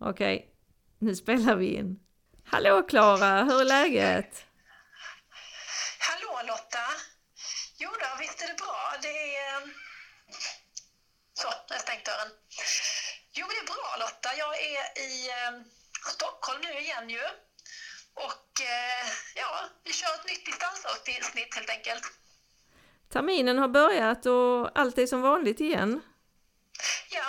Okej, 0.00 0.50
nu 0.98 1.16
spelar 1.16 1.54
vi 1.56 1.74
in. 1.74 2.00
Hallå 2.44 2.82
Klara, 2.82 3.42
hur 3.44 3.60
är 3.60 3.64
läget? 3.64 4.44
Hallå 5.98 6.40
Lotta! 6.48 6.86
Jo 7.78 7.90
då, 7.90 8.08
visst 8.20 8.42
är 8.42 8.48
det 8.48 8.54
bra. 8.54 8.78
Det 9.02 9.36
är... 9.36 9.54
eh, 9.56 9.66
Så, 11.34 11.48
nu 11.48 11.54
har 11.68 11.74
jag 11.74 11.80
stängt 11.80 12.04
dörren. 12.04 12.30
Jo, 13.32 13.46
det 13.50 13.58
är 13.64 13.66
bra 13.74 13.96
Lotta. 14.04 14.28
Jag 14.38 14.54
är 14.72 14.98
i 15.08 15.28
eh, 15.28 15.60
Stockholm 16.14 16.60
nu 16.62 16.80
igen 16.80 17.10
ju. 17.10 17.24
Och 18.14 18.50
eh, 18.62 19.06
ja, 19.36 19.68
vi 19.84 19.92
kör 19.92 20.14
ett 20.14 20.26
nytt 20.26 20.46
distansavsnitt 20.46 21.54
helt 21.54 21.70
enkelt. 21.70 22.02
Terminen 23.12 23.58
har 23.58 23.68
börjat 23.68 24.26
och 24.26 24.78
allt 24.80 24.98
är 24.98 25.06
som 25.06 25.20
vanligt 25.22 25.60
igen. 25.60 26.00
Ja, 27.10 27.24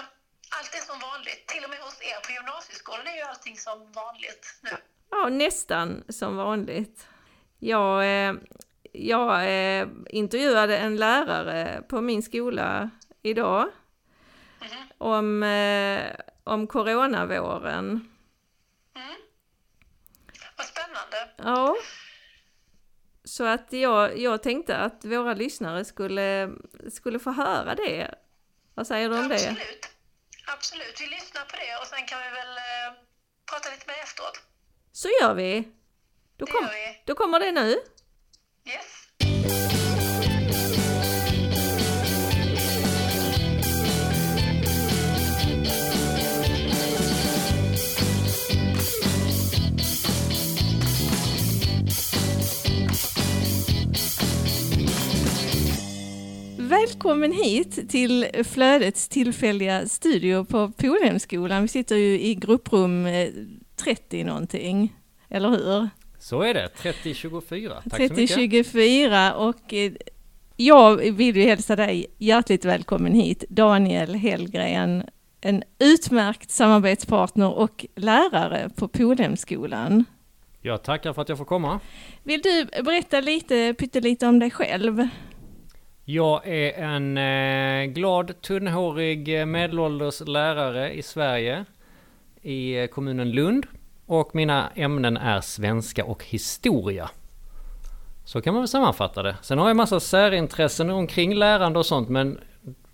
allt 0.61 0.75
är 0.75 0.85
som 0.91 0.99
vanligt. 0.99 1.47
Till 1.47 1.63
och 1.63 1.69
med 1.69 1.79
hos 1.79 2.01
er 2.01 2.19
på 2.25 2.31
gymnasieskolan 2.31 3.07
är 3.07 3.15
ju 3.15 3.21
allting 3.21 3.57
som 3.57 3.91
vanligt 3.91 4.59
nu. 4.61 4.69
Ja, 5.09 5.29
nästan 5.29 6.03
som 6.09 6.35
vanligt. 6.37 7.07
Jag, 7.59 8.03
eh, 8.27 8.33
jag 8.91 9.33
eh, 9.79 9.87
intervjuade 10.09 10.77
en 10.77 10.95
lärare 10.97 11.83
på 11.89 12.01
min 12.01 12.23
skola 12.23 12.89
idag 13.21 13.67
Mhm. 14.61 14.87
om, 14.97 15.43
eh, 15.43 16.01
om 16.43 16.67
coronavåren. 16.67 17.87
Mm. 18.95 19.15
Vad 20.57 20.65
spännande. 20.65 21.29
Ja. 21.37 21.75
Så 23.23 23.45
att 23.45 23.73
jag, 23.73 24.17
jag 24.17 24.43
tänkte 24.43 24.77
att 24.77 25.05
våra 25.05 25.33
lyssnare 25.33 25.85
skulle, 25.85 26.51
skulle 26.91 27.19
få 27.19 27.31
höra 27.31 27.75
det. 27.75 28.15
Vad 28.73 28.87
säger 28.87 29.09
du 29.09 29.19
om 29.19 29.27
det? 29.27 29.35
Absolut. 29.35 29.90
Absolut. 30.45 31.01
Vi 31.01 31.07
lyssnar 31.07 31.45
på 31.45 31.55
det 31.55 31.75
och 31.81 31.87
sen 31.87 32.05
kan 32.05 32.19
vi 32.21 32.29
väl 32.29 32.57
eh, 32.57 32.93
prata 33.51 33.69
lite 33.69 33.87
mer 33.87 33.99
efteråt. 34.03 34.39
Så 34.91 35.07
gör 35.21 35.33
vi! 35.33 35.61
Då, 36.37 36.45
Det 36.45 36.51
kom, 36.51 36.63
gör 36.65 36.71
vi. 36.71 37.01
då 37.05 37.15
kommer 37.15 37.39
det 37.39 37.51
nu. 37.51 37.69
Yes. 38.65 39.07
Välkommen 57.01 57.31
hit 57.31 57.89
till 57.89 58.27
Flödets 58.43 59.07
tillfälliga 59.07 59.87
studio 59.87 60.45
på 60.45 60.71
Polhemskolan. 60.71 61.61
Vi 61.61 61.67
sitter 61.67 61.95
ju 61.95 62.19
i 62.21 62.35
grupprum 62.35 63.05
eh, 63.05 63.29
30 63.75 64.23
någonting, 64.23 64.95
eller 65.29 65.49
hur? 65.49 65.89
Så 66.19 66.41
är 66.41 66.53
det, 66.53 66.67
3024. 66.67 67.73
Tack 67.73 67.83
så 67.83 68.01
mycket. 68.01 68.17
3024 68.17 69.35
och 69.35 69.73
eh, 69.73 69.91
jag 70.57 70.95
vill 70.95 71.37
ju 71.37 71.43
hälsa 71.43 71.75
dig 71.75 72.05
hjärtligt 72.17 72.65
välkommen 72.65 73.13
hit, 73.13 73.43
Daniel 73.49 74.15
Hellgren, 74.15 75.03
en 75.41 75.63
utmärkt 75.79 76.51
samarbetspartner 76.51 77.53
och 77.53 77.85
lärare 77.95 78.69
på 78.75 78.87
Polhemskolan. 78.87 80.05
Jag 80.61 80.83
tackar 80.83 81.13
för 81.13 81.21
att 81.21 81.29
jag 81.29 81.37
får 81.37 81.45
komma. 81.45 81.79
Vill 82.23 82.41
du 82.41 82.65
berätta 82.83 83.19
lite, 83.19 83.73
pyttelite 83.77 84.27
om 84.27 84.39
dig 84.39 84.51
själv? 84.51 85.07
Jag 86.13 86.47
är 86.47 86.73
en 86.73 87.17
eh, 87.17 87.93
glad, 87.93 88.41
tunnhårig, 88.41 89.39
eh, 89.39 89.45
medelålders 89.45 90.21
lärare 90.21 90.93
i 90.93 91.01
Sverige. 91.01 91.65
I 92.41 92.77
eh, 92.77 92.87
kommunen 92.87 93.31
Lund. 93.31 93.65
Och 94.05 94.35
mina 94.35 94.69
ämnen 94.75 95.17
är 95.17 95.41
svenska 95.41 96.05
och 96.05 96.25
historia. 96.25 97.09
Så 98.25 98.41
kan 98.41 98.53
man 98.53 98.61
väl 98.61 98.67
sammanfatta 98.67 99.23
det. 99.23 99.35
Sen 99.41 99.59
har 99.59 99.67
jag 99.67 99.77
massa 99.77 99.99
särintressen 99.99 100.89
omkring 100.89 101.35
lärande 101.35 101.79
och 101.79 101.85
sånt 101.85 102.09
men 102.09 102.39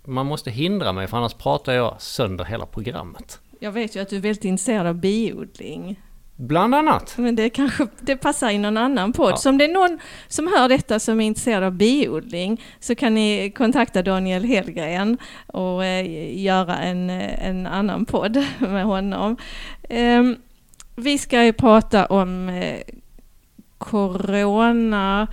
man 0.04 0.26
måste 0.26 0.50
hindra 0.50 0.92
mig 0.92 1.06
för 1.06 1.16
annars 1.16 1.34
pratar 1.34 1.72
jag 1.72 1.94
sönder 1.98 2.44
hela 2.44 2.66
programmet. 2.66 3.40
Jag 3.60 3.72
vet 3.72 3.96
ju 3.96 4.00
att 4.00 4.08
du 4.08 4.16
är 4.16 4.20
väldigt 4.20 4.44
intresserad 4.44 4.86
av 4.86 4.94
biodling. 4.94 6.00
Bland 6.40 6.74
annat. 6.74 7.14
Men 7.16 7.36
det 7.36 7.50
kanske 7.50 7.86
det 8.00 8.16
passar 8.16 8.50
i 8.50 8.58
någon 8.58 8.76
annan 8.76 9.12
podd. 9.12 9.32
Ja. 9.32 9.36
Så 9.36 9.48
om 9.48 9.58
det 9.58 9.64
är 9.64 9.72
någon 9.72 9.98
som 10.28 10.46
hör 10.46 10.68
detta 10.68 10.98
som 10.98 11.20
är 11.20 11.26
intresserad 11.26 11.64
av 11.64 11.72
biodling 11.72 12.62
så 12.80 12.94
kan 12.94 13.14
ni 13.14 13.52
kontakta 13.56 14.02
Daniel 14.02 14.44
Hellgren 14.44 15.18
och 15.46 15.84
eh, 15.84 16.42
göra 16.42 16.76
en, 16.76 17.10
eh, 17.10 17.48
en 17.48 17.66
annan 17.66 18.04
podd 18.04 18.36
med 18.58 18.84
honom. 18.84 19.36
Ehm, 19.88 20.36
vi 20.96 21.18
ska 21.18 21.44
ju 21.44 21.52
prata 21.52 22.06
om 22.06 22.48
eh, 22.48 22.80
corona, 23.78 25.26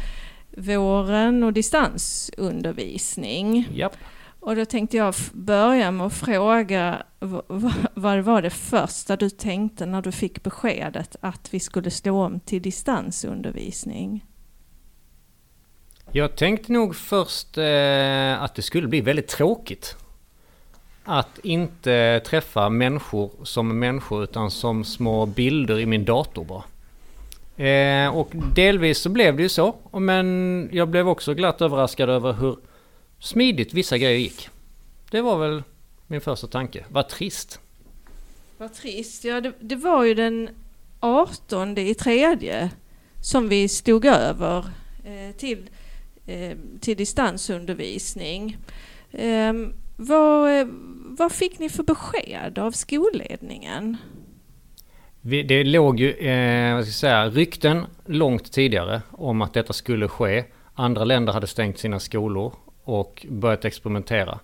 våren 0.58 1.44
och 1.44 1.54
distansundervisning. 1.54 3.68
Japp. 3.74 3.98
Och 4.46 4.56
då 4.56 4.66
tänkte 4.66 4.98
jag 4.98 5.14
börja 5.34 5.92
med 5.92 6.08
att 6.08 6.14
fråga 6.14 7.04
vad 7.94 8.20
var 8.24 8.42
det 8.42 8.50
första 8.50 9.16
du 9.16 9.30
tänkte 9.30 9.86
när 9.86 10.02
du 10.02 10.12
fick 10.12 10.44
beskedet 10.44 11.16
att 11.22 11.54
vi 11.54 11.60
skulle 11.60 11.92
slå 11.92 12.24
om 12.24 12.40
till 12.40 12.62
distansundervisning? 12.62 14.26
Jag 16.12 16.36
tänkte 16.36 16.72
nog 16.72 16.96
först 16.96 17.58
eh, 17.58 18.44
att 18.44 18.56
det 18.56 18.62
skulle 18.62 18.88
bli 18.88 19.02
väldigt 19.02 19.28
tråkigt. 19.28 19.96
Att 21.04 21.40
inte 21.44 22.22
träffa 22.26 22.70
människor 22.70 23.32
som 23.44 23.80
människor 23.80 24.24
utan 24.24 24.52
som 24.52 24.84
små 24.84 25.26
bilder 25.26 25.80
i 25.80 25.86
min 25.86 26.06
dator 26.06 26.46
bara. 26.46 26.64
Eh, 27.66 28.16
och 28.18 28.30
delvis 28.56 29.00
så 29.00 29.10
blev 29.10 29.36
det 29.36 29.44
ju 29.44 29.50
så. 29.50 29.76
Men 29.92 30.70
jag 30.72 30.90
blev 30.90 31.10
också 31.10 31.34
glatt 31.34 31.62
överraskad 31.62 32.10
över 32.10 32.34
hur 32.34 32.58
smidigt 33.26 33.74
vissa 33.74 33.98
grejer 33.98 34.20
gick. 34.20 34.50
Det 35.12 35.22
var 35.22 35.38
väl 35.38 35.64
min 36.08 36.22
första 36.22 36.48
tanke. 36.48 36.86
Vad 36.90 37.10
trist. 37.10 37.60
Vad 38.58 38.74
trist. 38.74 39.24
Ja, 39.24 39.42
det, 39.42 39.54
det 39.60 39.76
var 39.76 40.04
ju 40.04 40.14
den 40.14 40.50
18 41.00 41.78
i 41.78 41.96
tredje 41.96 42.70
som 43.22 43.50
vi 43.50 43.68
stod 43.68 44.06
över 44.06 44.66
eh, 45.06 45.36
till, 45.38 45.70
eh, 46.28 46.58
till 46.80 46.98
distansundervisning. 46.98 48.58
Eh, 49.12 49.54
vad, 49.96 50.68
vad 51.18 51.32
fick 51.32 51.60
ni 51.60 51.70
för 51.70 51.84
besked 51.84 52.60
av 52.60 52.72
skolledningen? 52.72 53.98
Det 55.22 55.64
låg 55.64 56.00
ju, 56.00 56.12
eh, 56.12 56.76
vad 56.76 56.84
ska 56.84 56.90
jag 56.90 56.96
säga, 56.96 57.30
rykten 57.30 57.86
långt 58.06 58.52
tidigare 58.52 59.02
om 59.12 59.42
att 59.42 59.54
detta 59.54 59.74
skulle 59.74 60.08
ske. 60.08 60.44
Andra 60.74 61.06
länder 61.06 61.34
hade 61.34 61.48
stängt 61.48 61.80
sina 61.80 62.00
skolor 62.00 62.54
och 62.86 63.26
börjat 63.30 63.66
experimentera 63.66 64.40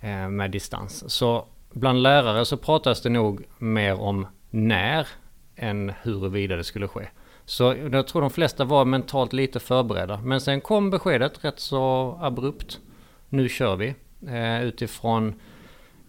eh, 0.00 0.28
med 0.28 0.50
distans. 0.50 1.14
Så 1.14 1.44
bland 1.72 2.02
lärare 2.02 2.44
så 2.44 2.56
pratas 2.56 3.02
det 3.02 3.08
nog 3.08 3.44
mer 3.58 4.00
om 4.00 4.26
när 4.50 5.08
än 5.56 5.92
huruvida 6.02 6.56
det 6.56 6.64
skulle 6.64 6.88
ske. 6.88 7.08
Så 7.44 7.74
jag 7.92 8.06
tror 8.06 8.20
de 8.20 8.30
flesta 8.30 8.64
var 8.64 8.84
mentalt 8.84 9.32
lite 9.32 9.60
förberedda. 9.60 10.20
Men 10.20 10.40
sen 10.40 10.60
kom 10.60 10.90
beskedet 10.90 11.44
rätt 11.44 11.60
så 11.60 12.18
abrupt. 12.22 12.80
Nu 13.28 13.48
kör 13.48 13.76
vi. 13.76 13.94
Eh, 14.28 14.64
utifrån 14.64 15.34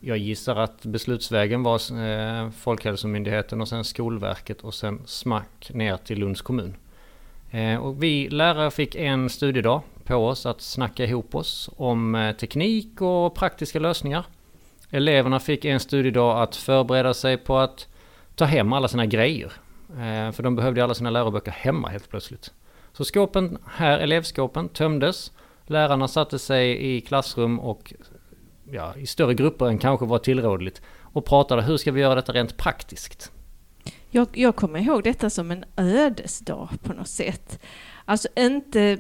jag 0.01 0.17
gissar 0.17 0.55
att 0.55 0.85
beslutsvägen 0.85 1.63
var 1.63 2.03
eh, 2.03 2.49
Folkhälsomyndigheten 2.49 3.61
och 3.61 3.67
sen 3.67 3.83
Skolverket 3.83 4.61
och 4.61 4.73
sen 4.73 5.01
smack 5.05 5.71
ner 5.73 5.97
till 5.97 6.19
Lunds 6.19 6.41
kommun. 6.41 6.75
Och 7.81 8.03
vi 8.03 8.29
lärare 8.29 8.71
fick 8.71 8.95
en 8.95 9.29
studiedag 9.29 9.81
på 10.07 10.15
oss 10.15 10.45
att 10.45 10.61
snacka 10.61 11.03
ihop 11.03 11.35
oss 11.35 11.69
om 11.75 12.15
eh, 12.15 12.35
teknik 12.35 13.01
och 13.01 13.35
praktiska 13.35 13.79
lösningar. 13.79 14.25
Eleverna 14.89 15.39
fick 15.39 15.65
en 15.65 15.79
studiedag 15.79 16.41
att 16.41 16.55
förbereda 16.55 17.13
sig 17.13 17.37
på 17.37 17.57
att 17.57 17.87
ta 18.35 18.45
hem 18.45 18.73
alla 18.73 18.87
sina 18.87 19.05
grejer. 19.05 19.51
Eh, 19.89 20.31
för 20.31 20.43
de 20.43 20.55
behövde 20.55 20.83
alla 20.83 20.93
sina 20.93 21.09
läroböcker 21.09 21.51
hemma 21.51 21.89
helt 21.89 22.09
plötsligt. 22.09 22.53
Så 22.93 23.03
skåpen 23.03 23.57
här, 23.67 23.99
elevskåpen, 23.99 24.69
tömdes. 24.69 25.31
Lärarna 25.65 26.07
satte 26.07 26.39
sig 26.39 26.95
i 26.95 27.01
klassrum 27.01 27.59
och 27.59 27.93
ja, 28.71 28.95
i 28.95 29.05
större 29.05 29.33
grupper 29.33 29.65
än 29.65 29.77
kanske 29.77 30.05
var 30.05 30.19
tillrådligt 30.19 30.81
och 31.01 31.25
pratade 31.25 31.61
hur 31.61 31.77
ska 31.77 31.91
vi 31.91 32.01
göra 32.01 32.15
detta 32.15 32.33
rent 32.33 32.57
praktiskt. 32.57 33.31
Jag, 34.09 34.27
jag 34.33 34.55
kommer 34.55 34.79
ihåg 34.79 35.03
detta 35.03 35.29
som 35.29 35.51
en 35.51 35.65
ödesdag 35.77 36.69
på 36.83 36.93
något 36.93 37.07
sätt. 37.07 37.59
Alltså 38.05 38.27
inte, 38.35 38.97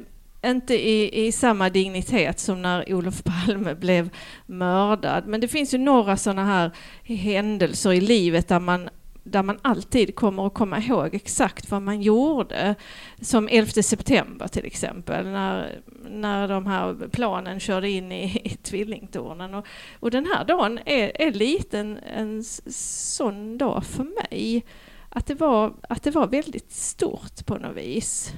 inte 0.49 0.73
i, 0.89 1.27
i 1.27 1.31
samma 1.31 1.69
dignitet 1.69 2.39
som 2.39 2.61
när 2.61 2.93
Olof 2.93 3.23
Palme 3.23 3.75
blev 3.79 4.09
mördad. 4.45 5.27
Men 5.27 5.41
det 5.41 5.47
finns 5.47 5.73
ju 5.73 5.77
några 5.77 6.17
sådana 6.17 6.45
här 6.45 6.71
händelser 7.03 7.93
i 7.93 8.01
livet 8.01 8.47
där 8.47 8.59
man 8.59 8.89
där 9.31 9.43
man 9.43 9.59
alltid 9.61 10.15
kommer 10.15 10.47
att 10.47 10.53
komma 10.53 10.79
ihåg 10.79 11.15
exakt 11.15 11.71
vad 11.71 11.81
man 11.81 12.01
gjorde. 12.01 12.75
Som 13.21 13.47
11 13.51 13.71
september 13.83 14.47
till 14.47 14.65
exempel, 14.65 15.25
när, 15.25 15.79
när 16.09 16.47
de 16.47 16.67
här 16.67 17.07
planen 17.11 17.59
körde 17.59 17.89
in 17.89 18.11
i, 18.11 18.41
i 18.43 18.49
tvillingtornen. 18.49 19.53
Och, 19.53 19.65
och 19.99 20.11
den 20.11 20.25
här 20.25 20.45
dagen 20.45 20.79
är, 20.85 21.21
är 21.21 21.31
lite 21.31 21.79
en, 21.79 21.97
en 21.97 22.43
sån 22.43 23.57
dag 23.57 23.85
för 23.85 24.03
mig. 24.03 24.65
Att 25.09 25.25
det, 25.25 25.35
var, 25.35 25.73
att 25.89 26.03
det 26.03 26.11
var 26.11 26.27
väldigt 26.27 26.71
stort 26.71 27.45
på 27.45 27.55
något 27.55 27.77
vis. 27.77 28.33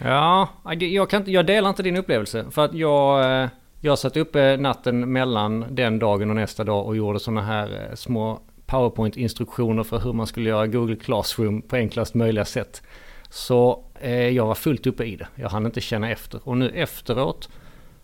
Ja, 0.00 0.48
jag, 0.78 1.10
kan 1.10 1.24
jag 1.26 1.46
delar 1.46 1.70
inte 1.70 1.82
din 1.82 1.96
upplevelse. 1.96 2.44
För 2.50 2.64
att 2.64 2.74
jag, 2.74 3.42
eh, 3.42 3.48
jag 3.80 3.98
satt 3.98 4.16
uppe 4.16 4.56
natten 4.56 5.12
mellan 5.12 5.64
den 5.70 5.98
dagen 5.98 6.30
och 6.30 6.36
nästa 6.36 6.64
dag 6.64 6.86
och 6.86 6.96
gjorde 6.96 7.20
sådana 7.20 7.42
här 7.42 7.88
eh, 7.90 7.94
små 7.94 8.40
PowerPoint-instruktioner 8.66 9.82
för 9.82 9.98
hur 9.98 10.12
man 10.12 10.26
skulle 10.26 10.48
göra 10.48 10.66
Google 10.66 10.96
Classroom 10.96 11.62
på 11.62 11.76
enklast 11.76 12.14
möjliga 12.14 12.44
sätt. 12.44 12.82
Så 13.28 13.84
eh, 14.00 14.28
jag 14.28 14.46
var 14.46 14.54
fullt 14.54 14.86
uppe 14.86 15.04
i 15.04 15.16
det. 15.16 15.28
Jag 15.34 15.48
hann 15.48 15.66
inte 15.66 15.80
känna 15.80 16.10
efter. 16.10 16.48
Och 16.48 16.56
nu 16.56 16.70
efteråt 16.70 17.48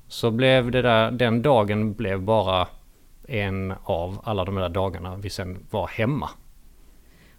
så 0.08 0.30
blev 0.30 0.70
det 0.70 0.82
där, 0.82 1.10
den 1.10 1.42
dagen 1.42 1.94
blev 1.94 2.22
bara 2.22 2.68
en 3.28 3.74
av 3.84 4.20
alla 4.24 4.44
de 4.44 4.54
där 4.54 4.68
dagarna 4.68 5.16
vi 5.16 5.30
sen 5.30 5.66
var 5.70 5.88
hemma. 5.88 6.30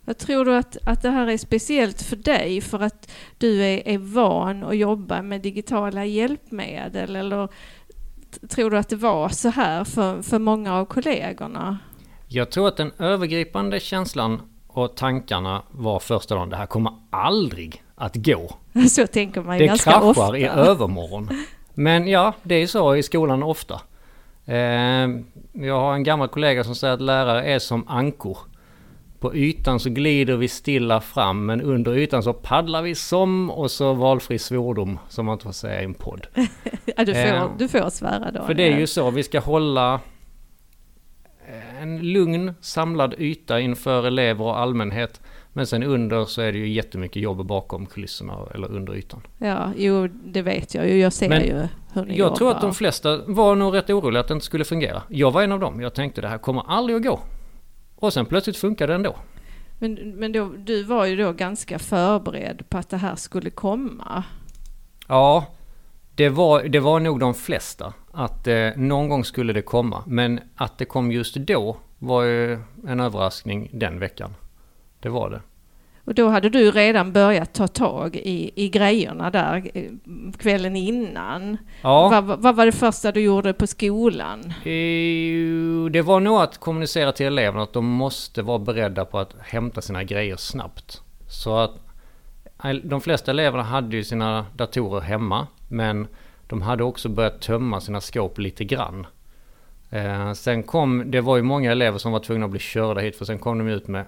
Jag 0.06 0.18
tror 0.18 0.45
du 0.45 0.56
att, 0.56 0.77
att 0.86 1.01
det 1.01 1.09
här 1.09 1.27
är 1.27 1.38
speciellt 1.38 2.01
för 2.01 2.15
dig 2.15 2.62
för 2.62 2.80
att 2.80 3.12
du 3.38 3.63
är, 3.63 3.88
är 3.88 3.98
van 3.98 4.63
att 4.63 4.77
jobba 4.77 5.21
med 5.21 5.42
digitala 5.42 6.06
hjälpmedel 6.06 7.15
eller 7.15 7.50
tror 8.50 8.69
du 8.69 8.77
att 8.77 8.89
det 8.89 8.95
var 8.95 9.30
så 9.30 9.50
här 9.50 9.83
för, 9.83 10.21
för 10.21 10.39
många 10.39 10.75
av 10.75 10.86
kollegorna? 10.86 11.77
Jag 12.27 12.50
tror 12.50 12.68
att 12.68 12.77
den 12.77 12.92
övergripande 13.00 13.80
känslan 13.80 14.42
och 14.68 14.95
tankarna 14.95 15.62
var 15.71 16.00
första 16.00 16.36
dagen, 16.36 16.50
det 16.50 16.56
här 16.56 16.65
kommer 16.65 16.94
aldrig 17.09 17.83
att 17.95 18.15
gå. 18.15 18.56
Så 18.89 19.07
tänker 19.07 19.42
man 19.42 19.57
det 19.57 19.65
ganska 19.65 20.01
ofta. 20.01 20.31
Det 20.31 20.39
kraschar 20.39 20.59
i 20.65 20.69
övermorgon. 20.69 21.30
Men 21.74 22.07
ja, 22.07 22.33
det 22.44 22.56
är 22.56 22.68
så 22.68 22.95
i 22.95 23.04
skolan 23.04 23.44
ofta. 23.44 23.81
Eh, 24.45 24.56
jag 25.54 25.80
har 25.80 25.94
en 25.94 26.04
gammal 26.04 26.27
kollega 26.27 26.63
som 26.63 26.75
säger 26.75 26.94
att 26.94 27.01
lärare 27.01 27.44
är 27.44 27.59
som 27.59 27.88
ankor. 27.88 28.38
På 29.21 29.35
ytan 29.35 29.79
så 29.79 29.89
glider 29.89 30.35
vi 30.35 30.47
stilla 30.47 31.01
fram 31.01 31.45
men 31.45 31.62
under 31.62 31.97
ytan 31.97 32.23
så 32.23 32.33
paddlar 32.33 32.81
vi 32.81 32.95
som 32.95 33.51
och 33.51 33.71
så 33.71 33.94
valfri 33.94 34.39
svordom 34.39 35.00
som 35.09 35.25
man 35.25 35.33
inte 35.33 35.45
får 35.45 35.51
säga 35.51 35.81
i 35.81 35.85
en 35.85 35.94
podd. 35.94 36.27
ja, 36.97 37.06
du, 37.06 37.13
får, 37.13 37.19
eh, 37.19 37.51
du 37.57 37.68
får 37.68 37.89
svära 37.89 38.31
då. 38.31 38.44
För 38.45 38.53
det 38.53 38.63
är 38.63 38.79
ju 38.79 38.88
så, 38.88 39.12
vi 39.12 39.23
ska 39.23 39.39
hålla 39.39 40.00
en 41.81 42.00
lugn 42.00 42.53
samlad 42.62 43.15
yta 43.18 43.59
inför 43.59 44.07
elever 44.07 44.45
och 44.45 44.59
allmänhet. 44.59 45.21
Men 45.53 45.68
sen 45.68 45.83
under 45.83 46.25
så 46.25 46.41
är 46.41 46.51
det 46.51 46.57
ju 46.57 46.69
jättemycket 46.69 47.21
jobb 47.21 47.45
bakom 47.45 47.85
kulisserna 47.85 48.38
eller 48.53 48.71
under 48.71 48.95
ytan. 48.95 49.21
Ja, 49.38 49.71
jo 49.77 50.07
det 50.25 50.41
vet 50.41 50.75
jag 50.75 50.89
ju. 50.89 50.97
Jag 50.97 51.13
ser 51.13 51.29
Men 51.29 51.45
ju 51.45 51.68
hur 51.94 52.06
ni 52.06 52.09
Jag 52.09 52.18
jobbar. 52.18 52.35
tror 52.35 52.51
att 52.51 52.62
de 52.62 52.73
flesta 52.73 53.18
var 53.25 53.56
nog 53.56 53.75
rätt 53.75 53.89
oroliga 53.89 54.19
att 54.19 54.27
det 54.27 54.33
inte 54.33 54.45
skulle 54.45 54.65
fungera. 54.65 55.01
Jag 55.07 55.31
var 55.31 55.41
en 55.41 55.51
av 55.51 55.59
dem. 55.59 55.81
Jag 55.81 55.94
tänkte 55.94 56.21
det 56.21 56.27
här 56.27 56.38
kommer 56.38 56.63
aldrig 56.68 56.95
att 56.97 57.03
gå. 57.03 57.19
Och 58.01 58.13
sen 58.13 58.25
plötsligt 58.25 58.57
funkade 58.57 58.94
det 58.94 58.95
ändå. 58.95 59.15
Men, 59.80 59.94
men 59.94 60.31
då, 60.31 60.51
du 60.57 60.83
var 60.83 61.06
ju 61.06 61.15
då 61.15 61.33
ganska 61.33 61.80
förberedd 61.80 62.69
på 62.69 62.77
att 62.77 62.89
det 62.89 62.98
här 62.98 63.15
skulle 63.15 63.50
komma. 63.50 64.24
Ja, 65.07 65.45
det 66.15 66.30
var, 66.30 66.63
det 66.63 66.80
var 66.80 67.00
nog 67.00 67.19
de 67.19 67.33
flesta. 67.33 67.94
Att 68.12 68.48
eh, 68.48 68.69
någon 68.75 69.09
gång 69.09 69.25
skulle 69.25 69.53
det 69.53 69.62
komma. 69.62 70.03
Men 70.07 70.39
att 70.56 70.77
det 70.77 70.86
kom 70.86 71.12
just 71.12 71.36
då 71.36 71.77
var 72.00 72.24
ju 72.24 72.59
en 72.88 73.00
överraskning 73.00 73.69
den 73.74 74.00
veckan. 74.00 74.36
Det 75.00 75.09
var 75.09 75.30
det. 75.30 75.42
Och 76.06 76.13
då 76.13 76.30
hade 76.30 76.50
du 76.50 76.71
redan 76.71 77.12
börjat 77.12 77.53
ta 77.53 77.68
tag 77.68 78.15
i, 78.15 78.51
i 78.56 78.69
grejerna 78.69 79.30
där 79.30 79.71
eh, 79.74 79.92
kvällen 80.38 80.75
innan. 80.75 81.57
Ja. 81.81 82.09
Vad, 82.09 82.39
vad 82.39 82.56
var 82.56 82.65
det 82.65 82.71
första 82.71 83.12
du 83.12 83.21
gjorde 83.21 83.53
på 83.53 83.68
skolan? 83.68 84.53
Det 85.92 86.01
var 86.01 86.19
nog 86.19 86.42
att 86.42 86.57
kommunicera 86.57 87.12
till 87.12 87.25
eleverna 87.25 87.63
att 87.63 87.74
de 87.74 87.86
måste 87.86 88.42
vara 88.42 88.59
beredda 88.59 89.06
på 89.06 89.19
att 89.19 89.36
hämta 89.39 89.81
sina 89.81 90.03
grejer 90.03 90.36
snabbt. 90.36 91.01
Så 91.30 91.57
att 91.57 91.71
eh, 92.63 92.74
de 92.74 93.01
flesta 93.01 93.31
eleverna 93.31 93.63
hade 93.63 93.95
ju 93.95 94.04
sina 94.04 94.45
datorer 94.56 95.01
hemma. 95.01 95.47
Men 95.68 96.07
de 96.47 96.62
hade 96.62 96.83
också 96.83 97.09
börjat 97.09 97.42
tömma 97.42 97.81
sina 97.81 98.01
skåp 98.01 98.39
lite 98.39 98.63
grann. 98.63 99.07
Eh, 99.89 100.33
sen 100.33 100.63
kom, 100.63 101.12
det 101.12 101.21
var 101.21 101.38
ju 101.38 101.44
många 101.44 101.71
elever 101.71 101.97
som 101.97 102.12
var 102.12 102.19
tvungna 102.19 102.45
att 102.45 102.51
bli 102.51 102.59
körda 102.59 103.01
hit 103.01 103.15
för 103.15 103.25
sen 103.25 103.39
kom 103.39 103.57
de 103.57 103.68
ut 103.68 103.88
med 103.88 104.06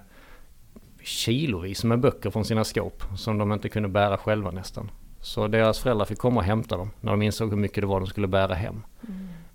kilovis 1.04 1.84
med 1.84 2.00
böcker 2.00 2.30
från 2.30 2.44
sina 2.44 2.64
skåp 2.64 3.02
som 3.16 3.38
de 3.38 3.52
inte 3.52 3.68
kunde 3.68 3.88
bära 3.88 4.16
själva 4.16 4.50
nästan. 4.50 4.90
Så 5.20 5.48
deras 5.48 5.78
föräldrar 5.78 6.04
fick 6.04 6.18
komma 6.18 6.40
och 6.40 6.46
hämta 6.46 6.76
dem 6.76 6.90
när 7.00 7.10
de 7.10 7.22
insåg 7.22 7.50
hur 7.50 7.56
mycket 7.56 7.80
det 7.82 7.86
var 7.86 8.00
de 8.00 8.06
skulle 8.06 8.26
bära 8.26 8.54
hem. 8.54 8.82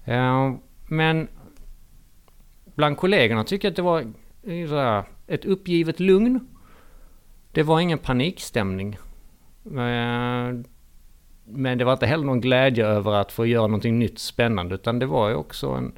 Mm. 0.06 0.54
Eh, 0.54 0.60
men 0.88 1.28
bland 2.76 2.98
kollegorna 2.98 3.44
tycker 3.44 3.68
jag 3.68 3.72
att 3.72 3.76
det 3.76 3.82
var 3.82 4.98
eh, 4.98 5.04
ett 5.28 5.46
uppgivet 5.46 6.00
lugn. 6.00 6.48
Det 7.52 7.64
var 7.64 7.80
ingen 7.80 7.98
panikstämning. 7.98 8.94
Eh, 9.66 10.56
men 11.52 11.78
det 11.78 11.84
var 11.84 11.94
inte 11.94 12.06
heller 12.06 12.26
någon 12.26 12.42
glädje 12.42 12.86
över 12.86 13.12
att 13.12 13.32
få 13.32 13.46
göra 13.46 13.68
någonting 13.68 14.00
nytt 14.00 14.20
spännande 14.20 14.76
utan 14.76 15.00
det 15.00 15.06
var 15.06 15.30
ju 15.30 15.36
också 15.36 15.70
en 15.70 15.92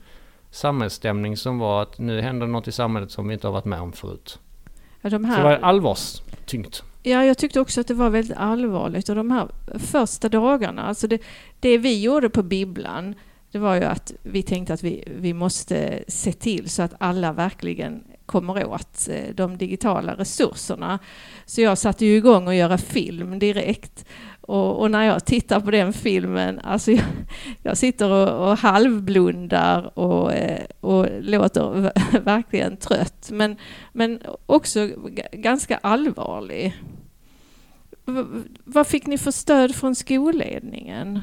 samhällsstämning 0.50 1.38
som 1.38 1.60
var 1.60 1.82
att 1.82 2.00
nu 2.00 2.22
händer 2.22 2.48
något 2.48 2.68
i 2.68 2.72
samhället 2.72 3.12
som 3.12 3.28
vi 3.28 3.34
inte 3.34 3.48
har 3.48 3.54
varit 3.54 3.66
med 3.66 3.82
om 3.82 3.92
förut. 3.92 4.40
Ja, 5.02 5.10
de 5.10 5.26
här... 5.26 5.36
Så 5.36 5.42
det 5.42 5.44
var 5.44 5.56
allvarstyngt. 5.56 6.84
Ja, 7.04 7.26
jag 7.26 7.38
tyckte 7.38 7.60
också 7.60 7.82
att 7.82 7.88
det 7.88 7.94
var 7.94 8.10
väldigt 8.10 8.38
allvarligt 8.38 9.10
och 9.10 9.16
de 9.16 9.32
här 9.32 9.48
första 9.80 10.30
dagarna, 10.30 10.84
alltså 10.84 11.08
det, 11.08 11.22
det 11.60 11.78
vi 11.78 12.02
gjorde 12.02 12.30
på 12.30 12.44
bibblan, 12.44 13.16
det 13.52 13.60
var 13.60 13.76
ju 13.76 13.84
att 13.84 14.14
vi 14.24 14.44
tänkte 14.44 14.74
att 14.74 14.84
vi, 14.84 15.04
vi 15.20 15.34
måste 15.34 16.04
se 16.08 16.32
till 16.34 16.70
så 16.70 16.82
att 16.82 16.94
alla 16.98 17.34
verkligen 17.34 18.04
kommer 18.26 18.66
åt 18.66 19.08
eh, 19.10 19.36
de 19.36 19.58
digitala 19.58 20.16
resurserna. 20.16 21.00
Så 21.46 21.62
jag 21.62 21.78
satte 21.78 22.06
ju 22.06 22.16
igång 22.16 22.48
och 22.48 22.56
göra 22.56 22.78
film 22.78 23.40
direkt. 23.40 24.06
Och, 24.52 24.80
och, 24.80 24.92
när 24.92 25.04
jag 25.04 25.26
tittar 25.26 25.60
på 25.60 25.72
den 25.72 25.94
filmen, 25.94 26.60
alltså 26.64 26.92
jag, 26.92 27.06
jag 27.64 27.78
sitter 27.78 28.12
och, 28.12 28.50
och 28.50 28.58
halvblundar 28.58 30.00
och, 30.00 30.34
eh, 30.34 30.66
och 30.80 31.08
låter 31.22 31.92
verkligen 32.20 32.78
trött. 32.78 33.30
Men, 33.32 33.56
men 33.94 34.20
också 34.46 34.90
ganska 35.32 35.78
allvarlig. 35.78 36.78
V 38.06 38.24
vad 38.64 38.88
fick 38.88 39.08
ni 39.08 39.18
för 39.18 39.32
stöd 39.32 39.76
från 39.76 39.96
skolledningen? 39.96 41.20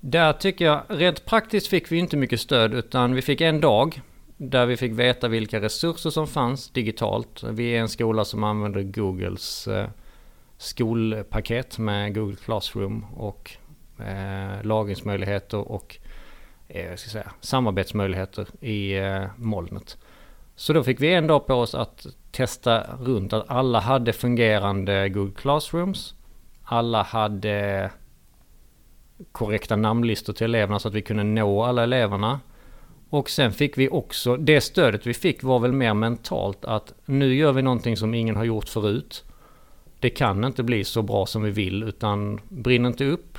Där 0.00 0.32
tycker 0.32 0.64
jag, 0.64 0.82
rent 0.88 1.24
praktiskt 1.24 1.66
fick 1.66 1.92
vi 1.92 1.98
inte 1.98 2.16
mycket 2.16 2.40
stöd 2.40 2.74
utan 2.74 3.14
vi 3.14 3.22
fick 3.22 3.40
en 3.40 3.60
dag 3.60 4.00
där 4.36 4.66
vi 4.66 4.76
fick 4.76 4.92
veta 4.92 5.28
vilka 5.28 5.60
resurser 5.60 6.10
som 6.10 6.26
fanns 6.26 6.70
digitalt. 6.70 7.42
Vi 7.42 7.76
är 7.76 7.80
en 7.80 7.88
skola 7.88 8.24
som 8.24 8.44
använder 8.44 8.82
Googles 8.82 9.68
eh, 9.68 9.88
skolpaket 10.60 11.78
med 11.78 12.14
Google 12.14 12.36
Classroom 12.36 13.04
och 13.16 13.50
eh, 13.98 14.64
lagringsmöjligheter 14.64 15.58
och 15.58 15.98
eh, 16.68 16.94
ska 16.96 17.10
säga, 17.10 17.32
samarbetsmöjligheter 17.40 18.46
i 18.60 18.98
eh, 18.98 19.24
molnet. 19.36 19.98
Så 20.56 20.72
då 20.72 20.82
fick 20.82 21.00
vi 21.00 21.14
en 21.14 21.26
dag 21.26 21.46
på 21.46 21.54
oss 21.54 21.74
att 21.74 22.06
testa 22.30 22.96
runt 23.00 23.32
att 23.32 23.50
alla 23.50 23.80
hade 23.80 24.12
fungerande 24.12 25.08
Google 25.08 25.34
Classrooms. 25.36 26.14
Alla 26.62 27.02
hade 27.02 27.90
korrekta 29.32 29.76
namnlistor 29.76 30.32
till 30.32 30.44
eleverna 30.44 30.78
så 30.78 30.88
att 30.88 30.94
vi 30.94 31.02
kunde 31.02 31.24
nå 31.24 31.62
alla 31.62 31.82
eleverna. 31.82 32.40
Och 33.10 33.30
sen 33.30 33.52
fick 33.52 33.78
vi 33.78 33.88
också, 33.88 34.36
det 34.36 34.60
stödet 34.60 35.06
vi 35.06 35.14
fick 35.14 35.42
var 35.42 35.58
väl 35.58 35.72
mer 35.72 35.94
mentalt 35.94 36.64
att 36.64 36.94
nu 37.04 37.34
gör 37.34 37.52
vi 37.52 37.62
någonting 37.62 37.96
som 37.96 38.14
ingen 38.14 38.36
har 38.36 38.44
gjort 38.44 38.68
förut. 38.68 39.24
Det 40.00 40.10
kan 40.10 40.44
inte 40.44 40.62
bli 40.62 40.84
så 40.84 41.02
bra 41.02 41.26
som 41.26 41.42
vi 41.42 41.50
vill 41.50 41.82
utan 41.82 42.40
brinn 42.48 42.86
inte 42.86 43.04
upp. 43.04 43.38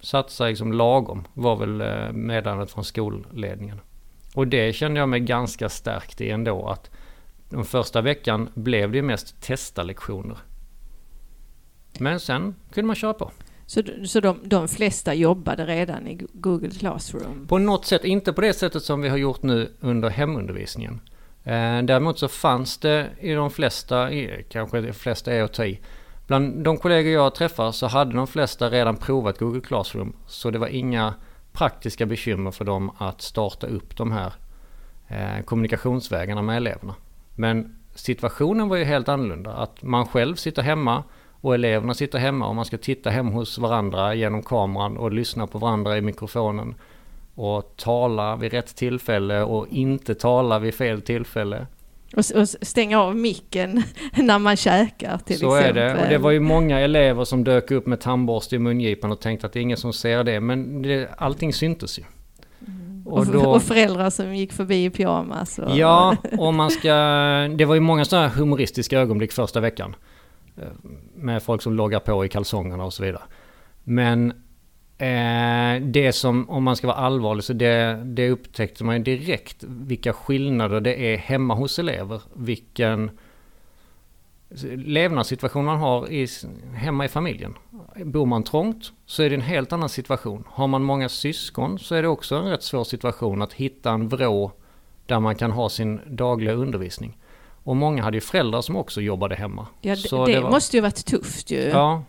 Satsa 0.00 0.46
liksom 0.46 0.72
lagom 0.72 1.24
var 1.34 1.56
väl 1.56 1.80
eh, 1.80 2.12
meddelandet 2.12 2.70
från 2.70 2.84
skolledningen. 2.84 3.80
Och 4.34 4.48
det 4.48 4.72
kände 4.72 5.00
jag 5.00 5.08
mig 5.08 5.20
ganska 5.20 5.68
stärkt 5.68 6.20
i 6.20 6.30
ändå 6.30 6.68
att 6.68 6.90
den 7.48 7.64
första 7.64 8.00
veckan 8.00 8.48
blev 8.54 8.92
det 8.92 9.02
mest 9.02 9.42
testa 9.42 9.82
lektioner. 9.82 10.38
Men 11.98 12.20
sen 12.20 12.54
kunde 12.72 12.86
man 12.86 12.96
köra 12.96 13.14
på. 13.14 13.30
Så, 13.66 13.82
så 14.04 14.20
de, 14.20 14.38
de 14.44 14.68
flesta 14.68 15.14
jobbade 15.14 15.66
redan 15.66 16.06
i 16.06 16.20
Google 16.32 16.70
Classroom? 16.70 17.46
På 17.46 17.58
något 17.58 17.86
sätt, 17.86 18.04
inte 18.04 18.32
på 18.32 18.40
det 18.40 18.52
sättet 18.52 18.82
som 18.82 19.02
vi 19.02 19.08
har 19.08 19.16
gjort 19.16 19.42
nu 19.42 19.72
under 19.80 20.10
hemundervisningen. 20.10 21.00
Eh, 21.44 21.82
däremot 21.82 22.18
så 22.18 22.28
fanns 22.28 22.78
det 22.78 23.10
i 23.20 23.32
de 23.32 23.50
flesta, 23.50 24.08
kanske 24.48 24.80
de 24.80 24.92
flesta 24.92 25.32
är 25.32 25.42
att 25.42 25.52
ta 25.52 25.64
i, 25.64 25.80
Bland 26.30 26.64
de 26.64 26.76
kollegor 26.76 27.12
jag 27.12 27.34
träffar 27.34 27.72
så 27.72 27.86
hade 27.86 28.16
de 28.16 28.26
flesta 28.26 28.70
redan 28.70 28.96
provat 28.96 29.38
Google 29.38 29.60
Classroom. 29.60 30.12
Så 30.26 30.50
det 30.50 30.58
var 30.58 30.66
inga 30.66 31.14
praktiska 31.52 32.06
bekymmer 32.06 32.50
för 32.50 32.64
dem 32.64 32.90
att 32.98 33.22
starta 33.22 33.66
upp 33.66 33.96
de 33.96 34.12
här 34.12 34.32
eh, 35.08 35.44
kommunikationsvägarna 35.44 36.42
med 36.42 36.56
eleverna. 36.56 36.94
Men 37.34 37.76
situationen 37.94 38.68
var 38.68 38.76
ju 38.76 38.84
helt 38.84 39.08
annorlunda. 39.08 39.52
Att 39.52 39.82
man 39.82 40.06
själv 40.06 40.36
sitter 40.36 40.62
hemma 40.62 41.04
och 41.40 41.54
eleverna 41.54 41.94
sitter 41.94 42.18
hemma 42.18 42.46
och 42.46 42.56
man 42.56 42.64
ska 42.64 42.78
titta 42.78 43.10
hem 43.10 43.28
hos 43.28 43.58
varandra 43.58 44.14
genom 44.14 44.42
kameran 44.42 44.96
och 44.96 45.12
lyssna 45.12 45.46
på 45.46 45.58
varandra 45.58 45.98
i 45.98 46.00
mikrofonen. 46.00 46.74
Och 47.42 47.72
tala 47.76 48.36
vid 48.36 48.52
rätt 48.52 48.76
tillfälle 48.76 49.42
och 49.42 49.66
inte 49.70 50.14
tala 50.14 50.58
vid 50.58 50.74
fel 50.74 51.02
tillfälle. 51.02 51.66
Och, 52.16 52.24
och 52.40 52.48
stänga 52.48 53.00
av 53.00 53.16
micken 53.16 53.82
när 54.14 54.38
man 54.38 54.56
käkar 54.56 55.18
till 55.18 55.38
Så 55.38 55.56
exempel. 55.56 55.82
är 55.82 55.94
det. 55.94 56.02
Och 56.02 56.08
det 56.08 56.18
var 56.18 56.30
ju 56.30 56.40
många 56.40 56.80
elever 56.80 57.24
som 57.24 57.44
dök 57.44 57.70
upp 57.70 57.86
med 57.86 58.00
tandborste 58.00 58.56
i 58.56 58.58
mungipan 58.58 59.12
och 59.12 59.20
tänkte 59.20 59.46
att 59.46 59.52
det 59.52 59.58
är 59.58 59.62
ingen 59.62 59.76
som 59.76 59.92
ser 59.92 60.24
det. 60.24 60.40
Men 60.40 60.82
det, 60.82 61.08
allting 61.18 61.52
syntes 61.52 61.98
ju. 61.98 62.02
Och, 63.04 63.28
och 63.54 63.62
föräldrar 63.62 64.10
som 64.10 64.34
gick 64.36 64.52
förbi 64.52 64.84
i 64.84 64.90
pyjamas. 64.90 65.58
Och, 65.58 65.76
Ja, 65.76 66.16
och 66.38 66.54
man 66.54 66.70
ska... 66.70 66.92
Det 67.56 67.64
var 67.64 67.74
ju 67.74 67.80
många 67.80 68.04
sådana 68.04 68.28
här 68.28 68.34
humoristiska 68.34 68.98
ögonblick 69.00 69.32
första 69.32 69.60
veckan. 69.60 69.96
Eh, 70.56 70.62
Med 71.14 71.42
folk 71.42 71.62
som 71.62 71.72
loggar 71.74 72.00
på 72.00 72.24
i 72.24 72.28
kalsongerna 72.28 72.84
och 72.84 72.92
så 72.92 73.02
vidare. 73.02 73.22
Men 73.84 74.32
eh, 75.00 75.82
det 75.82 76.12
som, 76.12 76.50
om 76.50 76.62
man 76.64 76.76
ska 76.76 76.86
vara 76.86 76.96
allvarlig, 76.96 77.44
så 77.44 77.52
det, 77.52 78.02
det 78.04 78.30
upptäckte 78.30 78.84
man 78.84 78.96
ju 78.96 79.02
direkt 79.02 79.56
vilka 79.68 80.12
skillnader 80.12 80.80
det 80.80 80.94
är 81.14 81.16
hemma 81.16 81.54
hos 81.54 81.78
elever. 81.78 82.22
Vilken 82.34 83.10
levnadssituation 84.76 85.64
man 85.64 85.78
har 85.78 86.10
i, 86.12 86.26
hemma 86.74 87.04
i 87.04 87.08
familjen. 87.08 87.54
Bor 88.04 88.26
man 88.26 88.42
trångt 88.44 88.92
så 89.06 89.22
är 89.22 89.30
det 89.30 89.36
en 89.36 89.40
helt 89.40 89.72
annan 89.72 89.88
situation. 89.88 90.44
Har 90.48 90.66
man 90.66 90.82
många 90.82 91.08
syskon 91.08 91.78
så 91.78 91.94
är 91.94 92.02
det 92.02 92.08
också 92.08 92.34
en 92.36 92.44
rätt 92.50 92.62
svår 92.62 92.84
situation 92.84 93.42
att 93.42 93.52
hitta 93.52 93.90
en 93.90 94.08
vrå 94.08 94.52
där 95.06 95.20
man 95.20 95.34
kan 95.34 95.50
ha 95.50 95.68
sin 95.68 96.00
dagliga 96.06 96.52
undervisning. 96.54 97.18
Och 97.64 97.76
många 97.76 98.02
hade 98.02 98.16
ju 98.16 98.20
föräldrar 98.20 98.60
som 98.60 98.76
också 98.76 99.00
jobbade 99.00 99.34
hemma. 99.34 99.66
Ja, 99.80 99.96
Så 99.96 100.26
det, 100.26 100.32
det 100.32 100.40
var- 100.40 100.50
måste 100.50 100.76
ju 100.76 100.80
varit 100.80 101.06
tufft 101.06 101.50
ju. 101.50 101.58
Ja. 101.60 102.02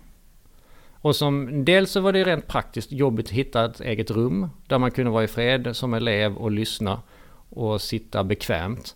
Och 1.02 1.16
som, 1.16 1.66
dels 1.66 1.92
så 1.92 2.02
var 2.02 2.14
det 2.14 2.24
rent 2.24 2.48
praktiskt 2.48 2.92
jobbigt 2.92 3.26
att 3.26 3.32
hitta 3.32 3.66
ett 3.66 3.82
eget 3.82 4.12
rum 4.12 4.50
där 4.68 4.78
man 4.78 4.92
kunde 4.92 5.12
vara 5.12 5.24
i 5.24 5.28
fred 5.28 5.76
som 5.76 5.94
elev 5.94 6.36
och 6.36 6.52
lyssna 6.52 7.02
och 7.50 7.82
sitta 7.82 8.24
bekvämt. 8.24 8.96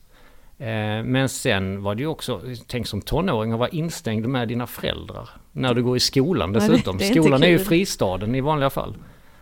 Eh, 0.57 1.03
men 1.03 1.29
sen 1.29 1.83
var 1.83 1.95
det 1.95 2.01
ju 2.01 2.07
också, 2.07 2.41
tänk 2.67 2.87
som 2.87 3.01
tonåring 3.01 3.51
att 3.51 3.59
vara 3.59 3.69
instängd 3.69 4.27
med 4.27 4.47
dina 4.47 4.67
föräldrar 4.67 5.29
när 5.51 5.73
du 5.73 5.83
går 5.83 5.97
i 5.97 5.99
skolan 5.99 6.53
dessutom. 6.53 6.95
är 6.95 7.03
skolan 7.03 7.43
är 7.43 7.47
ju 7.47 7.59
fristaden 7.59 8.35
i 8.35 8.41
vanliga 8.41 8.69
fall. 8.69 8.95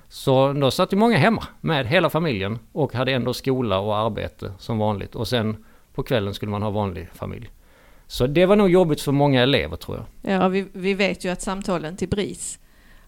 Så 0.08 0.53
då 0.53 0.72
satt 0.72 0.93
ju 0.93 0.98
många 0.98 1.17
hemma 1.17 1.43
med 1.62 1.88
hela 1.88 2.10
familjen 2.10 2.60
och 2.72 2.93
hade 2.93 3.12
ändå 3.12 3.34
skola 3.34 3.79
och 3.79 3.98
arbete 3.98 4.53
som 4.60 4.77
vanligt. 4.77 5.15
Och 5.15 5.27
sen 5.27 5.65
på 5.93 6.03
kvällen 6.03 6.34
skulle 6.34 6.51
man 6.51 6.62
ha 6.62 6.70
vanlig 6.70 7.10
familj. 7.13 7.50
Så 8.13 8.27
det 8.27 8.46
var 8.46 8.55
nog 8.55 8.70
jobbigt 8.70 9.01
för 9.01 9.12
många 9.12 9.41
elever 9.43 9.77
tror 9.77 9.98
jag. 9.98 10.34
Ja, 10.34 10.48
vi, 10.48 10.65
vi 10.74 10.93
vet 10.93 11.25
ju 11.25 11.29
att 11.29 11.41
samtalen 11.41 11.98
till 11.98 12.10
BRIS 12.10 12.60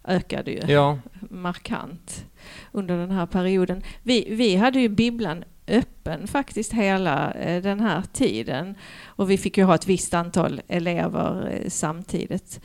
ökade 0.07 0.51
ju 0.51 0.59
Ja, 0.67 1.00
markant 1.29 2.25
under 2.71 2.97
den 2.97 3.12
här 3.12 3.25
perioden. 3.25 3.81
Vi, 4.03 4.27
vi 4.29 4.55
hade 4.55 4.79
ju 4.79 4.89
bibblan 4.89 5.43
öppen 5.67 6.27
faktiskt 6.27 6.74
hela 6.74 7.31
eh, 7.31 7.62
den 7.63 7.79
här 7.79 8.03
tiden 8.13 8.75
och 9.05 9.29
vi 9.31 9.38
fick 9.38 9.57
ju 9.57 9.63
ha 9.63 9.75
ett 9.75 9.88
visst 9.88 10.13
antal 10.13 10.62
elever 10.67 11.50
eh, 11.51 11.69
samtidigt. 11.69 12.59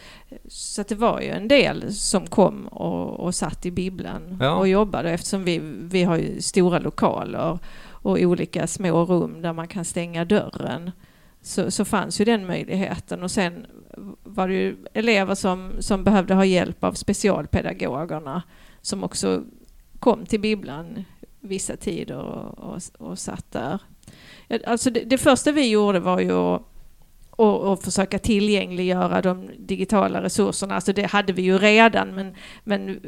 Så 0.48 0.82
det 0.88 0.94
var 0.94 1.20
ju 1.20 1.28
en 1.28 1.48
del 1.48 1.94
som 1.94 2.26
kom 2.26 2.66
och, 2.66 3.20
och 3.20 3.34
satt 3.34 3.66
i 3.66 3.70
bibblan 3.70 4.38
Ja. 4.40 4.54
och 4.54 4.68
jobbade 4.68 5.10
eftersom 5.10 5.44
vi, 5.44 5.58
vi 5.82 6.02
har 6.04 6.16
ju 6.16 6.40
stora 6.40 6.78
lokaler 6.78 7.58
och 7.88 8.18
olika 8.20 8.66
små 8.66 9.04
rum 9.04 9.42
där 9.42 9.52
man 9.52 9.68
kan 9.68 9.84
stänga 9.84 10.24
dörren. 10.24 10.90
Så, 11.42 11.70
så 11.70 11.84
fanns 11.84 12.20
ju 12.20 12.24
den 12.24 12.46
möjligheten 12.46 13.22
och 13.22 13.30
sen 13.30 13.66
var 14.22 14.48
det 14.48 14.54
ju 14.54 14.76
elever 14.94 15.34
som, 15.34 15.72
som 15.78 16.04
behövde 16.04 16.34
ha 16.34 16.44
hjälp 16.44 16.84
av 16.84 16.92
specialpedagogerna 16.92 18.42
som 18.80 19.04
också 19.04 19.44
kom 19.98 20.26
till 20.26 20.40
bibblan 20.40 21.04
vissa 21.40 21.76
tider 21.76 22.18
och, 22.18 22.58
och, 22.58 22.80
och 22.98 23.18
satt 23.18 23.52
där. 23.52 23.80
Alltså 24.66 24.90
det, 24.90 25.00
det 25.00 25.18
första 25.18 25.52
vi 25.52 25.68
gjorde 25.68 26.00
var 26.00 26.20
ju 26.20 26.32
att 26.32 26.62
och, 27.40 27.72
och 27.72 27.82
försöka 27.82 28.18
tillgängliggöra 28.18 29.22
de 29.22 29.50
digitala 29.58 30.22
resurserna. 30.22 30.74
Alltså 30.74 30.92
det 30.92 31.06
hade 31.06 31.32
vi 31.32 31.42
ju 31.42 31.58
redan 31.58 32.14
men, 32.14 32.34
men 32.64 33.00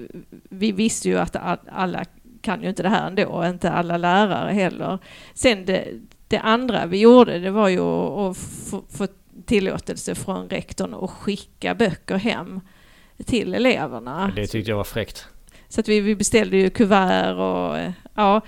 vi 0.48 0.72
visste 0.72 1.08
ju 1.08 1.18
att 1.18 1.36
alla 1.72 2.04
kan 2.40 2.62
ju 2.62 2.68
inte 2.68 2.82
det 2.82 2.88
här 2.88 3.06
ändå 3.06 3.46
inte 3.46 3.72
alla 3.72 3.96
lärare 3.96 4.52
heller. 4.52 4.98
Sen 5.34 5.64
det, 5.64 5.88
det 6.32 6.40
andra 6.40 6.86
vi 6.86 7.00
gjorde 7.00 7.38
det 7.38 7.50
var 7.50 7.68
ju 7.68 7.80
att, 7.80 8.36
få, 8.90 9.06
tillåtelse 9.46 10.14
från 10.14 10.48
rektorn 10.48 10.94
att 10.94 11.10
skicka 11.10 11.74
böcker 11.74 12.16
hem 12.16 12.60
till 13.26 13.54
eleverna. 13.54 14.32
det 14.36 14.46
tyckte 14.46 14.70
jag 14.70 14.76
var 14.76 14.84
fräckt. 14.84 15.26
Så 15.68 15.80
att 15.80 15.88
vi, 15.88 16.00
vi 16.00 16.16
beställde 16.16 16.56
ju 16.56 16.70
kuvert 16.70 17.34
och 17.34 17.92
ja, 18.14 18.40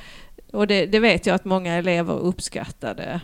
och 0.52 0.66
det, 0.66 0.86
det 0.86 0.98
vet 0.98 1.26
jag 1.26 1.34
att 1.34 1.44
många 1.44 1.74
elever 1.74 2.18
uppskattade. 2.18 3.20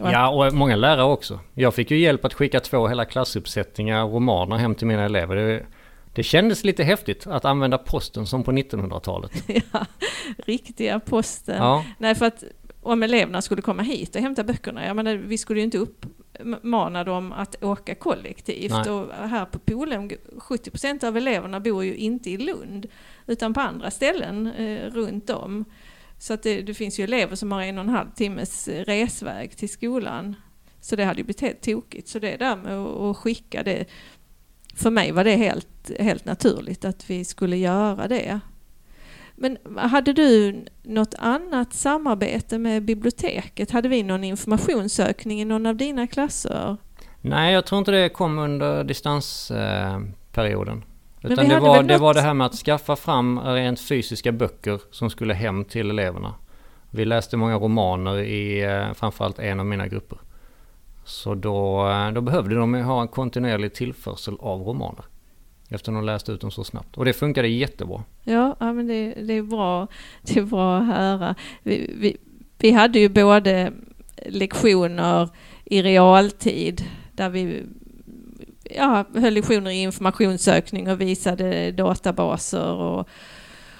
Ja, 0.00 0.28
och 0.28 0.54
många 0.54 0.76
lärare 0.76 1.04
också. 1.12 1.40
Jag 1.54 1.74
fick 1.74 1.90
ju 1.90 1.98
hjälp 1.98 2.24
att 2.24 2.34
skicka 2.34 2.60
två 2.60 2.88
hela 2.88 3.04
klassuppsättningar 3.04 4.06
romaner 4.06 4.56
hem 4.56 4.74
till 4.74 4.86
mina 4.86 5.04
elever. 5.04 5.36
Det, 5.36 5.66
det 6.14 6.22
kändes 6.22 6.64
lite 6.64 6.84
häftigt 6.84 7.26
att 7.26 7.44
använda 7.44 7.78
posten 7.78 8.26
som 8.26 8.44
på 8.44 8.52
1900-talet. 8.52 9.32
ja, 9.72 9.86
riktiga 10.36 11.00
posten. 11.00 11.56
Ja, 11.56 11.84
Nej, 11.98 12.14
för 12.14 12.26
att 12.26 12.44
om 12.82 13.02
eleverna 13.02 13.42
skulle 13.42 13.62
komma 13.62 13.82
hit 13.82 14.16
och 14.16 14.22
hämta 14.22 14.44
böckerna, 14.44 14.86
jag 14.86 14.96
menar, 14.96 15.14
vi 15.14 15.38
skulle 15.38 15.60
ju 15.60 15.64
inte 15.64 15.78
uppmana 15.78 17.04
dem 17.04 17.32
att 17.32 17.64
åka 17.64 17.94
kollektivt. 17.94 18.72
Nej. 18.72 18.90
Och 18.90 19.12
här 19.14 19.44
på 19.44 19.58
Polhem, 19.58 20.10
70% 20.36 21.04
av 21.04 21.16
eleverna 21.16 21.60
bor 21.60 21.84
ju 21.84 21.96
inte 21.96 22.30
i 22.30 22.36
Lund, 22.36 22.86
utan 23.26 23.54
på 23.54 23.60
andra 23.60 23.90
ställen 23.90 24.46
eh, 24.46 24.90
runt 24.90 25.30
om. 25.30 25.64
Så 26.18 26.34
att 26.34 26.42
det, 26.42 26.62
det 26.62 26.74
finns 26.74 27.00
ju 27.00 27.04
elever 27.04 27.36
som 27.36 27.52
har 27.52 27.62
en 27.62 27.78
och 27.78 27.84
en 27.84 27.90
halv 27.90 28.10
timmes 28.10 28.68
eh, 28.68 28.84
resväg 28.84 29.56
till 29.56 29.68
skolan. 29.68 30.36
Så 30.80 30.96
det 30.96 31.04
hade 31.04 31.20
ju 31.20 31.24
blivit 31.24 31.40
helt 31.40 31.60
tokigt. 31.60 32.08
Så 32.08 32.18
det 32.18 32.36
där 32.36 32.56
med 32.56 32.78
att, 32.78 32.96
att 32.96 33.16
skicka 33.16 33.62
det, 33.62 33.84
för 34.74 34.90
mig 34.90 35.12
var 35.12 35.24
det 35.24 35.36
helt, 35.36 35.90
helt 35.98 36.24
naturligt 36.24 36.84
att 36.84 37.10
vi 37.10 37.24
skulle 37.24 37.56
göra 37.56 38.08
det. 38.08 38.40
Men 39.42 39.58
hade 39.76 40.12
du 40.12 40.64
något 40.82 41.14
annat 41.18 41.72
samarbete 41.72 42.58
med 42.58 42.84
biblioteket? 42.84 43.70
Hade 43.70 43.88
vi 43.88 44.02
någon 44.02 44.24
informationssökning 44.24 45.40
i 45.40 45.44
någon 45.44 45.66
av 45.66 45.76
dina 45.76 46.06
klasser? 46.06 46.76
nej 47.20 47.54
jag 47.54 47.66
tror 47.66 47.78
inte 47.78 47.90
det 47.90 48.08
kom 48.08 48.38
under 48.38 48.84
distansperioden. 48.84 50.84
Utan 51.22 51.48
det 51.48 51.60
var, 51.60 51.82
det 51.82 51.98
var 51.98 52.14
det 52.14 52.20
här 52.20 52.34
med 52.34 52.46
att 52.46 52.54
skaffa 52.54 52.96
fram 52.96 53.40
rent 53.40 53.80
fysiska 53.80 54.32
böcker 54.32 54.80
som 54.90 55.10
skulle 55.10 55.34
hem 55.34 55.64
till 55.64 55.90
eleverna. 55.90 56.34
Vi 56.90 57.04
läste 57.04 57.36
många 57.36 57.56
romaner 57.56 58.18
i 58.18 58.62
eh, 58.62 58.92
framförallt 58.92 59.38
en 59.38 59.60
av 59.60 59.66
mina 59.66 59.86
grupper. 59.86 60.18
Så 61.04 61.34
då, 61.34 61.88
eh, 61.88 62.10
då 62.10 62.20
behövde 62.20 62.54
de 62.54 62.74
ha 62.74 63.02
en 63.02 63.08
kontinuerlig 63.08 63.74
tillförsel 63.74 64.36
av 64.40 64.60
romaner. 64.60 65.04
Eftersom 65.70 65.94
de 65.94 66.04
läste 66.04 66.32
ut 66.32 66.40
dem 66.40 66.50
så 66.50 66.64
snabbt. 66.64 66.96
Och 66.96 67.04
det 67.04 67.12
funkade 67.12 67.48
jättebra. 67.48 68.04
Ja, 68.24 68.56
ja 68.60 68.72
men 68.72 68.86
det, 68.86 69.14
det, 69.14 69.34
är 69.34 69.42
bra, 69.42 69.88
det 70.22 70.36
är 70.36 70.42
bra 70.42 70.78
att 70.78 70.86
höra. 70.86 71.34
Vi, 71.62 71.94
vi, 71.98 72.16
vi 72.58 72.70
hade 72.70 72.98
ju 72.98 73.08
både 73.08 73.72
lektioner 74.26 75.28
i 75.64 75.82
realtid 75.82 76.84
där 77.12 77.28
vi 77.28 77.62
ja, 78.76 79.04
höll 79.14 79.34
lektioner 79.34 79.70
i 79.70 79.82
informationssökning 79.82 80.90
och 80.90 81.00
visade 81.00 81.72
databaser 81.72 82.72
och, 82.72 83.08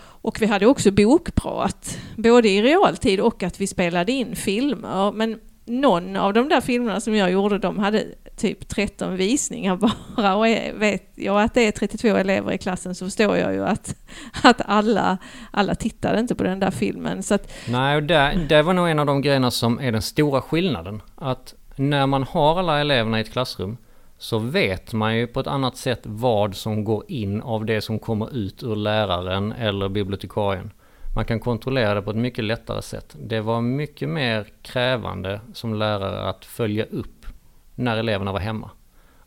och 0.00 0.42
vi 0.42 0.46
hade 0.46 0.66
också 0.66 0.90
bokprat, 0.90 1.98
både 2.16 2.48
i 2.48 2.62
realtid 2.62 3.20
och 3.20 3.42
att 3.42 3.60
vi 3.60 3.66
spelade 3.66 4.12
in 4.12 4.36
filmer. 4.36 5.12
Men 5.12 5.40
någon 5.70 6.16
av 6.16 6.32
de 6.32 6.48
där 6.48 6.60
filmerna 6.60 7.00
som 7.00 7.14
jag 7.14 7.30
gjorde, 7.30 7.58
de 7.58 7.78
hade 7.78 8.04
typ 8.36 8.68
13 8.68 9.16
visningar 9.16 9.76
bara. 9.76 10.36
Och 10.36 10.46
vet 10.82 11.12
jag 11.14 11.42
att 11.42 11.54
det 11.54 11.66
är 11.66 11.72
32 11.72 12.08
elever 12.08 12.52
i 12.52 12.58
klassen 12.58 12.94
så 12.94 13.04
förstår 13.04 13.36
jag 13.36 13.54
ju 13.54 13.64
att, 13.64 13.94
att 14.42 14.60
alla, 14.64 15.18
alla 15.50 15.74
tittade 15.74 16.20
inte 16.20 16.34
på 16.34 16.44
den 16.44 16.60
där 16.60 16.70
filmen. 16.70 17.22
Så 17.22 17.34
att, 17.34 17.52
Nej, 17.68 17.96
och 17.96 18.02
det, 18.02 18.46
det 18.48 18.62
var 18.62 18.72
nog 18.72 18.88
en 18.88 18.98
av 18.98 19.06
de 19.06 19.22
grejerna 19.22 19.50
som 19.50 19.80
är 19.80 19.92
den 19.92 20.02
stora 20.02 20.40
skillnaden. 20.40 21.02
Att 21.14 21.54
när 21.76 22.06
man 22.06 22.22
har 22.22 22.58
alla 22.58 22.80
eleverna 22.80 23.18
i 23.18 23.20
ett 23.20 23.32
klassrum 23.32 23.76
så 24.18 24.38
vet 24.38 24.92
man 24.92 25.16
ju 25.16 25.26
på 25.26 25.40
ett 25.40 25.46
annat 25.46 25.76
sätt 25.76 26.00
vad 26.02 26.54
som 26.54 26.84
går 26.84 27.04
in 27.08 27.42
av 27.42 27.64
det 27.64 27.80
som 27.80 27.98
kommer 27.98 28.36
ut 28.36 28.62
ur 28.62 28.76
läraren 28.76 29.52
eller 29.52 29.88
bibliotekarien. 29.88 30.70
Man 31.14 31.24
kan 31.24 31.40
kontrollera 31.40 31.94
det 31.94 32.02
på 32.02 32.10
ett 32.10 32.16
mycket 32.16 32.44
lättare 32.44 32.82
sätt. 32.82 33.16
Det 33.20 33.40
var 33.40 33.60
mycket 33.60 34.08
mer 34.08 34.46
krävande 34.62 35.40
som 35.52 35.74
lärare 35.74 36.28
att 36.28 36.44
följa 36.44 36.84
upp 36.84 37.26
när 37.74 37.96
eleverna 37.96 38.32
var 38.32 38.40
hemma. 38.40 38.70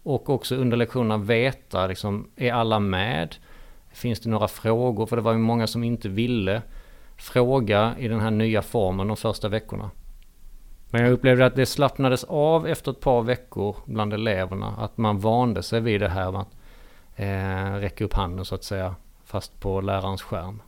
Och 0.04 0.30
också 0.30 0.56
under 0.56 0.78
lektionerna 0.78 1.18
veta, 1.18 1.88
liksom, 1.88 2.28
är 2.36 2.54
alla 2.54 2.80
med? 2.80 3.36
Finns 3.92 4.20
det 4.20 4.30
några 4.30 4.48
frågor? 4.48 5.06
För 5.06 5.16
det 5.16 5.22
var 5.22 5.32
ju 5.32 5.38
många 5.38 5.68
som 5.68 5.84
inte 5.84 6.10
ville 6.10 6.62
fråga 7.18 7.96
i 8.00 8.08
den 8.08 8.20
här 8.20 8.32
nya 8.32 8.62
formen 8.62 9.08
de 9.08 9.18
första 9.18 9.50
veckorna. 9.50 9.92
Men 10.90 11.02
jag 11.02 11.12
upplevde 11.12 11.46
att 11.46 11.56
det 11.56 11.66
slappnades 11.66 12.24
av 12.24 12.68
efter 12.68 12.92
ett 12.92 13.00
par 13.00 13.22
veckor 13.22 13.76
bland 13.86 14.14
eleverna. 14.14 14.76
Att 14.78 14.98
man 14.98 15.20
vande 15.20 15.64
sig 15.64 15.82
vid 15.82 16.02
det 16.02 16.10
här 16.10 16.32
med 16.32 16.42
att 16.42 16.56
eh, 17.16 17.80
räcka 17.80 18.06
upp 18.06 18.14
handen 18.14 18.46
så 18.46 18.56
att 18.56 18.64
säga. 18.64 18.96
Fast 19.26 19.60
på 19.60 19.82
lärarens 19.82 20.22
skärm. 20.22 20.62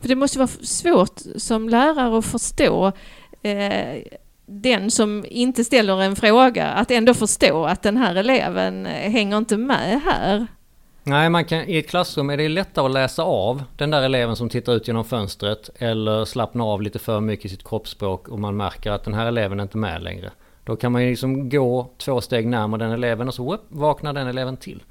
För 0.00 0.08
det 0.08 0.14
måste 0.14 0.38
vara 0.38 0.48
svårt 0.48 1.20
som 1.36 1.68
lärare 1.68 2.18
att 2.18 2.24
förstå 2.24 2.92
eh, 3.42 4.02
den 4.46 4.90
som 4.90 5.24
inte 5.28 5.64
ställer 5.64 6.02
en 6.02 6.16
fråga, 6.16 6.66
att 6.66 6.90
ändå 6.90 7.14
förstå 7.14 7.64
att 7.64 7.82
den 7.82 7.96
här 7.96 8.14
eleven 8.14 8.86
eh, 8.86 9.10
hänger 9.10 9.38
inte 9.38 9.56
med 9.56 10.00
här. 10.04 10.46
Nej, 11.06 11.30
man 11.30 11.44
kan, 11.44 11.68
i 11.68 11.78
ett 11.78 11.88
klassrum 11.88 12.30
är 12.30 12.36
det 12.36 12.48
lättare 12.48 12.86
att 12.86 12.92
läsa 12.92 13.22
av 13.22 13.62
den 13.76 13.90
där 13.90 14.02
eleven 14.02 14.36
som 14.36 14.48
tittar 14.48 14.72
ut 14.72 14.88
genom 14.88 15.04
fönstret 15.04 15.70
eller 15.78 16.24
slappnar 16.24 16.64
av 16.72 16.82
lite 16.82 16.98
för 16.98 17.20
mycket 17.20 17.46
i 17.46 17.48
sitt 17.48 17.68
kroppsspråk 17.68 18.28
och 18.28 18.38
man 18.38 18.56
märker 18.56 18.90
att 18.90 19.04
den 19.04 19.14
här 19.14 19.26
eleven 19.26 19.60
är 19.60 19.62
inte 19.62 19.76
med 19.76 20.02
längre. 20.02 20.30
Då 20.64 20.76
kan 20.76 20.92
man 20.92 21.02
ju 21.02 21.10
liksom 21.10 21.48
gå 21.48 21.90
två 21.98 22.20
steg 22.20 22.46
närmare 22.46 22.82
den 22.84 22.90
eleven 22.90 23.28
och 23.28 23.34
så 23.34 23.54
upp, 23.54 23.64
vaknar 23.68 24.12
den 24.12 24.26
eleven 24.26 24.56
till. 24.56 24.82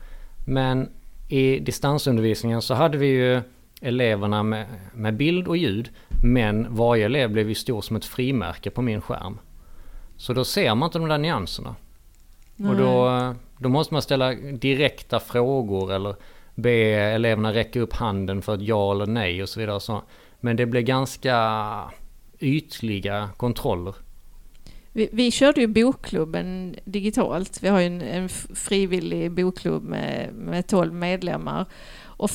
Men 0.46 0.90
i 1.30 1.60
distansundervisningen 1.60 2.62
så 2.62 2.74
hade 2.74 2.98
vi 2.98 3.08
ju 3.08 3.42
eleverna 3.84 4.44
med, 4.44 4.66
med 4.94 5.18
bild 5.18 5.48
och 5.48 5.58
ljud 5.58 5.90
men 6.24 6.76
varje 6.76 7.06
elev 7.06 7.32
blev 7.32 7.50
ju 7.50 7.56
stor 7.56 7.82
som 7.82 7.96
ett 7.96 8.06
frimärke 8.06 8.70
på 8.70 8.82
min 8.82 9.02
skärm. 9.02 9.40
Så 10.18 10.34
då 10.34 10.46
ser 10.46 10.76
man 10.76 10.88
inte 10.88 11.00
de 11.00 11.08
där 11.08 11.18
nyanserna. 11.18 11.76
Nej. 12.56 12.72
Och 12.72 12.78
då, 12.78 13.36
då 13.58 13.70
måste 13.70 13.94
man 13.94 14.02
ställa 14.02 14.34
direkta 14.34 15.20
frågor 15.20 15.94
eller 15.94 16.16
be 16.56 16.72
eleverna 16.72 17.54
räcka 17.54 17.80
upp 17.80 17.94
handen 17.94 18.42
för 18.42 18.56
ett 18.56 18.62
ja 18.62 18.92
eller 18.92 19.06
nej 19.06 19.44
och 19.44 19.50
så 19.50 19.60
vidare. 19.60 19.80
Så. 19.80 20.02
Men 20.40 20.56
det 20.56 20.66
blir 20.66 20.82
ganska 20.82 21.92
ytliga 22.40 23.30
kontroller. 23.38 23.96
Vi, 24.92 25.10
vi 25.12 25.32
körde 25.32 25.62
ju 25.62 25.68
bokklubben 25.68 26.76
digitalt. 26.86 27.64
Vi 27.64 27.68
har 27.68 27.80
ju 27.80 27.86
en, 27.86 28.02
en 28.02 28.30
frivillig 28.56 29.32
bokklubb 29.32 29.84
med, 29.84 30.34
med 30.34 30.68
12 30.68 30.94
medlemmar. 30.94 31.66
Och 32.04 32.30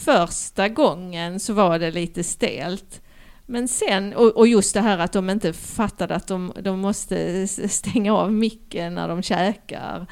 första 0.00 0.68
gången 0.68 1.40
så 1.40 1.52
var 1.52 1.78
det 1.78 1.90
lite 1.90 2.24
stelt. 2.24 3.02
Men 3.46 3.68
sen, 3.68 4.14
och, 4.14 4.36
och, 4.36 4.48
just 4.48 4.74
det 4.74 4.80
här 4.80 4.98
att 4.98 5.12
de 5.12 5.30
inte 5.30 5.52
fattade 5.52 6.14
att 6.14 6.26
de, 6.26 6.52
de 6.62 6.80
måste 6.80 7.48
stänga 7.48 8.14
av 8.14 8.32
micken 8.32 8.94
när 8.94 9.08
de 9.08 9.22
käkar 9.22 10.06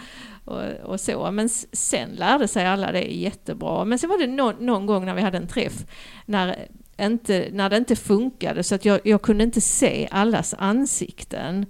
och, 0.44 0.62
och, 0.84 1.00
så. 1.00 1.30
Men 1.30 1.48
sen 1.72 2.10
lärde 2.10 2.48
sig 2.48 2.66
alla 2.66 2.92
det 2.92 3.02
jättebra. 3.02 3.84
Men 3.84 3.98
sen 3.98 4.10
var 4.10 4.18
det 4.18 4.26
no, 4.26 4.52
någon 4.60 4.86
gång 4.86 5.04
när 5.04 5.14
vi 5.14 5.22
hade 5.22 5.38
en 5.38 5.48
träff 5.48 5.86
när, 6.26 6.68
inte, 7.00 7.48
när 7.52 7.70
det 7.70 7.76
inte 7.76 7.96
funkade 7.96 8.62
så 8.62 8.74
att 8.74 8.84
jag, 8.84 9.00
jag 9.04 9.22
kunde 9.22 9.44
inte 9.44 9.60
se 9.60 10.08
allas 10.10 10.54
ansikten. 10.58 11.66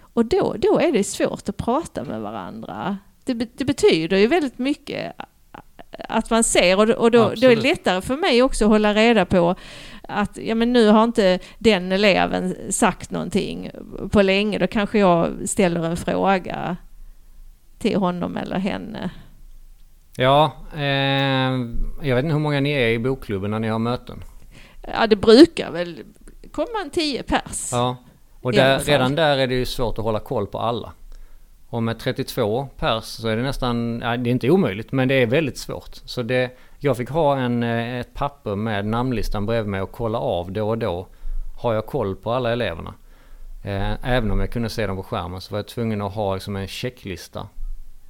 Och 0.00 0.24
då, 0.24 0.56
då 0.58 0.78
är 0.78 0.92
det 0.92 1.04
svårt 1.04 1.48
att 1.48 1.56
prata 1.56 2.04
med 2.04 2.20
varandra. 2.20 2.98
Det, 3.24 3.34
det 3.34 3.64
betyder 3.64 4.16
ju 4.16 4.26
väldigt 4.26 4.58
mycket 4.58 5.12
att 6.08 6.30
man 6.30 6.44
ser 6.44 6.78
och, 6.78 6.90
och 6.90 7.10
då, 7.10 7.32
då, 7.36 7.46
är 7.46 7.56
det 7.56 7.62
lättare 7.62 8.00
för 8.00 8.16
mig 8.16 8.42
också 8.42 8.64
att 8.64 8.70
hålla 8.70 8.94
reda 8.94 9.24
på 9.24 9.54
att 10.02 10.38
ja, 10.38 10.54
men 10.54 10.72
nu 10.72 10.88
har 10.88 11.04
inte 11.04 11.38
den 11.58 11.92
eleven 11.92 12.56
sagt 12.70 13.10
någonting 13.10 13.70
på 14.10 14.22
länge. 14.22 14.58
Då 14.58 14.66
kanske 14.66 14.98
jag 14.98 15.28
ställer 15.44 15.84
en 15.84 15.96
fråga 15.96 16.76
till 17.78 17.96
honom 17.96 18.36
eller 18.36 18.58
henne. 18.58 19.10
Ja, 20.16 20.52
eh, 20.74 20.82
jag 22.02 22.16
vet 22.16 22.24
inte 22.24 22.32
hur 22.32 22.38
många 22.38 22.60
ni 22.60 22.70
är 22.70 22.88
i 22.88 22.98
bokklubben 22.98 23.50
när 23.50 23.58
ni 23.58 23.68
har 23.68 23.78
möten? 23.78 24.24
Ja, 24.82 25.06
det 25.06 25.16
brukar 25.16 25.70
väl 25.70 26.02
komma 26.52 26.80
en 26.84 26.90
tio 26.90 27.22
pers. 27.22 27.68
Ja, 27.72 27.96
och 28.40 28.52
där, 28.52 28.78
redan 28.78 29.14
där 29.14 29.38
är 29.38 29.46
det 29.46 29.54
ju 29.54 29.66
svårt 29.66 29.98
att 29.98 30.04
hålla 30.04 30.20
koll 30.20 30.46
på 30.46 30.58
alla. 30.58 30.92
Och 31.70 31.82
med 31.82 31.98
32 31.98 32.68
pers 32.76 33.04
så 33.04 33.28
är 33.28 33.36
det 33.36 33.42
nästan, 33.42 34.00
ja, 34.02 34.16
det 34.16 34.30
är 34.30 34.32
inte 34.32 34.50
omöjligt 34.50 34.92
men 34.92 35.08
det 35.08 35.14
är 35.14 35.26
väldigt 35.26 35.58
svårt. 35.58 35.96
Så 36.04 36.22
det, 36.22 36.50
jag 36.78 36.96
fick 36.96 37.10
ha 37.10 37.36
en, 37.36 37.62
eh, 37.62 38.00
ett 38.00 38.14
papper 38.14 38.56
med 38.56 38.86
namnlistan 38.86 39.46
bredvid 39.46 39.70
mig 39.70 39.80
och 39.80 39.92
kolla 39.92 40.18
av 40.18 40.52
då 40.52 40.68
och 40.68 40.78
då. 40.78 41.06
Har 41.62 41.74
jag 41.74 41.86
koll 41.86 42.16
på 42.16 42.32
alla 42.32 42.52
eleverna? 42.52 42.94
Eh, 43.64 44.08
även 44.08 44.30
om 44.30 44.40
jag 44.40 44.50
kunde 44.50 44.68
se 44.68 44.86
dem 44.86 44.96
på 44.96 45.02
skärmen 45.02 45.40
så 45.40 45.52
var 45.52 45.58
jag 45.58 45.68
tvungen 45.68 46.02
att 46.02 46.14
ha 46.14 46.34
liksom 46.34 46.56
en 46.56 46.68
checklista. 46.68 47.48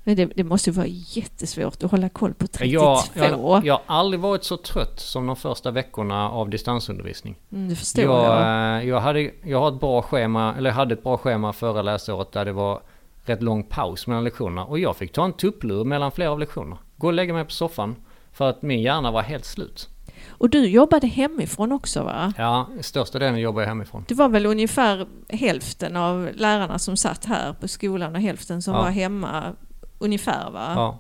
Men 0.05 0.17
det, 0.17 0.25
det 0.25 0.45
måste 0.45 0.71
vara 0.71 0.87
jättesvårt 0.89 1.83
att 1.83 1.91
hålla 1.91 2.09
koll 2.09 2.35
på 2.35 2.47
32. 2.47 2.97
Jag, 3.15 3.31
jag, 3.31 3.67
jag 3.67 3.75
har 3.75 3.83
aldrig 3.87 4.21
varit 4.21 4.45
så 4.45 4.57
trött 4.57 5.01
som 5.01 5.27
de 5.27 5.37
första 5.37 5.71
veckorna 5.71 6.31
av 6.31 6.51
distansundervisning. 6.51 7.37
Mm, 7.53 7.69
det 7.69 7.77
förstår 7.77 8.05
jag. 8.05 8.25
Jag, 8.25 8.79
eh, 8.79 8.89
jag, 8.89 9.01
hade, 9.01 9.31
jag 9.43 9.61
har 9.61 9.69
ett 9.69 9.81
bra 9.81 10.03
schema, 10.03 10.55
eller 10.57 10.71
hade 10.71 10.95
ett 10.95 11.03
bra 11.03 11.19
schema 11.19 11.53
förra 11.53 11.83
läsåret 11.83 12.33
där 12.33 12.45
det 12.45 12.53
var 12.53 12.81
rätt 13.25 13.43
lång 13.43 13.63
paus 13.63 14.07
mellan 14.07 14.25
lektionerna. 14.25 14.65
Och 14.65 14.79
jag 14.79 14.97
fick 14.97 15.13
ta 15.13 15.25
en 15.25 15.33
tupplur 15.33 15.85
mellan 15.85 16.13
flera 16.13 16.31
av 16.31 16.39
lektionerna. 16.39 16.79
Gå 16.97 17.07
och 17.07 17.13
lägga 17.13 17.33
mig 17.33 17.45
på 17.45 17.51
soffan 17.51 17.97
för 18.33 18.51
att 18.51 18.63
min 18.63 18.83
hjärna 18.83 19.11
var 19.11 19.23
helt 19.23 19.45
slut. 19.45 19.89
Och 20.29 20.51
du 20.51 20.67
jobbade 20.69 21.07
hemifrån 21.07 21.73
också 21.73 22.03
va? 22.03 22.33
Ja, 22.39 22.69
största 22.81 23.19
delen 23.19 23.41
jobbar 23.41 23.63
jag 23.63 23.69
hemifrån. 23.69 24.05
Det 24.09 24.15
var 24.15 24.29
väl 24.29 24.47
ungefär 24.47 25.07
hälften 25.29 25.97
av 25.97 26.29
lärarna 26.35 26.79
som 26.79 26.97
satt 26.97 27.25
här 27.25 27.53
på 27.53 27.69
skolan 27.69 28.15
och 28.15 28.21
hälften 28.21 28.63
som 28.63 28.75
ja. 28.75 28.83
var 28.83 28.91
hemma 28.91 29.53
ungefär 29.99 30.51
va? 30.51 30.73
Ja. 30.75 30.99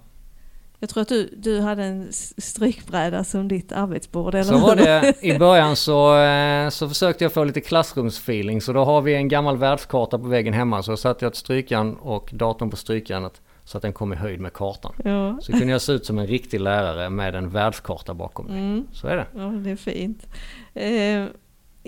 Jag 0.80 0.88
tror 0.88 1.02
att 1.02 1.08
du, 1.08 1.34
du 1.36 1.60
hade 1.60 1.84
en 1.84 2.08
strykbräda 2.38 3.24
som 3.24 3.48
ditt 3.48 3.72
arbetsbord, 3.72 4.34
eller 4.34 4.44
Så 4.44 4.58
var 4.58 4.76
det. 4.76 5.14
I 5.20 5.38
början 5.38 5.76
så, 5.76 6.18
eh, 6.18 6.68
så 6.68 6.88
försökte 6.88 7.24
jag 7.24 7.32
få 7.32 7.44
lite 7.44 7.60
klassrumsfeeling. 7.60 8.60
Så 8.60 8.72
då 8.72 8.84
har 8.84 9.00
vi 9.00 9.14
en 9.14 9.28
gammal 9.28 9.56
världskarta 9.56 10.18
på 10.18 10.28
väggen 10.28 10.54
hemma. 10.54 10.82
Så 10.82 10.96
satte 10.96 11.24
jag 11.24 11.30
ett 11.30 11.36
strykjärn 11.36 11.94
och 11.94 12.30
datorn 12.32 12.70
på 12.70 12.76
strykjärnet. 12.76 13.40
Så 13.64 13.76
att 13.76 13.82
den 13.82 13.92
kom 13.92 14.12
i 14.12 14.16
höjd 14.16 14.40
med 14.40 14.52
kartan. 14.52 14.92
Ja. 15.04 15.38
Så 15.40 15.52
kunde 15.52 15.72
jag 15.72 15.80
se 15.80 15.92
ut 15.92 16.06
som 16.06 16.18
en 16.18 16.26
riktig 16.26 16.60
lärare 16.60 17.10
med 17.10 17.34
en 17.34 17.50
världskarta 17.50 18.14
bakom 18.14 18.46
mig. 18.46 18.58
Mm. 18.58 18.86
Så 18.92 19.06
är 19.06 19.16
det. 19.16 19.26
Ja, 19.34 19.40
det 19.40 19.70
är 19.70 19.76
fint. 19.76 20.26
Eh, 20.74 21.26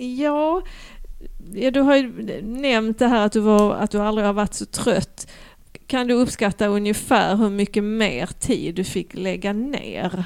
ja, 0.05 0.61
ja, 1.53 1.71
du 1.71 1.79
har 1.81 1.95
ju 1.95 2.41
nämnt 2.41 2.99
det 2.99 3.07
här 3.07 3.25
att 3.25 3.31
du, 3.31 3.39
var, 3.39 3.75
att 3.75 3.91
du 3.91 3.99
aldrig 3.99 4.27
har 4.27 4.33
varit 4.33 4.53
så 4.53 4.65
trött. 4.65 5.27
Kan 5.93 6.07
du 6.07 6.13
uppskatta 6.13 6.67
ungefär 6.67 7.35
hur 7.35 7.49
mycket 7.49 7.83
mer 7.83 8.25
tid 8.25 8.75
du 8.75 8.83
fick 8.83 9.13
lägga 9.13 9.53
ner? 9.53 10.25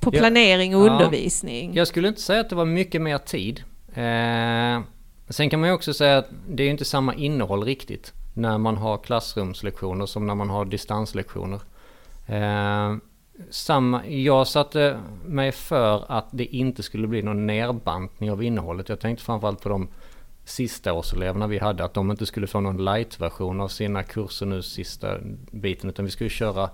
På 0.00 0.10
planering 0.10 0.76
och 0.76 0.86
ja, 0.86 0.92
undervisning? 0.92 1.74
Jag 1.74 1.88
skulle 1.88 2.08
inte 2.08 2.20
säga 2.20 2.40
att 2.40 2.48
det 2.48 2.54
var 2.54 2.64
mycket 2.64 3.02
mer 3.02 3.18
tid. 3.18 3.64
Eh, 3.94 4.82
sen 5.28 5.50
kan 5.50 5.60
man 5.60 5.68
ju 5.68 5.74
också 5.74 5.94
säga 5.94 6.18
att 6.18 6.28
det 6.48 6.62
är 6.62 6.70
inte 6.70 6.84
samma 6.84 7.14
innehåll 7.14 7.64
riktigt 7.64 8.12
när 8.34 8.58
man 8.58 8.76
har 8.76 8.98
klassrumslektioner 8.98 10.06
som 10.06 10.26
när 10.26 10.34
man 10.34 10.50
har 10.50 10.64
distanslektioner. 10.64 11.60
Eh, 12.26 12.96
samma, 13.50 14.06
jag 14.06 14.46
satte 14.46 14.98
mig 15.26 15.52
för 15.52 16.04
att 16.08 16.28
det 16.30 16.44
inte 16.44 16.82
skulle 16.82 17.06
bli 17.06 17.22
någon 17.22 17.46
nerbantning 17.46 18.30
av 18.30 18.42
innehållet. 18.42 18.88
Jag 18.88 19.00
tänkte 19.00 19.24
framförallt 19.24 19.60
på 19.60 19.68
de 19.68 19.88
sista 20.44 20.92
årseleverna 20.92 21.46
vi 21.46 21.58
hade, 21.58 21.84
att 21.84 21.94
de 21.94 22.10
inte 22.10 22.26
skulle 22.26 22.46
få 22.46 22.60
någon 22.60 22.84
light-version 22.84 23.60
av 23.60 23.68
sina 23.68 24.02
kurser 24.02 24.46
nu 24.46 24.62
sista 24.62 25.18
biten, 25.50 25.90
utan 25.90 26.04
vi 26.04 26.10
skulle 26.10 26.30
köra 26.30 26.70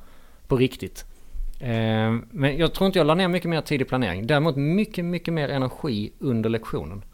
på 0.47 0.57
riktigt. 0.57 1.05
Eh, 1.61 2.17
men 2.31 2.57
jag 2.59 2.75
tror 2.75 2.87
inte 2.87 2.99
jag 2.99 3.07
la 3.07 3.15
ner 3.15 3.29
mycket 3.29 3.51
mer 3.51 3.61
tid 3.61 3.83
i 3.83 3.85
planering. 3.85 4.27
Däremot 4.27 4.57
mycket, 4.57 5.05
mycket 5.05 5.35
mer 5.35 5.49
energi 5.49 6.13
under 6.19 6.51
lektionen. 6.51 7.05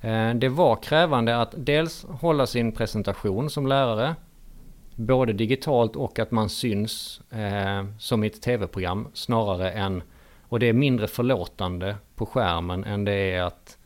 Eh, 0.00 0.34
det 0.34 0.48
var 0.48 0.76
krävande 0.76 1.40
att 1.40 1.54
dels 1.56 2.04
hålla 2.04 2.46
sin 2.46 2.72
presentation 2.72 3.50
som 3.50 3.66
lärare, 3.66 4.14
både 4.96 5.32
digitalt 5.32 5.96
och 5.96 6.18
att 6.18 6.30
man 6.30 6.48
syns 6.48 7.20
eh, 7.30 7.84
som 7.98 8.24
i 8.24 8.26
ett 8.26 8.42
tv-program 8.42 9.08
snarare 9.14 9.70
än, 9.70 10.02
och 10.48 10.58
det 10.58 10.66
är 10.66 10.72
mindre 10.72 11.08
förlåtande 11.08 11.96
på 12.14 12.26
skärmen 12.26 12.84
än 12.84 13.04
det 13.04 13.12
är 13.12 13.42
att 13.42 13.78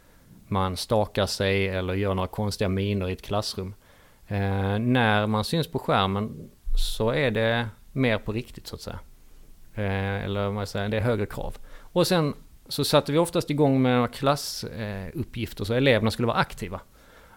man 0.49 0.77
stakar 0.77 1.27
sig 1.27 1.69
eller 1.69 1.95
gör 1.95 2.15
några 2.15 2.29
konstiga 2.29 2.69
miner 2.69 3.09
i 3.09 3.13
ett 3.13 3.23
klassrum. 3.23 3.75
Eh, 4.29 4.79
när 4.79 5.27
man 5.27 5.45
syns 5.45 5.67
på 5.67 5.79
skärmen 5.79 6.51
så 6.77 7.11
är 7.11 7.31
det 7.31 7.69
mer 7.93 8.19
på 8.19 8.33
riktigt 8.33 8.67
så 8.67 8.75
att 8.75 8.81
säga. 8.81 8.99
Eh, 9.75 10.25
eller 10.25 10.49
vad 10.49 10.61
jag 10.61 10.69
säger, 10.69 10.89
det 10.89 10.97
är 10.97 11.01
högre 11.01 11.27
krav. 11.27 11.57
Och 11.79 12.07
sen 12.07 12.35
så 12.69 12.85
satte 12.85 13.13
vi 13.13 13.19
oftast 13.19 13.51
igång 13.51 13.83
med 13.83 14.15
klassuppgifter 14.15 15.09
klassuppgifter 15.13 15.65
så 15.65 15.75
eleverna 15.75 16.11
skulle 16.11 16.27
vara 16.27 16.37
aktiva. 16.37 16.81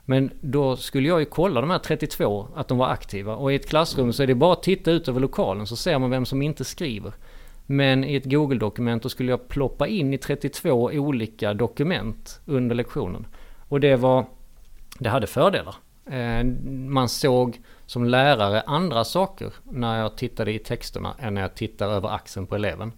Men 0.05 0.31
då 0.41 0.75
skulle 0.75 1.07
jag 1.07 1.19
ju 1.19 1.25
kolla 1.25 1.61
de 1.61 1.69
här 1.69 1.79
32 1.79 2.47
att 2.55 2.67
de 2.67 2.77
var 2.77 2.87
aktiva 2.87 3.35
och 3.35 3.53
i 3.53 3.55
ett 3.55 3.69
klassrum 3.69 4.13
så 4.13 4.23
är 4.23 4.27
det 4.27 4.35
bara 4.35 4.53
att 4.53 4.63
titta 4.63 4.91
ut 4.91 5.07
över 5.07 5.19
lokalen 5.19 5.67
så 5.67 5.75
ser 5.75 5.99
man 5.99 6.09
vem 6.09 6.25
som 6.25 6.41
inte 6.41 6.65
skriver. 6.65 7.13
Men 7.71 8.03
i 8.03 8.15
ett 8.15 8.25
Google-dokument 8.25 9.03
då 9.03 9.09
skulle 9.09 9.31
jag 9.31 9.47
ploppa 9.47 9.87
in 9.87 10.13
i 10.13 10.17
32 10.17 10.71
olika 10.93 11.53
dokument 11.53 12.41
under 12.45 12.75
lektionen. 12.75 13.27
Och 13.67 13.79
det 13.79 13.95
var, 13.95 14.25
det 14.99 15.09
hade 15.09 15.27
fördelar. 15.27 15.75
Eh, 16.05 16.43
man 16.69 17.09
såg 17.09 17.61
som 17.85 18.05
lärare 18.05 18.61
andra 18.61 19.03
saker 19.03 19.53
när 19.63 19.99
jag 19.99 20.17
tittade 20.17 20.53
i 20.53 20.59
texterna 20.59 21.15
än 21.19 21.33
när 21.33 21.41
jag 21.41 21.55
tittar 21.55 21.87
över 21.87 22.09
axeln 22.09 22.47
på 22.47 22.55
eleven. 22.55 22.91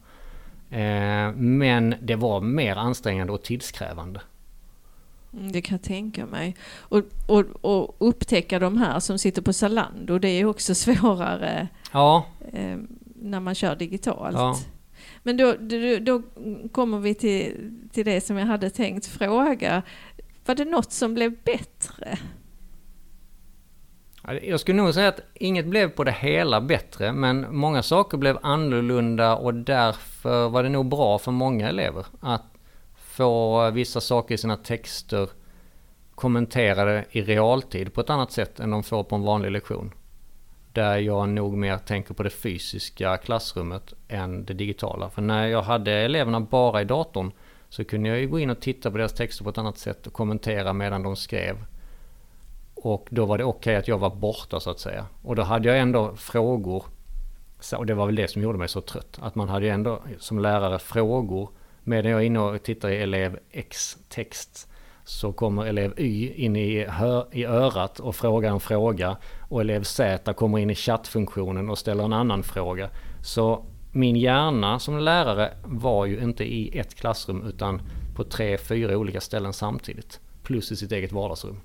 Eh, 0.70 1.32
men 1.36 1.96
det 2.02 2.16
var 2.16 2.42
mer 2.42 2.76
ansträngande 2.76 3.34
och 3.34 3.44
tidskrävande. 3.44 4.22
Mm, 5.34 5.52
Det 5.52 5.62
kan 5.62 5.76
jag 5.78 5.84
tänka 5.84 6.26
mig. 6.26 6.56
Och, 6.80 7.04
och, 7.28 7.46
och 7.62 7.96
upptäcka 8.00 8.60
de 8.60 8.78
här 8.78 9.00
som 9.00 9.18
sitter 9.18 9.42
på 9.42 9.54
Zalando, 9.54 10.20
det 10.20 10.30
är 10.30 10.46
också 10.46 10.76
svårare 10.86 11.68
Ja, 11.94 12.26
eh, 12.54 12.78
när 13.22 13.40
man 13.40 13.56
kör 13.56 13.76
digitalt. 13.76 14.36
Ja. 14.36 14.58
Men 15.24 15.38
då, 15.38 15.56
då, 15.60 16.00
då 16.02 16.22
kommer 16.72 17.00
vi 17.00 17.16
till, 17.16 17.72
till 17.92 18.06
det 18.06 18.22
som 18.22 18.38
jag 18.38 18.46
hade 18.46 18.70
tänkt 18.70 19.06
fråga. 19.06 19.82
Var 20.46 20.56
det 20.56 20.66
något 20.66 20.92
som 20.92 21.14
blev 21.14 21.44
bättre? 21.44 22.18
Ja, 24.24 24.34
Jag 24.34 24.60
skulle 24.60 24.82
nog 24.82 24.94
säga 24.94 25.10
att 25.10 25.22
inget 25.34 25.66
blev 25.66 25.90
på 25.90 26.04
det 26.04 26.12
hela 26.12 26.62
bättre, 26.62 27.14
men 27.14 27.56
många 27.56 27.84
saker 27.84 28.18
blev 28.18 28.38
annorlunda 28.42 29.36
och 29.36 29.54
därför 29.54 30.50
var 30.50 30.64
det 30.64 30.70
nog 30.70 30.86
bra 30.86 31.20
för 31.20 31.32
många 31.32 31.70
elever 31.70 32.06
att 32.20 32.46
få 32.96 33.70
vissa 33.72 34.02
saker 34.02 34.36
i 34.36 34.38
sina 34.38 34.58
texter 34.58 35.30
kommenterade 36.16 37.06
i 37.12 37.22
realtid 37.22 37.94
på 37.94 38.02
ett 38.02 38.10
annat 38.10 38.32
sätt 38.32 38.60
än 38.60 38.72
de 38.72 38.84
får 38.84 39.04
på 39.04 39.16
en 39.16 39.22
vanlig 39.22 39.52
lektion. 39.52 39.92
Där 40.74 40.98
jag 40.98 41.30
nog 41.30 41.58
mer 41.58 41.78
tänker 41.78 42.14
på 42.14 42.24
det 42.24 42.30
fysiska 42.30 43.18
klassrummet 43.18 43.94
än 44.08 44.46
det 44.46 44.54
digitala. 44.54 45.10
För 45.10 45.22
när 45.22 45.48
jag 45.48 45.62
hade 45.62 45.92
eleverna 45.92 46.40
bara 46.40 46.82
i 46.82 46.86
datorn 46.86 47.32
så 47.70 47.84
kunde 47.84 48.10
jag 48.10 48.20
ju 48.20 48.28
gå 48.28 48.40
in 48.40 48.50
och 48.50 48.60
titta 48.60 48.92
på 48.92 48.98
deras 48.98 49.14
texter 49.14 49.44
på 49.44 49.50
ett 49.50 49.58
annat 49.58 49.78
sätt 49.78 50.08
och 50.08 50.14
kommentera 50.14 50.74
medan 50.74 51.04
de 51.04 51.16
skrev. 51.16 51.66
Och 52.74 53.08
då 53.12 53.26
var 53.26 53.38
det 53.38 53.44
okej 53.44 53.76
att 53.76 53.88
jag 53.88 53.98
var 53.98 54.16
borta 54.16 54.60
så 54.60 54.70
att 54.70 54.80
säga. 54.80 55.06
Och 55.22 55.36
då 55.36 55.42
hade 55.42 55.68
jag 55.68 55.80
ändå 55.80 56.16
frågor. 56.16 56.84
Och 57.78 57.86
det 57.86 57.94
var 57.94 58.06
väl 58.06 58.16
det 58.16 58.28
som 58.28 58.42
gjorde 58.42 58.58
mig 58.58 58.68
så 58.68 58.82
trött. 58.82 59.20
Att 59.22 59.36
man 59.36 59.50
hade 59.50 59.66
ju 59.66 59.72
ändå 59.72 60.02
som 60.20 60.40
lärare 60.40 60.80
frågor. 60.80 61.50
Medan 61.84 62.12
jag 62.12 62.22
är 62.22 62.26
inne 62.26 62.40
och 62.40 62.64
tittar 62.64 62.90
i 62.90 62.98
elev 62.98 63.40
X 63.52 63.98
text. 64.10 64.71
Så 65.04 65.32
kommer 65.34 65.66
elev 65.66 65.94
Y 66.00 66.32
in 66.36 66.56
i, 66.56 66.86
hö- 66.90 67.24
i 67.32 67.46
örat 67.46 68.00
och 68.00 68.16
frågar 68.16 68.52
en 68.52 68.60
fråga. 68.60 69.18
Och 69.50 69.62
elev 69.62 69.84
Z 69.84 70.34
kommer 70.34 70.60
in 70.60 70.70
i 70.70 70.76
chattfunktionen 70.76 71.70
och 71.70 71.78
ställer 71.78 72.04
en 72.04 72.14
annan 72.14 72.44
fråga. 72.44 72.90
Så 73.24 73.66
min 73.92 74.16
hjärna 74.16 74.80
som 74.80 75.00
lärare 75.00 75.50
var 75.66 76.06
ju 76.06 76.24
inte 76.24 76.44
i 76.44 76.80
ett 76.80 76.96
klassrum 76.96 77.44
utan 77.48 77.82
på 78.16 78.24
tre, 78.24 78.58
fyra 78.58 78.98
olika 78.98 79.22
ställen 79.22 79.54
samtidigt. 79.54 80.20
Plus 80.44 80.72
i 80.72 80.76
sitt 80.76 80.92
eget 80.92 81.12
vardagsrum. 81.12 81.60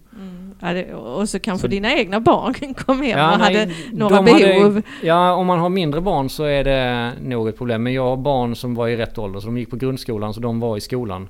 Ja, 0.60 0.72
det, 0.72 0.94
och 0.94 1.28
så 1.28 1.38
kanske 1.38 1.62
Så- 1.66 1.70
dina 1.70 1.92
egna 1.94 2.20
barn 2.20 2.74
kom 2.74 3.02
hem 3.02 3.32
och 3.32 3.38
nej, 3.40 3.56
hade 3.56 3.72
några 3.92 4.22
behov. 4.22 4.62
Hade, 4.74 4.82
ja, 5.02 5.32
om 5.34 5.46
man 5.46 5.58
har 5.58 5.68
mindre 5.68 6.00
barn 6.00 6.28
så 6.30 6.44
är 6.44 6.64
det 6.64 7.12
nog 7.22 7.48
ett 7.48 7.56
problem. 7.58 7.82
Men 7.82 7.92
jag 7.92 8.04
har 8.04 8.16
barn 8.16 8.56
som 8.56 8.74
var 8.74 8.88
i 8.88 8.96
rätt 8.96 9.18
ålder. 9.18 9.40
Så 9.40 9.46
de 9.46 9.58
gick 9.58 9.70
på 9.70 9.76
grundskolan 9.76 10.34
så 10.34 10.40
de 10.40 10.60
var 10.60 10.76
i 10.76 10.80
skolan 10.80 11.28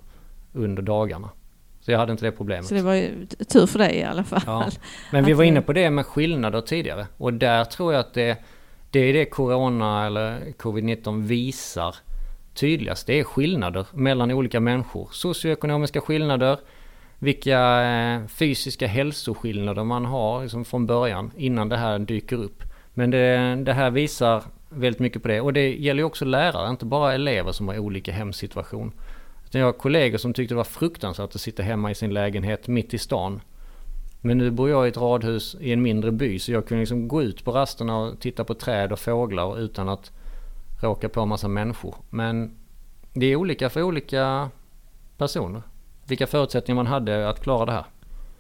under 0.53 0.83
dagarna. 0.83 1.29
Så 1.87 1.93
jag 1.93 1.99
hade 1.99 2.13
inte 2.13 2.25
det 2.25 2.33
problemet. 2.33 2.67
Så 2.67 2.75
det 2.75 2.83
var 2.83 2.95
ju 2.95 3.27
tur 3.27 3.67
för 3.67 3.79
dig 3.79 3.97
i 3.97 4.03
alla 4.03 4.25
fall. 4.25 4.41
Ja. 4.47 4.69
Men 5.13 5.25
vi 5.25 5.33
var 5.33 5.45
inne 5.45 5.63
på 5.63 5.73
det 5.73 5.91
med 5.91 6.07
skillnader 6.07 6.61
tidigare. 6.61 7.07
Och 7.17 7.33
där 7.33 7.65
tror 7.65 7.93
jag 7.93 8.01
att 8.01 8.15
det, 8.15 8.37
det 8.91 8.99
är 8.99 9.13
det 9.13 9.25
Corona 9.25 10.07
eller 10.07 10.41
Covid-19 10.41 11.27
visar 11.27 11.97
tydligast. 12.55 13.07
Det 13.07 13.21
är 13.21 13.25
skillnader 13.25 13.87
mellan 13.93 14.31
olika 14.31 14.61
människor. 14.61 15.09
Socioekonomiska 15.13 16.01
skillnader. 16.01 16.59
Vilka 17.19 17.83
eh, 17.83 18.27
fysiska 18.27 18.87
hälsoskillnader 18.87 19.85
man 19.85 20.05
har 20.05 20.43
liksom 20.43 20.65
från 20.65 20.87
början 20.87 21.31
innan 21.37 21.69
det 21.69 21.77
här 21.77 21.99
dyker 21.99 22.37
upp. 22.37 22.63
Men 22.95 23.11
det, 23.11 23.57
det 23.57 23.73
här 23.73 23.91
visar 23.91 24.43
väldigt 24.69 25.01
mycket 25.01 25.23
på 25.23 25.29
det. 25.29 25.41
Och 25.41 25.53
det 25.53 25.75
gäller 25.75 26.01
ju 26.01 26.05
också 26.05 26.25
lärare, 26.25 26.71
inte 26.71 26.85
bara 26.85 27.15
elever 27.15 27.53
som 27.53 27.69
har 27.69 27.79
olika 27.79 28.13
hemsituation. 28.13 28.93
Sen 29.57 29.61
jag 29.61 29.67
har 29.67 29.73
kollegor 29.73 30.19
som 30.19 30.35
tyckte 30.35 30.55
det 30.55 30.57
var 30.57 30.65
fruktansvärt 30.65 31.35
att 31.35 31.41
sitta 31.41 31.63
hemma 31.63 31.91
i 31.91 31.95
sin 31.95 32.15
lägenhet 32.15 32.69
mitt 32.69 32.95
i 32.95 32.99
stan. 32.99 33.41
Men 34.21 34.39
nu 34.39 34.51
bor 34.51 34.71
jag 34.71 34.87
i 34.87 34.89
ett 34.89 34.97
radhus 34.97 35.57
i 35.61 35.73
en 35.73 35.83
mindre 35.83 36.13
by 36.13 36.39
så 36.39 36.53
jag 36.53 36.67
kunde 36.67 36.83
liksom 36.83 37.09
gå 37.09 37.23
ut 37.23 37.45
på 37.45 37.53
rasterna 37.53 37.99
och 37.99 38.21
titta 38.21 38.45
på 38.45 38.55
träd 38.55 38.93
och 38.93 38.99
fåglar 38.99 39.59
utan 39.59 39.89
att 39.89 40.13
råka 40.83 41.09
på 41.09 41.21
en 41.21 41.29
massa 41.29 41.49
människor. 41.49 41.95
Men 42.11 42.57
det 43.13 43.27
är 43.27 43.37
olika 43.37 43.71
för 43.71 43.83
olika 43.83 44.51
personer. 45.19 45.63
Vilka 46.09 46.27
förutsättningar 46.27 46.77
man 46.77 46.87
hade 46.87 47.29
att 47.29 47.43
klara 47.43 47.67
det 47.67 47.73
här. 47.73 47.85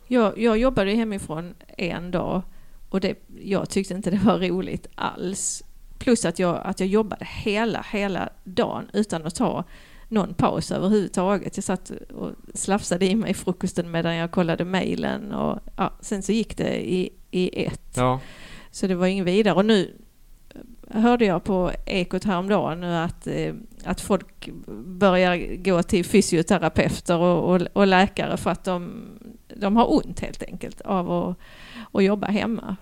Jag, 0.06 0.38
jag 0.38 0.58
jobbade 0.58 0.90
hemifrån 0.90 1.54
en 1.76 2.10
dag 2.10 2.42
och 2.88 3.00
det, 3.00 3.18
jag 3.42 3.70
tyckte 3.70 3.94
inte 3.94 4.10
det 4.10 4.20
var 4.24 4.38
roligt 4.38 4.86
alls. 4.94 5.62
Plus 5.98 6.24
att 6.24 6.38
jag, 6.38 6.60
att 6.64 6.80
jag 6.80 6.88
jobbade 6.88 7.24
hela, 7.44 7.86
hela 7.92 8.28
dagen 8.44 8.90
utan 8.92 9.26
att 9.26 9.34
ta 9.34 9.64
någon 10.08 10.34
paus 10.34 10.70
överhuvudtaget. 10.72 11.56
Jag 11.56 11.64
satt 11.64 11.90
och 12.14 12.30
slafsade 12.54 13.06
i 13.06 13.14
mig 13.14 13.34
frukosten 13.34 13.90
medan 13.90 14.16
jag 14.16 14.30
kollade 14.30 14.64
mejlen 14.64 15.32
och 15.32 15.58
ja, 15.76 15.92
sen 16.00 16.22
så 16.22 16.32
gick 16.32 16.56
det 16.56 16.92
i, 16.92 17.10
i 17.30 17.64
ett. 17.66 17.92
Ja, 17.96 18.20
Så 18.70 18.86
det 18.86 18.94
var 18.94 19.06
ingen 19.06 19.24
vidare. 19.24 19.54
Och 19.54 19.64
nu 19.64 19.94
hörde 20.90 21.24
jag 21.24 21.44
på 21.44 21.72
Ekot 21.86 22.24
häromdagen 22.24 22.80
nu 22.80 22.94
att, 22.94 23.26
eh, 23.26 23.54
att 23.84 24.00
folk 24.00 24.48
börjar 24.86 25.56
gå 25.56 25.82
till 25.82 26.04
fysioterapeuter 26.04 27.18
och, 27.18 27.54
och, 27.54 27.62
och 27.72 27.86
läkare 27.86 28.36
för 28.36 28.50
att 28.50 28.64
de, 28.64 29.04
de 29.56 29.76
har 29.76 29.94
ont 29.96 30.20
helt 30.20 30.42
enkelt 30.42 30.80
av 30.80 31.12
att, 31.12 31.36
att 31.92 32.04
jobba 32.04 32.26
hemma. 32.26 32.76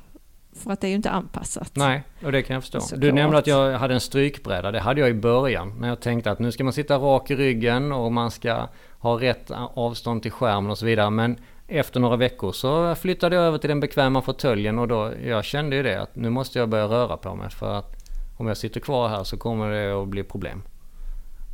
För 0.55 0.71
att 0.71 0.81
det 0.81 0.87
är 0.87 0.89
ju 0.89 0.95
inte 0.97 1.11
anpassat. 1.11 1.71
nej, 1.75 2.03
och 2.25 2.33
det 2.33 2.43
kan 2.43 2.55
jag 2.55 2.63
förstå. 2.63 2.81
Såklart. 2.81 3.01
Du 3.01 3.13
nämnde 3.13 3.39
att 3.39 3.47
jag 3.47 3.79
hade 3.79 3.95
en 3.95 4.01
strykbräda. 4.01 4.71
Det 4.73 4.81
hade 4.81 5.01
jag 5.01 5.11
i 5.11 5.15
början. 5.15 5.75
När 5.81 5.89
jag 5.89 6.01
tänkte 6.01 6.31
att 6.31 6.39
nu 6.39 6.53
ska 6.53 6.65
man 6.65 6.73
sitta 6.73 6.97
rak 6.99 7.31
i 7.31 7.37
ryggen 7.37 7.93
och 7.93 8.13
man 8.13 8.31
ska 8.31 8.69
ha 8.99 9.21
rätt 9.21 9.51
avstånd 9.75 10.23
till 10.23 10.31
skärmen 10.31 10.71
och 10.71 10.79
så 10.79 10.87
vidare. 10.87 11.11
Men 11.11 11.37
efter 11.69 12.01
några 12.01 12.17
veckor 12.17 12.53
så 12.53 12.95
flyttade 12.95 13.37
jag 13.37 13.45
över 13.45 13.59
till 13.59 13.69
den 13.69 13.81
bekväma 13.81 14.23
fåtöljen 14.23 14.79
och 14.79 14.89
då, 14.89 15.13
jag 15.25 15.45
kände 15.45 15.77
ju 15.77 15.83
det 15.83 16.03
att 16.03 16.17
nu 16.17 16.31
måste 16.31 16.59
jag 16.59 16.69
börja 16.69 16.85
röra 16.85 17.17
på 17.17 17.35
mig 17.35 17.51
för 17.51 17.75
att 17.79 17.91
om 18.37 18.47
jag 18.47 18.57
sitter 18.57 18.81
kvar 18.81 19.09
här 19.09 19.25
så 19.25 19.37
kommer 19.37 19.71
det 19.71 20.03
att 20.03 20.09
bli 20.09 20.23
problem. 20.23 20.63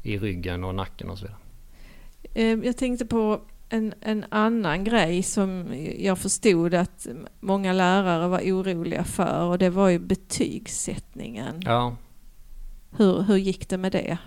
I 0.02 0.18
ryggen 0.18 0.64
och 0.64 0.74
nacken 0.74 1.10
och 1.10 1.18
så 1.18 1.24
vidare. 1.24 1.38
Eh, 2.34 2.66
Jag 2.66 2.76
tänkte 2.76 3.06
på 3.06 3.40
en, 3.70 3.94
en 4.00 4.24
annan 4.28 4.84
grej 4.84 5.22
som 5.22 5.74
jag 5.98 6.18
förstod 6.18 6.74
att 6.74 7.06
många 7.40 7.72
lärare 7.72 8.28
var 8.28 8.40
oroliga 8.40 9.04
för 9.04 9.44
och 9.44 9.58
det 9.58 9.70
var 9.70 9.88
ju 9.88 9.98
betygssättningen. 9.98 11.62
Ja, 11.64 11.96
Hur, 12.96 13.22
hur 13.22 13.36
gick 13.36 13.68
det 13.68 13.78
med 13.78 13.92
det? 13.92 14.18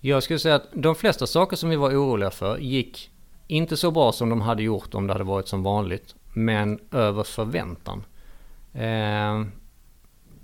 Jag 0.00 0.22
skulle 0.22 0.38
säga 0.38 0.54
att 0.54 0.68
de 0.74 0.94
flesta 0.94 1.26
saker 1.26 1.56
som 1.56 1.70
vi 1.70 1.76
var 1.76 1.90
oroliga 1.90 2.30
för 2.30 2.58
gick 2.58 3.10
inte 3.46 3.76
så 3.76 3.90
bra 3.90 4.12
som 4.12 4.28
de 4.28 4.40
hade 4.40 4.62
gjort 4.62 4.94
om 4.94 5.06
det 5.06 5.12
hade 5.12 5.24
varit 5.24 5.48
som 5.48 5.62
vanligt. 5.62 6.14
Men 6.34 6.78
över 6.90 7.22
förväntan. 7.22 8.04
Eh, 8.72 9.46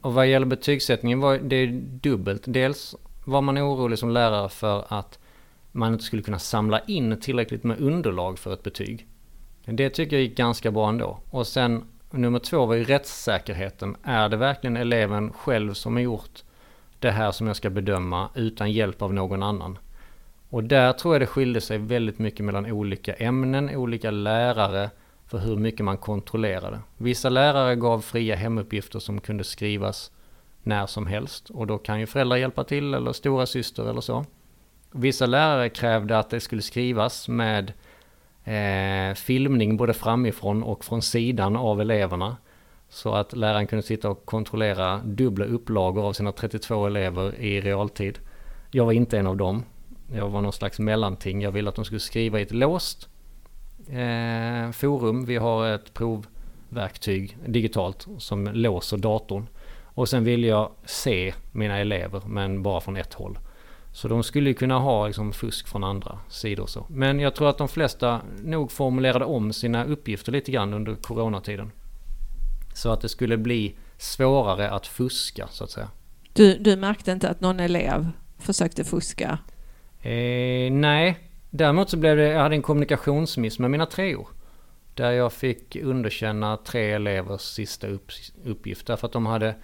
och 0.00 0.14
vad 0.14 0.26
gäller 0.26 0.46
betygssättningen 0.46 1.20
var 1.20 1.38
det 1.38 1.66
dubbelt. 2.02 2.42
Dels 2.46 2.96
var 3.24 3.40
man 3.40 3.58
orolig 3.58 3.98
som 3.98 4.10
lärare 4.10 4.48
för 4.48 4.84
att 4.88 5.18
man 5.78 5.92
inte 5.92 6.04
skulle 6.04 6.22
kunna 6.22 6.38
samla 6.38 6.80
in 6.80 7.20
tillräckligt 7.20 7.64
med 7.64 7.80
underlag 7.80 8.38
för 8.38 8.52
ett 8.52 8.62
betyg. 8.62 9.06
Det 9.64 9.90
tycker 9.90 10.16
jag 10.16 10.22
gick 10.22 10.36
ganska 10.36 10.70
bra 10.70 10.88
ändå. 10.88 11.18
Och 11.30 11.46
sen 11.46 11.84
nummer 12.10 12.38
två 12.38 12.66
var 12.66 12.74
ju 12.74 12.84
rättssäkerheten. 12.84 13.96
Är 14.02 14.28
det 14.28 14.36
verkligen 14.36 14.76
eleven 14.76 15.32
själv 15.32 15.74
som 15.74 15.94
har 15.94 16.00
gjort 16.02 16.42
det 16.98 17.10
här 17.10 17.30
som 17.30 17.46
jag 17.46 17.56
ska 17.56 17.70
bedöma 17.70 18.28
utan 18.34 18.72
hjälp 18.72 19.02
av 19.02 19.14
någon 19.14 19.42
annan? 19.42 19.78
Och 20.50 20.64
där 20.64 20.92
tror 20.92 21.14
jag 21.14 21.22
det 21.22 21.26
skilde 21.26 21.60
sig 21.60 21.78
väldigt 21.78 22.18
mycket 22.18 22.44
mellan 22.44 22.66
olika 22.66 23.14
ämnen, 23.14 23.76
olika 23.76 24.10
lärare 24.10 24.90
för 25.26 25.38
hur 25.38 25.56
mycket 25.56 25.84
man 25.84 25.96
kontrollerade. 25.96 26.80
Vissa 26.96 27.28
lärare 27.28 27.76
gav 27.76 28.00
fria 28.00 28.36
hemuppgifter 28.36 28.98
som 28.98 29.20
kunde 29.20 29.44
skrivas 29.44 30.10
när 30.62 30.86
som 30.86 31.06
helst 31.06 31.50
och 31.50 31.66
då 31.66 31.78
kan 31.78 32.00
ju 32.00 32.06
föräldrar 32.06 32.36
hjälpa 32.36 32.64
till 32.64 32.94
eller 32.94 33.12
stora 33.12 33.46
syster 33.46 33.90
eller 33.90 34.00
så. 34.00 34.24
Vissa 34.90 35.26
lärare 35.26 35.68
krävde 35.68 36.18
att 36.18 36.30
det 36.30 36.40
skulle 36.40 36.62
skrivas 36.62 37.28
med 37.28 37.72
eh, 38.44 39.14
filmning 39.14 39.76
både 39.76 39.94
framifrån 39.94 40.62
och 40.62 40.84
från 40.84 41.02
sidan 41.02 41.56
av 41.56 41.80
eleverna. 41.80 42.36
Så 42.88 43.14
att 43.14 43.36
läraren 43.36 43.66
kunde 43.66 43.82
sitta 43.82 44.10
och 44.10 44.26
kontrollera 44.26 45.00
dubbla 45.04 45.44
upplagor 45.44 46.04
av 46.04 46.12
sina 46.12 46.32
32 46.32 46.86
elever 46.86 47.34
i 47.34 47.60
realtid. 47.60 48.18
Jag 48.70 48.84
var 48.84 48.92
inte 48.92 49.18
en 49.18 49.26
av 49.26 49.36
dem. 49.36 49.64
Jag 50.12 50.28
var 50.28 50.40
någon 50.40 50.52
slags 50.52 50.78
mellanting. 50.78 51.42
Jag 51.42 51.52
ville 51.52 51.68
att 51.68 51.76
de 51.76 51.84
skulle 51.84 52.00
skriva 52.00 52.40
i 52.40 52.42
ett 52.42 52.52
låst 52.52 53.08
eh, 53.88 54.70
forum. 54.72 55.24
Vi 55.24 55.36
har 55.36 55.68
ett 55.68 55.94
provverktyg 55.94 57.36
digitalt 57.46 58.06
som 58.18 58.46
låser 58.46 58.96
datorn. 58.96 59.46
Och 59.82 60.08
sen 60.08 60.24
ville 60.24 60.46
jag 60.46 60.70
se 60.84 61.34
mina 61.52 61.78
elever 61.78 62.22
men 62.26 62.62
bara 62.62 62.80
från 62.80 62.96
ett 62.96 63.14
håll. 63.14 63.38
Så 63.98 64.08
de 64.08 64.22
skulle 64.22 64.54
kunna 64.54 64.78
ha 64.78 65.06
liksom 65.06 65.32
fusk 65.32 65.68
från 65.68 65.84
andra 65.84 66.18
sidor 66.28 66.66
så. 66.66 66.86
Men 66.88 67.20
jag 67.20 67.34
tror 67.34 67.48
att 67.48 67.58
de 67.58 67.68
flesta 67.68 68.20
nog 68.42 68.72
formulerade 68.72 69.24
om 69.24 69.52
sina 69.52 69.84
uppgifter 69.84 70.32
lite 70.32 70.52
grann 70.52 70.74
under 70.74 70.94
coronatiden. 70.94 71.70
Så 72.74 72.90
att 72.90 73.00
det 73.00 73.08
skulle 73.08 73.36
bli 73.36 73.76
svårare 73.96 74.70
att 74.70 74.86
fuska 74.86 75.48
så 75.50 75.64
att 75.64 75.70
säga. 75.70 75.90
Du, 76.32 76.58
du 76.58 76.76
märkte 76.76 77.12
inte 77.12 77.28
att 77.28 77.40
någon 77.40 77.60
elev 77.60 78.08
försökte 78.38 78.84
fuska? 78.84 79.38
Eh, 80.02 80.72
nej, 80.72 81.18
däremot 81.50 81.90
så 81.90 81.96
blev 81.96 82.16
det, 82.16 82.28
jag 82.28 82.40
hade 82.40 82.54
en 82.54 82.62
kommunikationsmiss 82.62 83.58
med 83.58 83.70
mina 83.70 83.86
treor. 83.86 84.28
Där 84.94 85.10
jag 85.10 85.32
fick 85.32 85.76
underkänna 85.76 86.56
tre 86.56 86.92
elevers 86.92 87.40
sista 87.40 87.86
upp, 87.86 88.12
uppgift 88.44 88.86
därför 88.86 89.06
att 89.06 89.12
de 89.12 89.26
hade 89.26 89.54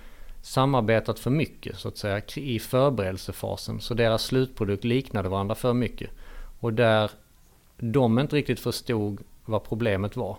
samarbetat 0.45 1.19
för 1.19 1.31
mycket 1.31 1.79
så 1.79 1.89
att 1.89 1.99
säga 1.99 2.23
i 2.37 2.59
förberedelsefasen. 2.59 3.81
Så 3.81 3.95
deras 3.95 4.23
slutprodukt 4.23 4.85
liknade 4.85 5.29
varandra 5.29 5.55
för 5.55 5.73
mycket. 5.73 6.11
Och 6.61 6.73
där 6.73 7.11
de 7.77 8.19
inte 8.19 8.37
riktigt 8.37 8.61
förstod 8.61 9.21
vad 9.45 9.65
problemet 9.65 10.17
var. 10.17 10.37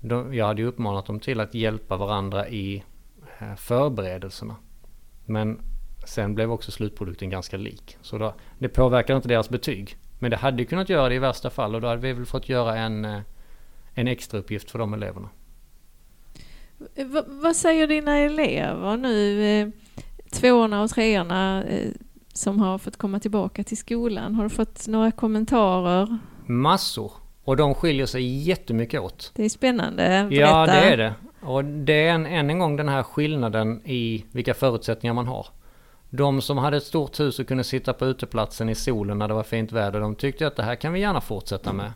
De, 0.00 0.34
jag 0.34 0.46
hade 0.46 0.62
ju 0.62 0.68
uppmanat 0.68 1.06
dem 1.06 1.20
till 1.20 1.40
att 1.40 1.54
hjälpa 1.54 1.96
varandra 1.96 2.48
i 2.48 2.84
eh, 3.38 3.54
förberedelserna. 3.54 4.56
Men 5.26 5.60
sen 6.06 6.34
blev 6.34 6.52
också 6.52 6.70
slutprodukten 6.70 7.30
ganska 7.30 7.56
lik. 7.56 7.96
Så 8.00 8.18
då, 8.18 8.34
det 8.58 8.68
påverkade 8.68 9.16
inte 9.16 9.28
deras 9.28 9.50
betyg. 9.50 9.96
Men 10.18 10.30
det 10.30 10.36
hade 10.36 10.62
ju 10.62 10.66
kunnat 10.66 10.88
göra 10.88 11.08
det 11.08 11.14
i 11.14 11.18
värsta 11.18 11.50
fall 11.50 11.74
och 11.74 11.80
då 11.80 11.88
hade 11.88 12.00
vi 12.00 12.12
väl 12.12 12.26
fått 12.26 12.48
göra 12.48 12.76
en, 12.76 13.04
eh, 13.04 13.20
en 13.94 14.08
extra 14.08 14.38
uppgift 14.38 14.70
för 14.70 14.78
de 14.78 14.94
eleverna. 14.94 15.28
V 16.94 17.22
vad 17.26 17.56
säger 17.56 17.86
dina 17.86 18.16
elever 18.16 18.96
nu, 18.96 19.44
eh, 19.44 19.68
tvåorna 20.32 20.82
och 20.82 20.90
treorna 20.90 21.64
eh, 21.64 21.90
som 22.32 22.60
har 22.60 22.78
fått 22.78 22.96
komma 22.96 23.20
tillbaka 23.20 23.64
till 23.64 23.76
skolan? 23.76 24.34
Har 24.34 24.44
du 24.44 24.50
fått 24.50 24.88
några 24.88 25.10
kommentarer? 25.10 26.18
Massor. 26.46 27.12
Och 27.44 27.56
de 27.56 27.74
skiljer 27.74 28.06
sig 28.06 28.48
jättemycket 28.48 29.00
åt. 29.00 29.32
Det 29.34 29.44
är 29.44 29.48
spännande. 29.48 30.26
Berätta. 30.30 30.34
Ja, 30.34 30.66
det 30.66 30.92
är 30.92 30.96
det. 30.96 31.14
Och 31.42 31.64
det 31.64 32.06
är 32.06 32.12
en, 32.12 32.26
än 32.26 32.50
en 32.50 32.58
gång 32.58 32.76
den 32.76 32.88
här 32.88 33.02
skillnaden 33.02 33.82
i 33.84 34.24
vilka 34.32 34.54
förutsättningar 34.54 35.14
man 35.14 35.26
har. 35.26 35.46
De 36.10 36.42
som 36.42 36.58
hade 36.58 36.76
ett 36.76 36.82
stort 36.82 37.20
hus 37.20 37.38
och 37.38 37.48
kunde 37.48 37.64
sitta 37.64 37.92
på 37.92 38.06
uteplatsen 38.06 38.68
i 38.68 38.74
solen 38.74 39.18
när 39.18 39.28
det 39.28 39.34
var 39.34 39.42
fint 39.42 39.72
väder, 39.72 40.00
de 40.00 40.14
tyckte 40.14 40.46
att 40.46 40.56
det 40.56 40.62
här 40.62 40.74
kan 40.74 40.92
vi 40.92 41.00
gärna 41.00 41.20
fortsätta 41.20 41.72
med. 41.72 41.92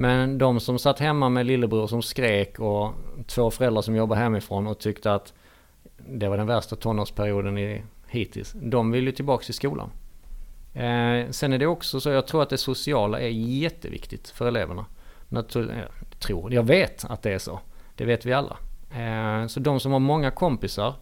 Men 0.00 0.38
de 0.38 0.60
som 0.60 0.78
satt 0.78 0.98
hemma 0.98 1.28
med 1.28 1.46
lillebror 1.46 1.86
som 1.86 2.02
skrek 2.02 2.58
och 2.58 2.92
två 3.26 3.50
föräldrar 3.50 3.82
som 3.82 3.96
jobbar 3.96 4.16
hemifrån 4.16 4.66
och 4.66 4.78
tyckte 4.78 5.14
att 5.14 5.32
det 5.96 6.28
var 6.28 6.36
den 6.36 6.46
värsta 6.46 6.76
tonårsperioden 6.76 7.58
i, 7.58 7.82
hittills, 8.08 8.52
de 8.62 8.90
vill 8.90 9.06
ju 9.06 9.12
tillbaka 9.12 9.44
till 9.44 9.54
skolan. 9.54 9.90
Eh, 10.74 11.30
sen 11.30 11.52
är 11.52 11.58
det 11.58 11.66
också 11.66 12.00
så, 12.00 12.10
jag 12.10 12.26
tror 12.26 12.42
att 12.42 12.50
det 12.50 12.58
sociala 12.58 13.20
är 13.20 13.28
jätteviktigt 13.28 14.28
för 14.28 14.48
eleverna. 14.48 14.86
Natur, 15.28 15.88
jag 16.10 16.20
tror, 16.20 16.52
jag 16.52 16.62
vet 16.62 17.04
att 17.04 17.22
det 17.22 17.32
är 17.32 17.38
så. 17.38 17.60
Det 17.94 18.04
vet 18.04 18.26
vi 18.26 18.32
alla. 18.32 18.56
Eh, 18.96 19.46
så 19.46 19.60
de 19.60 19.80
som 19.80 19.92
har 19.92 19.98
många 19.98 20.30
kompisar 20.30 20.94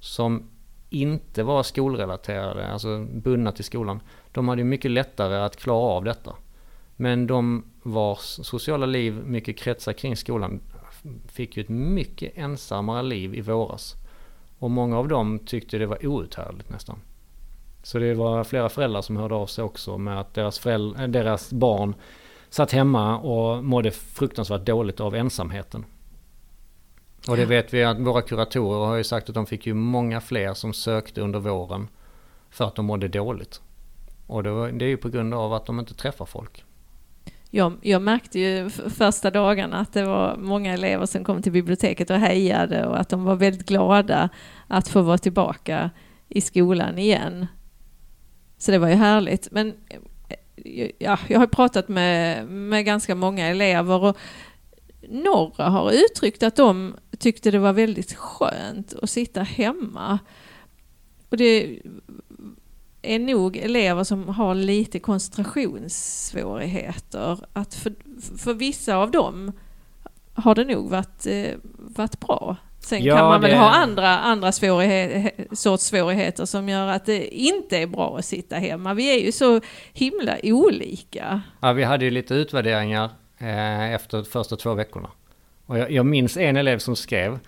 som 0.00 0.50
inte 0.90 1.42
var 1.42 1.62
skolrelaterade, 1.62 2.66
alltså 2.66 3.04
bundna 3.04 3.52
till 3.52 3.64
skolan, 3.64 4.00
de 4.32 4.48
hade 4.48 4.60
ju 4.60 4.66
mycket 4.66 4.90
lättare 4.90 5.36
att 5.36 5.56
klara 5.56 5.86
av 5.96 6.04
detta. 6.04 6.34
Men 6.96 7.26
de 7.26 7.64
vars 7.82 8.38
sociala 8.42 8.86
liv 8.86 9.14
mycket 9.26 9.58
kretsar 9.58 9.92
kring 9.92 10.16
skolan 10.16 10.60
fick 11.26 11.56
ju 11.56 11.62
ett 11.62 11.68
mycket 11.68 12.32
ensammare 12.34 13.02
liv 13.02 13.34
i 13.34 13.40
våras. 13.40 13.94
Och 14.58 14.70
många 14.70 14.98
av 14.98 15.08
dem 15.08 15.38
tyckte 15.38 15.78
det 15.78 15.86
var 15.86 16.06
outhärdligt 16.06 16.70
nästan. 16.70 16.98
Så 17.82 17.98
det 17.98 18.14
var 18.14 18.44
flera 18.44 18.68
föräldrar 18.68 19.02
som 19.02 19.16
hörde 19.16 19.34
av 19.34 19.46
sig 19.46 19.64
också 19.64 19.98
med 19.98 20.20
att 20.20 20.34
deras, 20.34 20.58
föräldrar, 20.58 21.08
deras 21.08 21.52
barn 21.52 21.94
satt 22.48 22.72
hemma 22.72 23.18
och 23.18 23.64
mådde 23.64 23.90
fruktansvärt 23.90 24.66
dåligt 24.66 25.00
av 25.00 25.14
ensamheten. 25.14 25.84
Och 27.28 27.36
det 27.36 27.44
vet 27.44 27.74
vi 27.74 27.84
att 27.84 28.00
våra 28.00 28.22
kuratorer 28.22 28.86
har 28.86 28.96
ju 28.96 29.04
sagt 29.04 29.28
att 29.28 29.34
de 29.34 29.46
fick 29.46 29.66
ju 29.66 29.74
många 29.74 30.20
fler 30.20 30.54
som 30.54 30.72
sökte 30.72 31.20
under 31.20 31.38
våren 31.38 31.88
för 32.50 32.64
att 32.64 32.74
de 32.74 32.86
mådde 32.86 33.08
dåligt. 33.08 33.60
Och 34.26 34.42
det, 34.42 34.50
var, 34.50 34.68
det 34.68 34.84
är 34.84 34.88
ju 34.88 34.96
på 34.96 35.08
grund 35.08 35.34
av 35.34 35.52
att 35.52 35.66
de 35.66 35.78
inte 35.78 35.94
träffar 35.94 36.26
folk. 36.26 36.64
Jag, 37.54 37.78
jag, 37.82 38.02
märkte 38.02 38.38
ju 38.38 38.70
första 38.70 39.30
dagarna 39.30 39.78
att 39.78 39.92
det 39.92 40.04
var 40.04 40.36
många 40.36 40.72
elever 40.72 41.06
som 41.06 41.24
kom 41.24 41.42
till 41.42 41.52
biblioteket 41.52 42.10
och 42.10 42.16
hejade 42.16 42.86
och 42.86 43.00
att 43.00 43.08
de 43.08 43.24
var 43.24 43.36
väldigt 43.36 43.66
glada 43.66 44.28
att 44.66 44.88
få 44.88 45.02
vara 45.02 45.18
tillbaka 45.18 45.90
i 46.28 46.40
skolan 46.40 46.98
igen. 46.98 47.46
Så 48.58 48.70
det 48.70 48.78
var 48.78 48.88
ju 48.88 48.94
härligt. 48.94 49.48
Men 49.50 49.74
eh, 50.56 50.90
ja, 50.98 51.18
jag 51.28 51.38
har 51.38 51.46
pratat 51.46 51.88
med, 51.88 52.46
med 52.48 52.84
ganska 52.84 53.14
många 53.14 53.46
elever 53.46 54.04
och 54.04 54.16
några 55.08 55.64
har 55.64 55.92
uttryckt 55.92 56.42
att 56.42 56.56
de 56.56 56.96
tyckte 57.18 57.50
det 57.50 57.58
var 57.58 57.72
väldigt 57.72 58.14
skönt 58.14 58.94
att 59.02 59.10
sitta 59.10 59.42
hemma. 59.42 60.18
Och 61.28 61.36
det 61.36 61.78
är 63.02 63.18
nog 63.18 63.56
elever 63.56 64.04
som 64.04 64.28
har 64.28 64.54
lite 64.54 64.98
koncentrationssvårigheter. 64.98 67.38
Att 67.52 67.74
för, 67.74 67.92
för 68.38 68.54
vissa 68.54 68.96
av 68.96 69.10
dem 69.10 69.52
har 70.34 70.54
det 70.54 70.64
nog 70.64 70.90
varit, 70.90 71.26
eh, 71.26 71.50
varit 71.78 72.20
bra. 72.20 72.56
Sen 72.80 73.04
ja, 73.04 73.16
kan 73.16 73.26
man 73.26 73.40
väl 73.40 73.50
det... 73.50 73.56
ha 73.56 73.70
andra, 73.70 74.18
andra 74.18 74.52
svårighet, 74.52 75.34
sorts 75.58 75.84
svårigheter 75.84 76.44
som 76.44 76.68
gör 76.68 76.88
att 76.88 77.06
det 77.06 77.34
inte 77.34 77.78
är 77.78 77.86
bra 77.86 78.18
att 78.18 78.24
sitta 78.24 78.56
hemma. 78.56 78.94
Vi 78.94 79.14
är 79.14 79.18
ju 79.24 79.32
så 79.32 79.60
himla 79.92 80.36
olika. 80.42 81.40
Ja, 81.60 81.72
vi 81.72 81.84
hade 81.84 82.04
ju 82.04 82.10
lite 82.10 82.34
utvärderingar 82.34 83.10
eh, 83.38 83.92
efter 83.92 84.18
de 84.18 84.24
första 84.24 84.56
två 84.56 84.74
veckorna. 84.74 85.10
Och 85.66 85.78
jag, 85.78 85.90
jag 85.90 86.06
minns 86.06 86.36
en 86.36 86.56
elev 86.56 86.78
som 86.78 86.96
skrev 86.96 87.38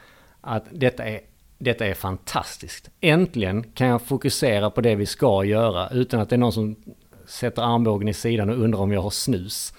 att 0.40 0.64
detta 0.70 1.04
är 1.04 1.20
detta 1.58 1.86
är 1.86 1.94
fantastiskt. 1.94 2.90
Äntligen 3.00 3.62
kan 3.62 3.86
jag 3.86 4.02
fokusera 4.02 4.70
på 4.70 4.80
det 4.80 4.94
vi 4.94 5.06
ska 5.06 5.44
göra 5.44 5.88
utan 5.88 6.20
att 6.20 6.28
det 6.28 6.36
är 6.36 6.38
någon 6.38 6.52
som 6.52 6.76
sätter 7.26 7.62
armbågen 7.62 8.08
i 8.08 8.14
sidan 8.14 8.50
och 8.50 8.58
undrar 8.58 8.80
om 8.80 8.92
jag 8.92 9.02
har 9.02 9.10
snus. 9.10 9.74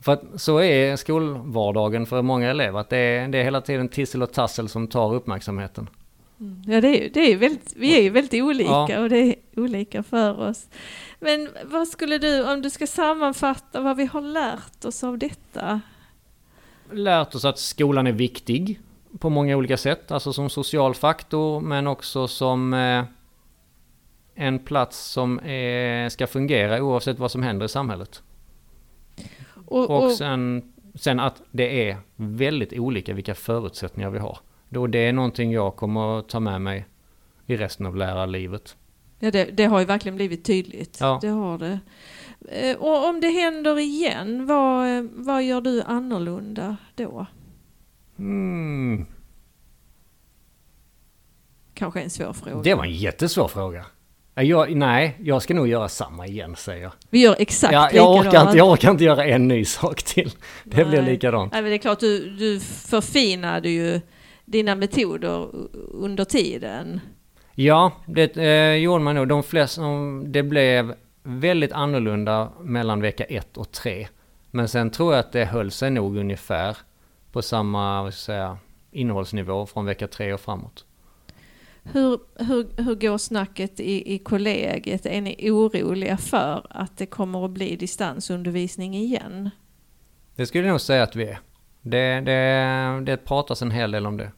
För 0.00 0.12
att 0.12 0.22
så 0.36 0.60
är 0.60 0.96
skolvardagen 0.96 2.06
för 2.06 2.22
många 2.22 2.50
elever, 2.50 2.80
att 2.80 2.90
det 2.90 2.96
är, 2.96 3.28
det 3.28 3.38
är 3.38 3.44
hela 3.44 3.60
tiden 3.60 3.88
tissel 3.88 4.22
och 4.22 4.32
tassel 4.32 4.68
som 4.68 4.88
tar 4.88 5.14
uppmärksamheten. 5.14 5.88
Mm. 6.40 6.62
Ja, 6.66 6.80
det 6.80 7.04
är, 7.06 7.10
det 7.10 7.20
är 7.20 7.36
väldigt, 7.36 7.72
vi 7.76 7.98
är 7.98 8.02
ju 8.02 8.10
väldigt 8.10 8.42
olika 8.42 8.70
ja. 8.70 9.00
och 9.00 9.08
det 9.08 9.18
är 9.18 9.34
olika 9.56 10.02
för 10.02 10.40
oss. 10.40 10.68
Men 11.20 11.48
vad 11.64 11.88
skulle 11.88 12.18
du, 12.18 12.52
om 12.52 12.62
du 12.62 12.70
ska 12.70 12.86
sammanfatta 12.86 13.80
vad 13.80 13.96
vi 13.96 14.06
har 14.06 14.20
lärt 14.20 14.84
oss 14.84 15.04
av 15.04 15.18
detta? 15.18 15.80
Lärt 16.92 17.34
oss 17.34 17.44
att 17.44 17.58
skolan 17.58 18.06
är 18.06 18.12
viktig 18.12 18.80
på 19.18 19.30
många 19.30 19.56
olika 19.56 19.76
sätt, 19.76 20.10
alltså 20.10 20.32
som 20.32 20.50
social 20.50 20.94
faktor 20.94 21.60
men 21.60 21.86
också 21.86 22.28
som 22.28 22.74
eh, 22.74 23.04
en 24.34 24.58
plats 24.58 25.10
som 25.10 25.40
är, 25.44 26.08
ska 26.08 26.26
fungera 26.26 26.82
oavsett 26.82 27.18
vad 27.18 27.30
som 27.30 27.42
händer 27.42 27.66
i 27.66 27.68
samhället. 27.68 28.22
Och, 29.66 29.90
och, 29.90 30.04
och 30.04 30.12
sen, 30.12 30.72
sen 30.94 31.20
att 31.20 31.42
det 31.50 31.90
är 31.90 31.96
väldigt 32.16 32.72
olika 32.72 33.14
vilka 33.14 33.34
förutsättningar 33.34 34.10
vi 34.10 34.18
har. 34.18 34.38
Då 34.68 34.86
det 34.86 34.98
är 34.98 35.12
någonting 35.12 35.52
jag 35.52 35.76
kommer 35.76 36.18
att 36.18 36.28
ta 36.28 36.40
med 36.40 36.60
mig 36.60 36.86
i 37.46 37.56
resten 37.56 37.86
av 37.86 37.96
lärarlivet. 37.96 38.76
Ja, 39.18 39.30
det, 39.30 39.44
det 39.44 39.64
har 39.64 39.80
ju 39.80 39.84
verkligen 39.84 40.16
blivit 40.16 40.44
tydligt. 40.44 40.98
Ja. 41.00 41.18
Det 41.22 41.28
har 41.28 41.58
det. 41.58 41.78
Eh, 42.48 42.76
och 42.76 43.08
om 43.08 43.20
det 43.20 43.28
händer 43.28 43.78
igen, 43.78 44.46
vad, 44.46 45.08
vad 45.12 45.42
gör 45.42 45.60
du 45.60 45.82
annorlunda 45.82 46.76
då? 46.94 47.26
Mm. 48.18 49.06
Kanske 51.74 52.00
en 52.00 52.10
svår 52.10 52.32
fråga. 52.32 52.62
Det 52.62 52.74
var 52.74 52.84
en 52.84 52.94
jättesvår 52.94 53.48
fråga. 53.48 53.84
Jag, 54.34 54.76
nej, 54.76 55.16
jag 55.22 55.42
ska 55.42 55.54
nog 55.54 55.68
göra 55.68 55.88
samma 55.88 56.26
igen 56.26 56.56
säger 56.56 56.82
jag. 56.82 56.92
Vi 57.10 57.22
gör 57.22 57.36
exakt 57.38 57.72
ja, 57.72 57.90
jag 57.92 58.10
orkar, 58.10 58.42
inte, 58.42 58.58
jag 58.58 58.68
orkar 58.68 58.90
inte 58.90 59.04
göra 59.04 59.24
en 59.24 59.48
ny 59.48 59.64
sak 59.64 60.02
till. 60.02 60.30
Det 60.64 60.76
nej. 60.76 60.84
blir 60.84 61.02
likadant. 61.02 61.52
Nej, 61.52 61.62
men 61.62 61.70
det 61.70 61.76
är 61.76 61.78
klart, 61.78 62.00
du, 62.00 62.30
du 62.30 62.60
förfinade 62.60 63.68
ju 63.68 64.00
dina 64.44 64.74
metoder 64.74 65.48
under 65.92 66.24
tiden. 66.24 67.00
Ja, 67.54 67.92
det 68.06 68.36
eh, 68.36 68.74
gjorde 68.74 69.04
man 69.04 69.14
nog. 69.14 69.28
De 69.28 69.42
flesta, 69.42 69.82
det 70.26 70.42
blev 70.42 70.94
väldigt 71.22 71.72
annorlunda 71.72 72.52
mellan 72.60 73.00
vecka 73.00 73.24
ett 73.24 73.56
och 73.56 73.72
tre. 73.72 74.08
Men 74.50 74.68
sen 74.68 74.90
tror 74.90 75.12
jag 75.12 75.20
att 75.20 75.32
det 75.32 75.44
höll 75.44 75.70
sig 75.70 75.90
nog 75.90 76.16
ungefär 76.16 76.76
på 77.34 77.42
samma 77.42 78.02
vad 78.02 78.14
ska 78.14 78.32
jag 78.32 78.40
säga, 78.40 78.58
innehållsnivå 78.92 79.66
från 79.66 79.84
vecka 79.84 80.08
tre 80.08 80.32
och 80.32 80.40
framåt. 80.40 80.84
Hur, 81.82 82.20
hur, 82.34 82.82
hur 82.82 82.94
går 82.94 83.18
snacket 83.18 83.80
i, 83.80 84.14
i 84.14 84.18
kollegiet? 84.18 85.06
Är 85.06 85.20
ni 85.20 85.50
oroliga 85.50 86.16
för 86.16 86.66
att 86.70 86.96
det 86.96 87.06
kommer 87.06 87.44
att 87.44 87.50
bli 87.50 87.76
distansundervisning 87.76 88.94
igen? 88.94 89.50
Det 90.36 90.46
skulle 90.46 90.64
jag 90.64 90.72
nog 90.72 90.80
säga 90.80 91.02
att 91.02 91.16
vi 91.16 91.24
är. 91.24 91.38
Det, 91.80 92.20
det, 92.20 93.02
det 93.06 93.16
pratas 93.16 93.62
en 93.62 93.70
hel 93.70 93.90
del 93.90 94.06
om 94.06 94.16
det. 94.16 94.32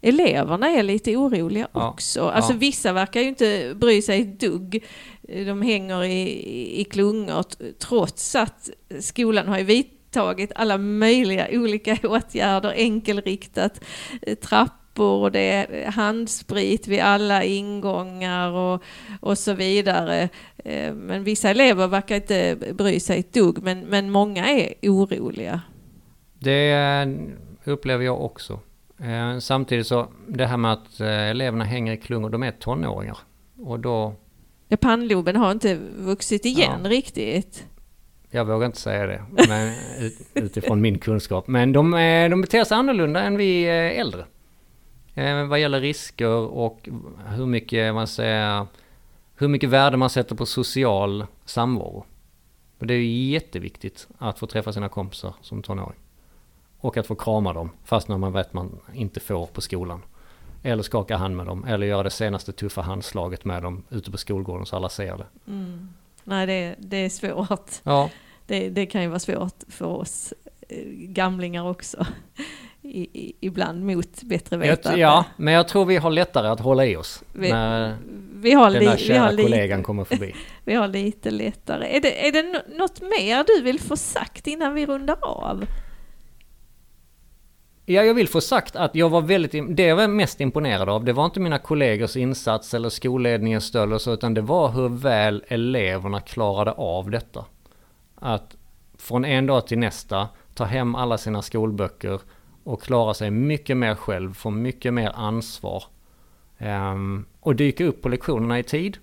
Eleverna 0.00 0.68
är 0.68 0.82
lite 0.82 1.16
oroliga 1.16 1.68
ja. 1.72 1.90
också. 1.90 2.28
Alltså 2.28 2.52
ja. 2.52 2.58
vissa 2.58 2.92
verkar 2.92 3.20
ju 3.20 3.28
inte 3.28 3.72
bry 3.76 4.02
sig 4.02 4.20
ett 4.20 4.40
dugg. 4.40 4.84
De 5.22 5.62
hänger 5.62 6.04
i, 6.04 6.80
i 6.80 6.84
klungor 6.84 7.44
trots 7.78 8.34
att 8.34 8.70
skolan 9.00 9.48
har 9.48 9.58
ju 9.58 9.64
vidtagit 10.08 10.52
alla 10.54 10.78
möjliga 10.78 11.48
olika 11.50 11.96
åtgärder, 12.08 12.72
enkelriktat, 12.76 13.80
eh, 14.22 14.34
trapp 14.34 14.72
trappor 14.94 15.22
och 15.22 15.32
det 15.32 15.40
är 15.40 15.90
handsprit 15.90 16.88
vid 16.88 17.00
alla 17.00 17.44
ingångar 17.44 18.50
och, 18.50 18.82
och 19.20 19.38
så 19.38 19.54
vidare. 19.54 20.28
Eh, 20.64 20.94
men 20.94 21.24
vissa 21.24 21.50
elever 21.50 21.88
verkar 21.88 22.16
inte 22.16 22.56
bry 22.74 23.00
sig 23.00 23.18
ett 23.20 23.32
dugg, 23.32 23.62
men, 23.62 23.80
men 23.80 24.10
många 24.10 24.48
är 24.48 24.74
oroliga. 24.82 25.60
Det 26.38 26.72
eh, 26.72 27.08
upplever 27.64 28.04
jag 28.04 28.20
också. 28.20 28.60
Samtidigt 29.40 29.86
så, 29.86 30.08
det 30.28 30.46
här 30.46 30.56
med 30.56 30.72
att 30.72 31.00
eleverna 31.00 31.64
hänger 31.64 31.92
i 31.92 31.96
klungor, 31.96 32.30
de 32.30 32.42
är 32.42 32.50
tonåringar. 32.50 33.18
Och 33.58 33.80
då... 33.80 34.14
Ja, 34.68 34.76
pannloben 34.76 35.36
har 35.36 35.52
inte 35.52 35.78
vuxit 35.98 36.44
igen 36.44 36.80
ja. 36.84 36.90
riktigt. 36.90 37.64
Jag 38.30 38.44
vågar 38.44 38.66
inte 38.66 38.80
säga 38.80 39.06
det, 39.06 39.22
men 39.48 39.74
utifrån 40.34 40.80
min 40.80 40.98
kunskap. 40.98 41.48
Men 41.48 41.72
de, 41.72 41.90
de 42.30 42.40
beter 42.40 42.64
sig 42.64 42.76
annorlunda 42.76 43.20
än 43.20 43.36
vi 43.36 43.64
äldre. 43.64 44.24
Vad 45.48 45.60
gäller 45.60 45.80
risker 45.80 46.28
och 46.36 46.88
hur 47.26 47.46
mycket 47.46 47.94
man 47.94 48.06
säger, 48.06 48.66
hur 49.36 49.48
mycket 49.48 49.68
värde 49.68 49.96
man 49.96 50.10
sätter 50.10 50.34
på 50.34 50.46
social 50.46 51.26
samvaro. 51.44 52.04
Det 52.78 52.94
är 52.94 52.98
ju 52.98 53.30
jätteviktigt 53.30 54.08
att 54.18 54.38
få 54.38 54.46
träffa 54.46 54.72
sina 54.72 54.88
kompisar 54.88 55.34
som 55.40 55.62
tonåring. 55.62 55.98
Och 56.80 56.96
att 56.96 57.06
få 57.06 57.14
krama 57.14 57.52
dem, 57.52 57.70
fast 57.84 58.08
när 58.08 58.18
man 58.18 58.32
vet 58.32 58.52
man 58.52 58.80
inte 58.94 59.20
får 59.20 59.46
på 59.46 59.60
skolan. 59.60 60.02
Eller 60.62 60.82
skaka 60.82 61.16
hand 61.16 61.36
med 61.36 61.46
dem, 61.46 61.64
eller 61.64 61.86
göra 61.86 62.02
det 62.02 62.10
senaste 62.10 62.52
tuffa 62.52 62.80
handslaget 62.82 63.44
med 63.44 63.62
dem 63.62 63.82
ute 63.90 64.10
på 64.10 64.18
skolgården 64.18 64.66
så 64.66 64.76
alla 64.76 64.88
ser 64.88 65.16
det. 65.16 65.26
Mm. 65.46 65.88
Nej, 66.28 66.46
det, 66.46 66.74
det 66.78 66.96
är 66.96 67.08
svårt. 67.08 67.70
Ja. 67.82 68.10
Det, 68.46 68.68
det 68.68 68.86
kan 68.86 69.02
ju 69.02 69.08
vara 69.08 69.18
svårt 69.18 69.62
för 69.68 69.86
oss 69.86 70.34
eh, 70.68 70.84
gamlingar 70.88 71.68
också. 71.68 72.06
I, 72.82 73.00
i, 73.00 73.36
ibland 73.40 73.86
mot 73.86 74.22
bättre 74.22 74.56
vetande. 74.56 75.00
Ja, 75.00 75.24
men 75.36 75.54
jag 75.54 75.68
tror 75.68 75.84
vi 75.84 75.96
har 75.96 76.10
lättare 76.10 76.48
att 76.48 76.60
hålla 76.60 76.86
i 76.86 76.96
oss. 76.96 77.22
Vi, 77.32 77.52
när 77.52 77.96
vi 78.34 78.52
har 78.52 78.70
den 78.70 78.84
där 78.84 78.96
kära 78.96 79.36
kollegan 79.36 79.82
kommer 79.82 80.04
förbi. 80.04 80.34
vi 80.64 80.74
har 80.74 80.88
lite 80.88 81.30
lättare. 81.30 81.96
Är 81.96 82.00
det, 82.00 82.28
är 82.28 82.32
det 82.32 82.64
något 82.78 83.00
mer 83.00 83.44
du 83.46 83.62
vill 83.62 83.80
få 83.80 83.96
sagt 83.96 84.46
innan 84.46 84.74
vi 84.74 84.86
rundar 84.86 85.18
av? 85.22 85.64
Ja, 87.90 88.04
jag 88.04 88.14
vill 88.14 88.28
få 88.28 88.40
sagt 88.40 88.76
att 88.76 88.94
jag 88.94 89.08
var 89.08 89.20
väldigt, 89.20 89.76
det 89.76 89.82
jag 89.82 89.96
var 89.96 90.08
mest 90.08 90.40
imponerad 90.40 90.88
av, 90.88 91.04
det 91.04 91.12
var 91.12 91.24
inte 91.24 91.40
mina 91.40 91.58
kollegors 91.58 92.16
insats 92.16 92.74
eller 92.74 92.88
skolledningens 92.88 93.64
stöd 93.64 93.92
och 93.92 94.00
så, 94.00 94.12
utan 94.12 94.34
det 94.34 94.40
var 94.40 94.68
hur 94.68 94.88
väl 94.88 95.44
eleverna 95.48 96.20
klarade 96.20 96.72
av 96.72 97.10
detta. 97.10 97.44
Att 98.14 98.56
från 98.98 99.24
en 99.24 99.46
dag 99.46 99.66
till 99.66 99.78
nästa 99.78 100.28
ta 100.54 100.64
hem 100.64 100.94
alla 100.94 101.18
sina 101.18 101.42
skolböcker 101.42 102.20
och 102.64 102.82
klara 102.82 103.14
sig 103.14 103.30
mycket 103.30 103.76
mer 103.76 103.94
själv, 103.94 104.34
få 104.34 104.50
mycket 104.50 104.94
mer 104.94 105.12
ansvar. 105.14 105.84
Um, 106.58 107.26
och 107.40 107.56
dyka 107.56 107.84
upp 107.84 108.02
på 108.02 108.08
lektionerna 108.08 108.58
i 108.58 108.62
tid 108.62 108.98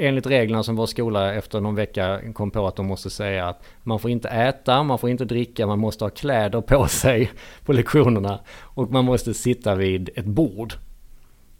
enligt 0.00 0.26
reglerna 0.26 0.62
som 0.62 0.76
vår 0.76 0.86
skola 0.86 1.34
efter 1.34 1.60
någon 1.60 1.74
vecka 1.74 2.20
kom 2.32 2.50
på 2.50 2.66
att 2.66 2.76
de 2.76 2.86
måste 2.86 3.10
säga 3.10 3.48
att 3.48 3.62
man 3.82 3.98
får 3.98 4.10
inte 4.10 4.28
äta, 4.28 4.82
man 4.82 4.98
får 4.98 5.10
inte 5.10 5.24
dricka, 5.24 5.66
man 5.66 5.78
måste 5.78 6.04
ha 6.04 6.10
kläder 6.10 6.60
på 6.60 6.86
sig 6.86 7.30
på 7.64 7.72
lektionerna 7.72 8.40
och 8.62 8.90
man 8.90 9.04
måste 9.04 9.34
sitta 9.34 9.74
vid 9.74 10.10
ett 10.14 10.24
bord. 10.24 10.74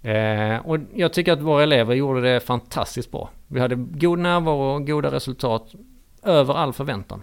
Eh, 0.02 0.56
och 0.56 0.78
jag 0.94 1.12
tycker 1.12 1.32
att 1.32 1.40
våra 1.40 1.62
elever 1.62 1.94
gjorde 1.94 2.20
det 2.20 2.40
fantastiskt 2.40 3.10
bra. 3.10 3.30
Vi 3.48 3.60
hade 3.60 3.74
god 3.74 4.18
närvaro 4.18 4.74
och 4.74 4.86
goda 4.86 5.10
resultat 5.10 5.74
över 6.22 6.54
all 6.54 6.72
förväntan. 6.72 7.22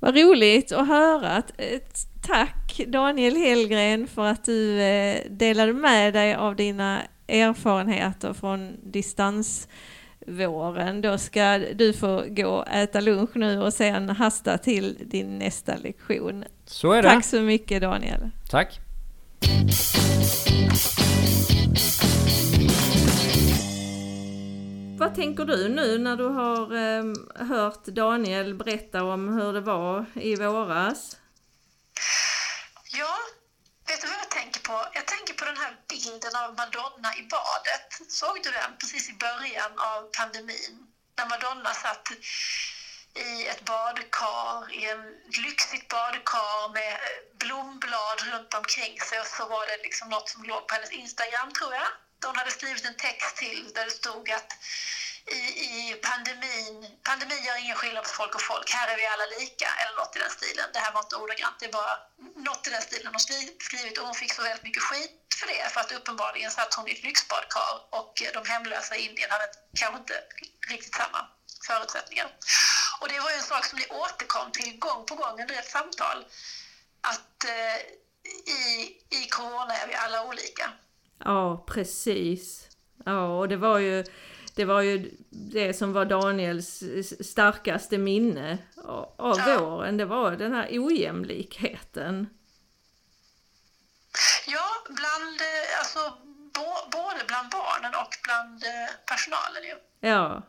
Vad 0.00 0.16
roligt 0.16 0.72
att 0.72 0.88
höra. 0.88 1.36
Eh, 1.36 1.80
tack 2.26 2.80
Daniel 2.86 3.36
Hellgren 3.36 4.06
för 4.06 4.26
att 4.26 4.44
du 4.44 4.80
eh, 4.82 5.16
delade 5.30 5.72
med 5.72 6.14
dig 6.14 6.34
av 6.34 6.56
dina 6.56 7.02
erfarenheter 7.28 8.32
från 8.32 8.76
distansvåren. 8.82 11.00
Då 11.00 11.18
ska 11.18 11.58
du 11.58 11.92
få 11.92 12.24
gå 12.28 12.48
och 12.48 12.68
äta 12.68 13.00
lunch 13.00 13.36
nu 13.36 13.62
och 13.62 13.72
sen 13.72 14.08
hasta 14.08 14.58
till 14.58 15.08
din 15.10 15.38
nästa 15.38 15.76
lektion. 15.76 16.44
Så 16.64 16.92
är 16.92 17.02
det. 17.02 17.08
Tack 17.08 17.24
så 17.24 17.40
mycket 17.40 17.82
Daniel. 17.82 18.30
Tack. 18.50 18.80
Vad 24.98 25.14
tänker 25.14 25.44
du 25.44 25.68
nu 25.68 25.98
när 25.98 26.16
du 26.16 26.24
har 26.24 26.74
eh, 26.74 27.04
hört 27.46 27.84
Daniel 27.84 28.54
berätta 28.54 29.04
om 29.04 29.28
hur 29.28 29.52
det 29.52 29.60
var 29.60 30.04
i 30.14 30.36
våras? 30.36 31.16
Ja, 32.98 33.14
Vet 33.88 34.00
du 34.00 34.06
vad 34.06 34.16
jag 34.18 34.30
tänker 34.30 34.45
på? 34.66 34.86
Jag 34.92 35.06
tänker 35.06 35.34
på 35.34 35.44
den 35.44 35.56
här 35.56 35.72
bilden 35.88 36.36
av 36.36 36.54
Madonna 36.54 37.14
i 37.14 37.22
badet. 37.22 37.88
Såg 38.08 38.42
du 38.42 38.50
den 38.50 38.76
precis 38.80 39.08
i 39.08 39.12
början 39.12 39.78
av 39.78 40.08
pandemin? 40.16 40.86
När 41.16 41.24
Madonna 41.24 41.74
satt 41.74 42.08
i 43.14 43.46
ett 43.46 43.60
badkar, 43.60 44.72
i 44.72 44.84
en 44.86 45.02
lyxigt 45.44 45.88
badkar 45.88 46.68
med 46.68 46.98
blomblad 47.40 48.20
runt 48.20 48.54
omkring 48.54 49.00
sig 49.00 49.20
och 49.20 49.26
så 49.26 49.46
var 49.46 49.66
det 49.66 49.76
liksom 49.82 50.08
något 50.08 50.28
som 50.28 50.42
låg 50.42 50.66
på 50.66 50.74
hennes 50.74 50.90
Instagram 50.90 51.52
tror 51.52 51.74
jag. 51.74 51.88
Hon 52.24 52.36
hade 52.36 52.50
skrivit 52.50 52.84
en 52.84 52.94
text 52.96 53.36
till 53.36 53.70
där 53.74 53.84
det 53.84 53.90
stod 53.90 54.30
att 54.30 54.52
i, 55.26 55.40
i 55.70 55.94
pandemin, 56.08 56.74
pandemin 57.08 57.44
gör 57.44 57.56
ingen 57.64 57.76
skillnad 57.76 58.04
på 58.04 58.10
folk 58.20 58.34
och 58.34 58.42
folk, 58.42 58.70
här 58.70 58.88
är 58.92 58.96
vi 58.96 59.06
alla 59.06 59.26
lika, 59.40 59.68
eller 59.80 59.96
något 60.00 60.16
i 60.16 60.18
den 60.18 60.30
stilen. 60.30 60.68
Det 60.72 60.78
här 60.78 60.92
var 60.92 61.00
inte 61.00 61.16
ordagrant, 61.16 61.56
det 61.60 61.66
är 61.66 61.72
bara 61.72 61.94
något 62.48 62.66
i 62.66 62.70
den 62.70 62.82
stilen 62.82 63.06
hon 63.14 63.24
skrivit 63.68 63.98
och 63.98 64.06
hon 64.06 64.14
fick 64.14 64.32
så 64.32 64.42
väldigt 64.42 64.66
mycket 64.68 64.82
skit 64.82 65.26
för 65.38 65.46
det, 65.46 65.72
för 65.72 65.80
att 65.80 65.92
uppenbarligen 65.92 66.50
satt 66.50 66.74
hon 66.74 66.88
i 66.88 66.92
ett 66.92 67.04
lyxbadkar 67.08 67.70
och 67.98 68.12
eh, 68.22 68.30
de 68.36 68.50
hemlösa 68.52 68.96
i 68.96 69.00
Indien 69.06 69.30
hade 69.30 69.48
kanske 69.80 69.98
inte 69.98 70.16
riktigt 70.72 70.94
samma 70.94 71.20
förutsättningar. 71.68 72.28
Och 73.00 73.08
det 73.08 73.20
var 73.20 73.30
ju 73.30 73.36
en 73.36 73.50
sak 73.52 73.64
som 73.64 73.78
ni 73.78 73.86
återkom 74.04 74.52
till 74.52 74.78
gång 74.78 75.06
på 75.06 75.14
gång 75.14 75.40
under 75.42 75.54
ett 75.54 75.70
samtal, 75.70 76.18
att 77.00 77.44
eh, 77.44 77.78
i, 78.60 78.68
i 79.10 79.28
corona 79.30 79.74
är 79.76 79.86
vi 79.88 79.94
alla 79.94 80.24
olika. 80.24 80.72
Ja, 81.24 81.64
precis. 81.68 82.68
Ja, 83.04 83.38
och 83.38 83.48
det 83.48 83.56
var 83.56 83.78
ju 83.78 84.04
det 84.56 84.64
var 84.64 84.80
ju 84.80 85.10
det 85.30 85.74
som 85.74 85.92
var 85.92 86.04
Daniels 86.04 86.82
starkaste 87.20 87.98
minne 87.98 88.58
av 89.16 89.38
ja. 89.38 89.58
våren. 89.60 89.96
Det 89.96 90.04
var 90.04 90.32
den 90.32 90.52
här 90.52 90.68
ojämlikheten. 90.72 92.28
Ja, 94.46 94.66
bland, 94.86 95.40
eh, 95.40 95.78
alltså, 95.78 95.98
både 96.92 97.24
bland 97.26 97.50
barnen 97.50 97.92
och 98.00 98.14
bland 98.24 98.64
eh, 98.64 98.94
personalen 99.06 99.62
ju. 99.62 100.08
Ja. 100.08 100.42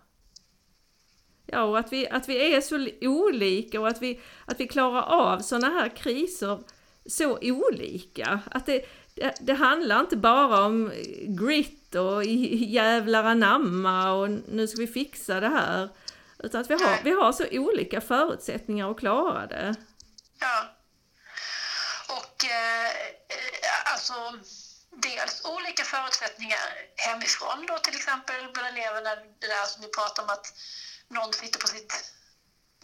Ja, 1.46 1.64
och 1.64 1.80
att 1.80 1.94
vi, 1.94 2.10
att 2.10 2.30
vi 2.30 2.56
är 2.56 2.62
så 2.62 2.88
olika 3.02 3.80
och 3.80 3.88
att 3.88 4.02
vi, 4.02 4.22
att 4.46 4.60
vi 4.60 4.68
klarar 4.68 5.02
av 5.02 5.40
sådana 5.40 5.70
här 5.70 5.90
kriser 5.90 6.60
så 7.06 7.40
olika. 7.42 8.40
Att 8.52 8.66
det, 8.66 8.86
det, 9.18 9.34
det 9.40 9.54
handlar 9.54 10.00
inte 10.00 10.18
bara 10.18 10.66
om 10.66 10.92
grit 11.28 11.96
och 11.96 12.26
jävlar 12.26 13.24
anamma 13.24 14.12
och 14.12 14.30
nu 14.30 14.68
ska 14.68 14.82
vi 14.82 14.88
fixa 14.88 15.40
det 15.40 15.50
här. 15.50 15.90
Utan 16.40 16.62
att 16.62 16.70
vi 16.70 16.74
har, 16.74 17.04
vi 17.04 17.12
har 17.12 17.32
så 17.32 17.46
olika 17.52 18.02
förutsättningar 18.02 18.92
att 18.92 19.00
klara 19.00 19.48
det. 19.48 19.76
Ja. 20.40 20.76
Och 22.10 22.46
eh, 22.46 22.92
alltså 23.94 24.14
dels 24.92 25.46
olika 25.46 25.84
förutsättningar 25.84 26.68
hemifrån 26.96 27.66
då 27.68 27.78
till 27.78 27.96
exempel 27.96 28.36
bland 28.54 28.68
eleverna, 28.68 29.16
det 29.16 29.48
där 29.48 29.66
som 29.66 29.82
vi 29.82 29.88
pratar 29.88 30.24
om 30.24 30.30
att 30.30 30.54
någon 31.10 31.34
sitter 31.34 31.60
på 31.60 31.68
sitt 31.68 32.14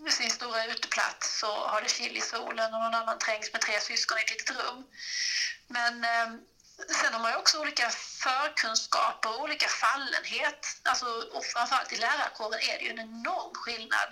sin 0.09 0.29
stora 0.29 0.65
uteplats 0.65 1.39
så 1.39 1.47
har 1.47 1.81
det 1.81 1.89
chill 1.89 2.17
i 2.17 2.21
solen 2.21 2.73
och 2.73 2.79
någon 2.79 2.93
annan 2.93 3.19
trängs 3.19 3.53
med 3.53 3.61
tre 3.61 3.79
syskon 3.79 4.17
i 4.17 4.21
ett 4.21 4.31
litet 4.31 4.49
rum. 4.49 4.83
Men 5.67 6.03
eh, 6.03 6.29
sen 6.99 7.13
har 7.13 7.21
man 7.21 7.31
ju 7.31 7.37
också 7.37 7.61
olika 7.61 7.89
förkunskaper 8.25 9.29
och 9.33 9.43
olika 9.43 9.67
fallenhet. 9.67 10.61
Alltså, 10.83 11.05
och 11.35 11.45
framförallt 11.53 11.93
i 11.93 11.97
lärarkåren 12.05 12.59
är 12.71 12.75
det 12.79 12.85
ju 12.85 12.91
en 12.91 12.99
enorm 13.09 13.53
skillnad 13.53 14.09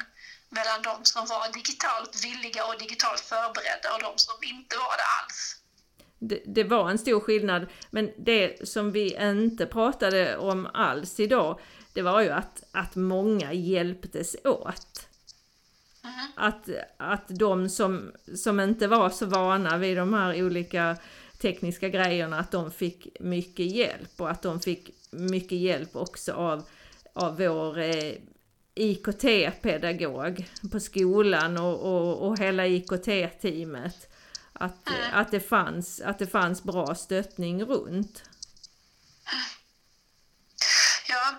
mellan 0.50 0.82
de 0.82 1.06
som 1.06 1.26
var 1.28 1.54
digitalt 1.54 2.14
villiga 2.26 2.66
och 2.66 2.78
digitalt 2.80 3.20
förberedda 3.20 3.88
och 3.94 4.02
de 4.08 4.14
som 4.16 4.36
inte 4.44 4.76
var 4.78 4.96
det 5.02 5.10
alls. 5.20 5.58
Det, 6.20 6.42
det, 6.46 6.64
var 6.64 6.90
en 6.90 6.98
stor 6.98 7.20
skillnad, 7.20 7.68
men 7.90 8.12
det 8.18 8.70
som 8.70 8.92
vi 8.92 9.16
inte 9.16 9.66
pratade 9.66 10.38
om 10.38 10.66
alls 10.74 11.20
idag, 11.20 11.60
det 11.94 12.02
var 12.02 12.22
ju 12.22 12.30
att, 12.30 12.64
att 12.72 12.96
många 12.96 13.54
hjälptes 13.54 14.36
åt. 14.44 15.08
Mm. 16.04 16.28
Att, 16.36 16.70
att 16.98 17.26
de 17.28 17.70
som, 17.70 18.12
som 18.36 18.60
inte 18.60 18.88
var 18.88 19.10
så 19.10 19.26
vana 19.26 19.78
vid 19.78 19.98
de 19.98 20.14
här 20.14 20.44
olika 20.44 20.98
tekniska 21.42 21.90
grejerna, 21.90 22.40
att 22.40 22.52
de 22.52 22.72
fick 22.72 23.08
mycket 23.20 23.66
hjälp 23.66 24.22
och 24.22 24.32
att 24.32 24.42
de 24.42 24.60
fick 24.60 24.90
mycket 25.12 25.58
hjälp 25.58 25.96
också 25.96 26.34
av, 26.34 26.70
av 27.14 27.38
vår 27.38 27.80
eh, 27.80 28.14
IKT-pedagog 28.76 30.50
på 30.72 30.80
skolan 30.80 31.58
och, 31.58 31.80
och, 31.80 32.28
och 32.28 32.40
hela 32.40 32.68
IKT-teamet. 32.68 34.08
Att, 34.54 34.90
mm. 34.90 35.02
att, 35.14 35.32
det 35.32 35.40
fanns, 35.40 36.02
att 36.02 36.20
det 36.20 36.28
fanns 36.28 36.64
bra 36.64 36.96
stöttning 36.96 37.64
runt. 37.64 38.24
Ja, 41.08 41.36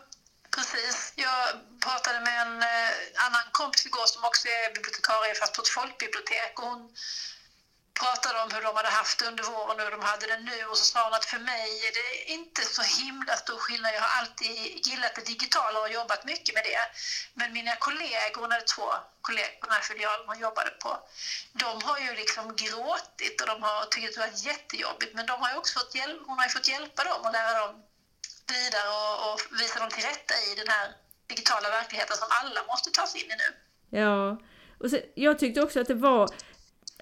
precis. 0.57 1.13
Jag 1.17 1.45
pratade 1.85 2.21
med 2.21 2.43
en 2.47 2.63
eh, 2.63 2.93
annan 3.27 3.47
kompis 3.53 3.87
igår 3.87 4.07
som 4.07 4.25
också 4.25 4.49
är 4.49 4.75
bibliotekarie 4.75 5.35
fast 5.35 5.57
på 5.57 5.63
ett 5.63 5.69
folkbibliotek 5.69 6.53
och 6.59 6.69
hon 6.69 6.95
pratade 8.01 8.37
om 8.43 8.49
hur 8.55 8.63
de 8.63 8.77
hade 8.77 8.89
haft 9.01 9.19
det 9.19 9.27
under 9.31 9.45
våren 9.45 9.77
och 9.79 9.85
hur 9.87 9.97
de 9.97 10.03
hade 10.13 10.27
det 10.27 10.41
nu 10.51 10.59
och 10.71 10.79
så 10.79 10.85
sa 10.85 11.05
hon 11.05 11.15
att 11.15 11.25
för 11.25 11.39
mig 11.39 11.69
är 11.89 11.93
det 12.01 12.33
inte 12.37 12.63
så 12.77 12.83
himla 13.01 13.35
stor 13.37 13.59
skillnad. 13.65 13.95
Jag 13.95 14.01
har 14.01 14.15
alltid 14.21 14.53
gillat 14.87 15.15
det 15.15 15.27
digitala 15.33 15.81
och 15.81 15.93
jobbat 15.99 16.25
mycket 16.25 16.55
med 16.55 16.65
det. 16.65 16.85
Men 17.35 17.53
mina 17.53 17.77
kollegor, 17.77 18.41
hon 18.43 18.53
hade 18.53 18.65
två 18.75 18.89
kollegor 19.21 19.57
på 19.61 19.67
den 19.67 19.75
här 19.79 19.87
filialen 19.91 20.27
hon 20.31 20.41
jobbade 20.47 20.71
på, 20.71 20.91
de 21.53 21.73
har 21.89 21.99
ju 21.99 22.11
liksom 22.23 22.45
gråtit 22.63 23.37
och 23.41 23.47
de 23.53 23.57
har 23.63 23.79
tyckt 23.85 24.09
att 24.09 24.15
det 24.15 24.25
var 24.27 24.35
jättejobbigt. 24.51 25.13
Men 25.15 25.27
de 25.27 25.35
har 25.43 25.51
ju 25.53 25.57
också 25.57 25.79
fått 25.79 25.95
hjälp, 25.95 26.21
hon 26.27 26.39
har 26.39 26.45
ju 26.49 26.51
fått 26.59 26.69
hjälpa 26.69 27.05
dem 27.05 27.21
och 27.27 27.33
lära 27.33 27.53
dem 27.63 27.73
vidare 28.55 28.89
och, 29.01 29.15
och 29.27 29.39
visa 29.61 29.79
dem 29.83 29.91
till 29.91 30.05
rätta 30.13 30.35
i 30.49 30.55
den 30.61 30.69
här 30.75 30.87
digitala 31.27 31.69
verkligheten 31.71 32.17
som 32.17 32.29
alla 32.31 32.61
måste 32.73 32.91
ta 32.91 33.07
sig 33.07 33.21
in 33.25 33.31
i 33.35 33.37
nu. 33.43 33.49
Ja, 33.99 34.41
och 34.81 34.91
så, 34.91 34.99
jag 35.15 35.39
tyckte 35.39 35.63
också 35.63 35.81
att 35.81 35.89
det 35.89 35.95
var 35.95 36.29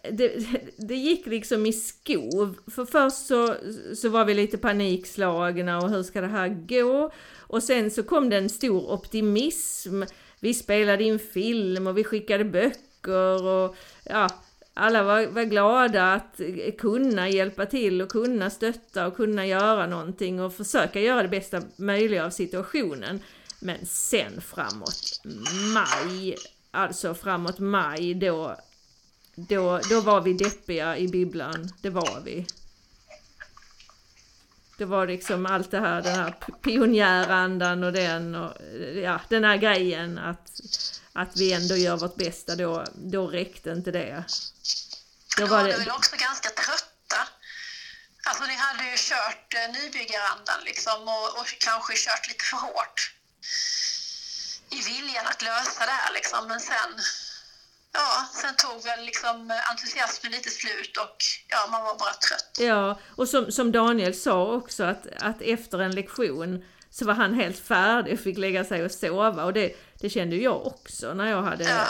det, 0.03 0.47
det 0.77 0.95
gick 0.95 1.27
liksom 1.27 1.67
i 1.67 1.73
skov. 1.73 2.59
För 2.71 2.85
först 2.85 3.27
så, 3.27 3.55
så 3.97 4.09
var 4.09 4.25
vi 4.25 4.35
lite 4.35 4.59
panikslagna 4.59 5.79
och 5.79 5.91
hur 5.91 6.03
ska 6.03 6.21
det 6.21 6.27
här 6.27 6.49
gå? 6.49 7.13
Och 7.39 7.63
sen 7.63 7.91
så 7.91 8.03
kom 8.03 8.31
det 8.31 8.37
en 8.37 8.49
stor 8.49 8.93
optimism. 8.93 10.03
Vi 10.41 10.55
spelade 10.55 11.05
in 11.05 11.19
film 11.19 11.87
och 11.87 11.99
vi 11.99 12.05
skickade 12.05 12.45
böcker 12.45 13.47
och 13.47 13.77
ja, 14.05 14.29
alla 14.75 15.03
var, 15.03 15.27
var 15.27 15.43
glada 15.43 16.13
att 16.13 16.41
kunna 16.79 17.29
hjälpa 17.29 17.67
till 17.67 18.03
och 18.03 18.09
kunna 18.09 18.51
stötta 18.51 19.07
och 19.07 19.17
kunna 19.17 19.47
göra 19.47 19.87
någonting 19.87 20.41
och 20.41 20.55
försöka 20.55 21.01
göra 21.01 21.23
det 21.23 21.29
bästa 21.29 21.63
möjliga 21.77 22.25
av 22.25 22.31
situationen. 22.31 23.21
Men 23.61 23.87
sen 23.87 24.41
framåt 24.41 25.21
maj, 25.75 26.37
alltså 26.71 27.15
framåt 27.15 27.59
maj 27.59 28.15
då 28.15 28.57
då, 29.35 29.79
då 29.79 30.01
var 30.01 30.21
vi 30.21 30.33
deppiga 30.33 30.97
i 30.97 31.09
bibblan, 31.09 31.75
det 31.83 31.91
var 31.91 32.21
vi. 32.25 32.47
Det 34.79 34.85
var 34.85 35.07
liksom 35.07 35.47
allt 35.47 35.71
det 35.71 35.81
här, 35.81 36.03
den 36.03 36.15
här 36.15 36.35
pionjärandan 36.63 37.85
och 37.85 37.93
den 37.93 38.35
och 38.35 38.57
ja, 39.05 39.21
den 39.29 39.45
här 39.45 39.57
grejen 39.57 40.19
att, 40.19 40.61
att 41.13 41.37
vi 41.37 41.53
ändå 41.53 41.77
gör 41.77 41.97
vårt 41.97 42.17
bästa, 42.17 42.57
då, 42.57 42.85
då 42.95 43.27
räckte 43.27 43.71
inte 43.71 43.91
det. 43.91 44.25
Då 45.37 45.47
var 45.47 45.65
det... 45.65 45.79
väl 45.79 45.91
också 45.91 46.17
ganska 46.17 46.49
trötta. 46.49 47.29
Alltså 48.29 48.45
ni 48.45 48.55
hade 48.55 48.91
ju 48.91 48.97
kört 48.97 49.55
eh, 49.55 49.73
nybyggarandan 49.73 50.61
liksom 50.65 51.03
och, 51.03 51.41
och 51.41 51.47
kanske 51.59 51.95
kört 51.97 52.29
lite 52.29 52.45
för 52.45 52.57
hårt 52.57 53.15
i 54.71 54.83
viljan 54.83 55.27
att 55.27 55.43
lösa 55.43 55.87
det 55.87 55.93
här 55.93 56.13
liksom, 56.13 56.49
men 56.49 56.61
sen 56.61 56.91
ja, 57.93 58.29
sen 58.33 58.55
tog 58.57 58.85
väl 58.85 59.05
liksom 59.05 59.53
entusiasmen 59.71 60.33
lite 60.33 60.51
slut 60.51 60.97
och 60.97 61.17
ja, 61.49 61.69
man 61.71 61.83
var 61.83 61.99
bara 61.99 62.13
trött. 62.13 62.57
Ja, 62.59 62.99
och 63.17 63.29
som, 63.29 63.53
som 63.53 63.73
Daniel 63.73 64.15
sa 64.15 64.55
också 64.55 64.85
att, 64.85 65.07
att 65.07 65.43
efter 65.43 65.79
en 65.79 65.95
lektion 65.95 66.65
så 66.91 67.05
var 67.05 67.15
han 67.15 67.35
helt 67.35 67.59
färdig 67.59 68.15
och 68.15 68.21
fick 68.21 68.39
lägga 68.39 68.65
sig 68.65 68.85
och 68.85 68.91
sova 68.91 69.45
och 69.45 69.53
det, 69.53 69.77
det 70.01 70.11
kände 70.11 70.37
jag 70.37 70.67
också 70.67 71.15
när 71.15 71.31
jag 71.31 71.43
hade 71.43 71.65
ja. 71.65 71.87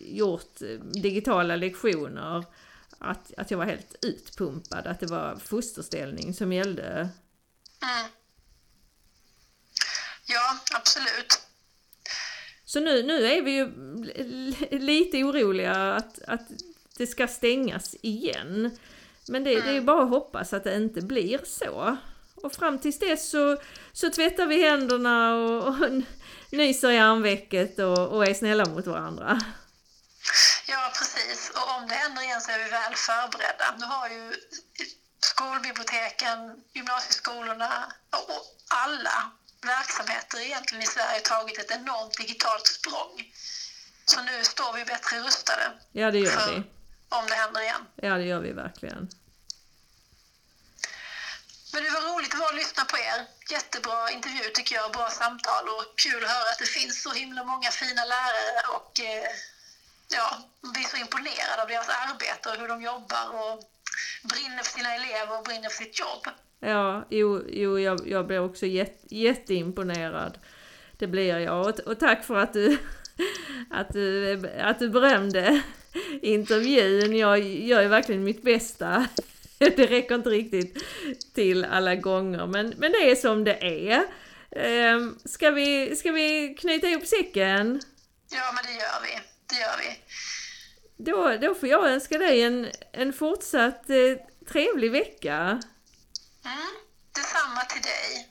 gjort 0.00 0.58
digitala 1.02 1.56
lektioner. 1.56 2.44
Att, 2.98 3.32
att 3.36 3.50
jag 3.50 3.58
var 3.58 3.64
helt 3.64 3.94
utpumpad, 4.02 4.86
att 4.86 5.00
det 5.00 5.06
var 5.06 5.36
fosterställning 5.36 6.34
som 6.34 6.52
gällde. 6.52 7.08
Mm. 7.82 8.10
Ja, 10.26 10.58
absolut. 10.74 11.45
Så 12.66 12.80
nu, 12.80 13.02
nu 13.02 13.26
är 13.26 13.42
vi 13.42 13.50
ju 13.50 13.66
lite 14.78 15.24
oroliga 15.24 15.94
att, 15.94 16.22
att 16.26 16.48
det 16.96 17.06
ska 17.06 17.28
stängas 17.28 17.96
igen. 18.02 18.78
Men 19.28 19.44
det, 19.44 19.60
det 19.60 19.68
är 19.68 19.72
ju 19.72 19.80
bara 19.80 20.02
att 20.02 20.10
hoppas 20.10 20.52
att 20.52 20.64
det 20.64 20.76
inte 20.76 21.00
blir 21.00 21.40
så. 21.44 21.96
Och 22.34 22.52
fram 22.52 22.78
tills 22.78 22.98
dess 22.98 23.30
så, 23.30 23.56
så 23.92 24.10
tvättar 24.10 24.46
vi 24.46 24.62
händerna 24.62 25.34
och, 25.34 25.68
och 25.68 25.74
nyser 26.52 26.90
i 26.90 26.98
armvecket 26.98 27.78
och, 27.78 28.08
och 28.08 28.26
är 28.26 28.34
snälla 28.34 28.64
mot 28.64 28.86
varandra. 28.86 29.40
Ja, 30.68 30.92
precis. 30.98 31.50
Och 31.54 31.76
om 31.76 31.88
det 31.88 31.94
händer 31.94 32.22
igen 32.22 32.40
så 32.40 32.50
är 32.50 32.58
vi 32.58 32.70
väl 32.70 32.94
förberedda. 32.94 33.74
Nu 33.78 33.84
har 33.84 34.08
ju 34.08 34.32
skolbiblioteken, 35.20 36.62
gymnasieskolorna 36.72 37.92
och 38.10 38.42
alla 38.68 39.32
verksamheter 39.66 40.40
egentligen 40.40 40.82
i 40.82 40.86
Sverige 40.86 41.20
tagit 41.20 41.58
ett 41.58 41.70
enormt 41.70 42.16
digitalt 42.18 42.66
språng. 42.66 43.32
Så 44.04 44.22
nu 44.22 44.44
står 44.44 44.72
vi 44.72 44.84
bättre 44.84 45.20
rustade. 45.20 45.72
Ja, 45.92 46.10
det 46.10 46.18
gör 46.18 46.46
vi. 46.50 46.62
Om 47.08 47.26
det 47.26 47.34
händer 47.34 47.60
igen. 47.60 47.86
Ja, 47.94 48.14
det 48.14 48.24
gör 48.24 48.40
vi 48.40 48.52
verkligen. 48.52 49.08
Men 51.72 51.84
det 51.84 51.90
var 51.90 52.00
roligt 52.00 52.32
att 52.34 52.38
vara 52.40 52.48
och 52.48 52.54
lyssna 52.54 52.84
på 52.84 52.98
er. 52.98 53.26
Jättebra 53.50 54.10
intervju 54.10 54.50
tycker 54.50 54.74
jag, 54.74 54.92
bra 54.92 55.10
samtal 55.10 55.68
och 55.68 55.98
kul 55.98 56.24
att 56.24 56.30
höra 56.30 56.50
att 56.50 56.58
det 56.58 56.66
finns 56.66 57.02
så 57.02 57.12
himla 57.12 57.44
många 57.44 57.70
fina 57.70 58.04
lärare 58.04 58.60
och 58.76 59.00
eh, 59.00 59.30
ja, 60.08 60.38
man 60.60 60.72
blir 60.72 60.84
så 60.84 60.96
imponerad 60.96 61.60
av 61.60 61.68
deras 61.68 61.88
arbete 61.88 62.50
och 62.50 62.56
hur 62.56 62.68
de 62.68 62.82
jobbar 62.82 63.28
och 63.28 63.62
brinner 64.22 64.62
för 64.62 64.72
sina 64.72 64.94
elever 64.94 65.38
och 65.38 65.44
brinner 65.44 65.68
för 65.68 65.76
sitt 65.84 65.98
jobb. 65.98 66.28
Ja, 66.60 67.06
jo, 67.10 67.42
jo 67.48 67.78
jag, 67.78 68.08
jag 68.08 68.26
blir 68.26 68.40
också 68.40 68.66
jätte, 68.66 69.14
jätteimponerad. 69.14 70.38
Det 70.98 71.06
blir 71.06 71.38
jag. 71.38 71.60
Och, 71.60 71.80
och 71.80 72.00
tack 72.00 72.24
för 72.24 72.34
att 72.34 72.52
du, 72.52 72.78
att, 73.70 73.92
du, 73.92 74.42
att 74.60 74.78
du 74.78 74.88
berömde 74.88 75.62
intervjun. 76.22 77.16
Jag 77.16 77.38
gör 77.40 77.82
ju 77.82 77.88
verkligen 77.88 78.24
mitt 78.24 78.42
bästa. 78.42 79.06
Det 79.58 79.86
räcker 79.86 80.14
inte 80.14 80.30
riktigt 80.30 80.84
till 81.34 81.64
alla 81.64 81.94
gånger, 81.94 82.46
men, 82.46 82.74
men 82.76 82.92
det 82.92 83.10
är 83.10 83.14
som 83.14 83.44
det 83.44 83.88
är. 83.88 84.04
Ehm, 84.50 85.18
ska 85.24 85.50
vi, 85.50 85.96
ska 85.96 86.12
vi 86.12 86.54
knyta 86.58 86.88
ihop 86.88 87.06
säcken? 87.06 87.80
Ja, 88.30 88.52
men 88.54 88.64
det 88.64 88.72
gör 88.72 89.02
vi. 89.02 89.20
Det 89.46 89.60
gör 89.60 89.78
vi. 89.78 89.98
Då, 91.04 91.46
då 91.48 91.54
får 91.54 91.68
jag 91.68 91.90
önska 91.90 92.18
dig 92.18 92.42
en, 92.42 92.66
en 92.92 93.12
fortsatt 93.12 93.90
eh, 93.90 94.46
trevlig 94.48 94.90
vecka. 94.90 95.60
Mm, 96.46 96.74
detsamma 97.14 97.60
till 97.64 97.82
dig. 97.82 98.28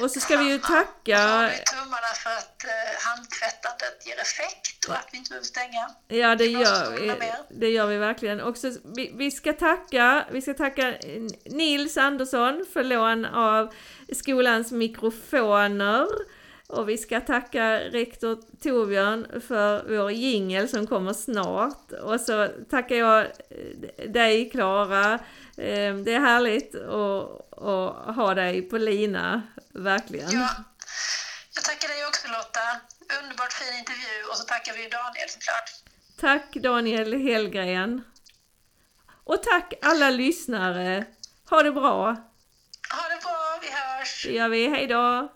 Och 0.00 0.10
så 0.10 0.20
ska 0.20 0.36
vi 0.36 0.50
ju 0.52 0.58
tacka... 0.58 1.38
Och 1.38 1.50
vi 1.52 1.64
tummarna 1.64 2.12
för 2.22 2.30
att 2.30 2.64
eh, 2.64 2.70
handtvättandet 3.06 4.06
ger 4.06 4.20
effekt 4.20 4.84
och 4.84 4.94
att 4.94 5.08
vi 5.12 5.18
inte 5.18 5.28
behöver 5.28 5.46
stänga. 5.46 5.90
Ja, 6.08 6.34
det 6.34 6.46
gör 6.46 6.90
vi. 6.90 7.32
Det 7.50 7.68
gör 7.68 7.86
vi 7.86 7.96
verkligen. 7.96 8.40
Och 8.40 8.56
så, 8.56 8.76
vi, 8.96 9.12
vi, 9.14 9.30
ska 9.30 9.52
tacka, 9.52 10.26
vi 10.32 10.42
ska 10.42 10.54
tacka 10.54 10.94
Nils 11.44 11.96
Andersson 11.96 12.66
för 12.72 12.84
lån 12.84 13.24
av 13.24 13.74
skolans 14.12 14.72
mikrofoner. 14.72 16.06
Och 16.70 16.88
vi 16.88 16.98
ska 16.98 17.20
tacka 17.20 17.78
rektor 17.78 18.38
Torbjörn 18.62 19.40
för 19.48 19.96
vår 19.96 20.12
jingel 20.12 20.68
som 20.68 20.86
kommer 20.86 21.12
snart. 21.12 21.92
Och 21.92 22.20
så 22.20 22.48
tackar 22.70 22.96
jag 22.96 23.26
dig 24.08 24.50
Klara 24.50 25.20
Ehm, 25.60 26.04
det 26.04 26.14
är 26.14 26.20
härligt 26.20 26.74
att, 26.74 27.58
att 27.62 28.16
ha 28.16 28.34
dig 28.34 28.62
på 28.62 28.78
lina, 28.78 29.42
verkligen. 29.74 30.30
Ja, 30.30 30.64
jag 31.54 31.64
tackar 31.64 31.88
dig 31.88 32.06
också 32.06 32.28
Lotta. 32.28 32.80
Underbart 33.22 33.52
fin 33.52 33.78
intervju 33.78 34.30
och 34.30 34.36
så 34.36 34.44
tackar 34.44 34.72
vi 34.72 34.88
Daniel 34.88 35.28
såklart. 35.28 35.70
Tack 36.20 36.54
Daniel 36.54 37.22
Hellgren. 37.22 38.04
Och 39.24 39.42
tack 39.42 39.74
alla 39.82 40.10
lyssnare. 40.10 41.04
Ha 41.50 41.62
det 41.62 41.72
bra! 41.72 42.06
Ha 42.92 43.08
det 43.08 43.22
bra, 43.22 43.58
vi 43.62 43.68
hörs! 43.70 44.24
Det 44.26 44.32
gör 44.32 44.48
vi, 44.48 44.68
hejdå! 44.68 45.32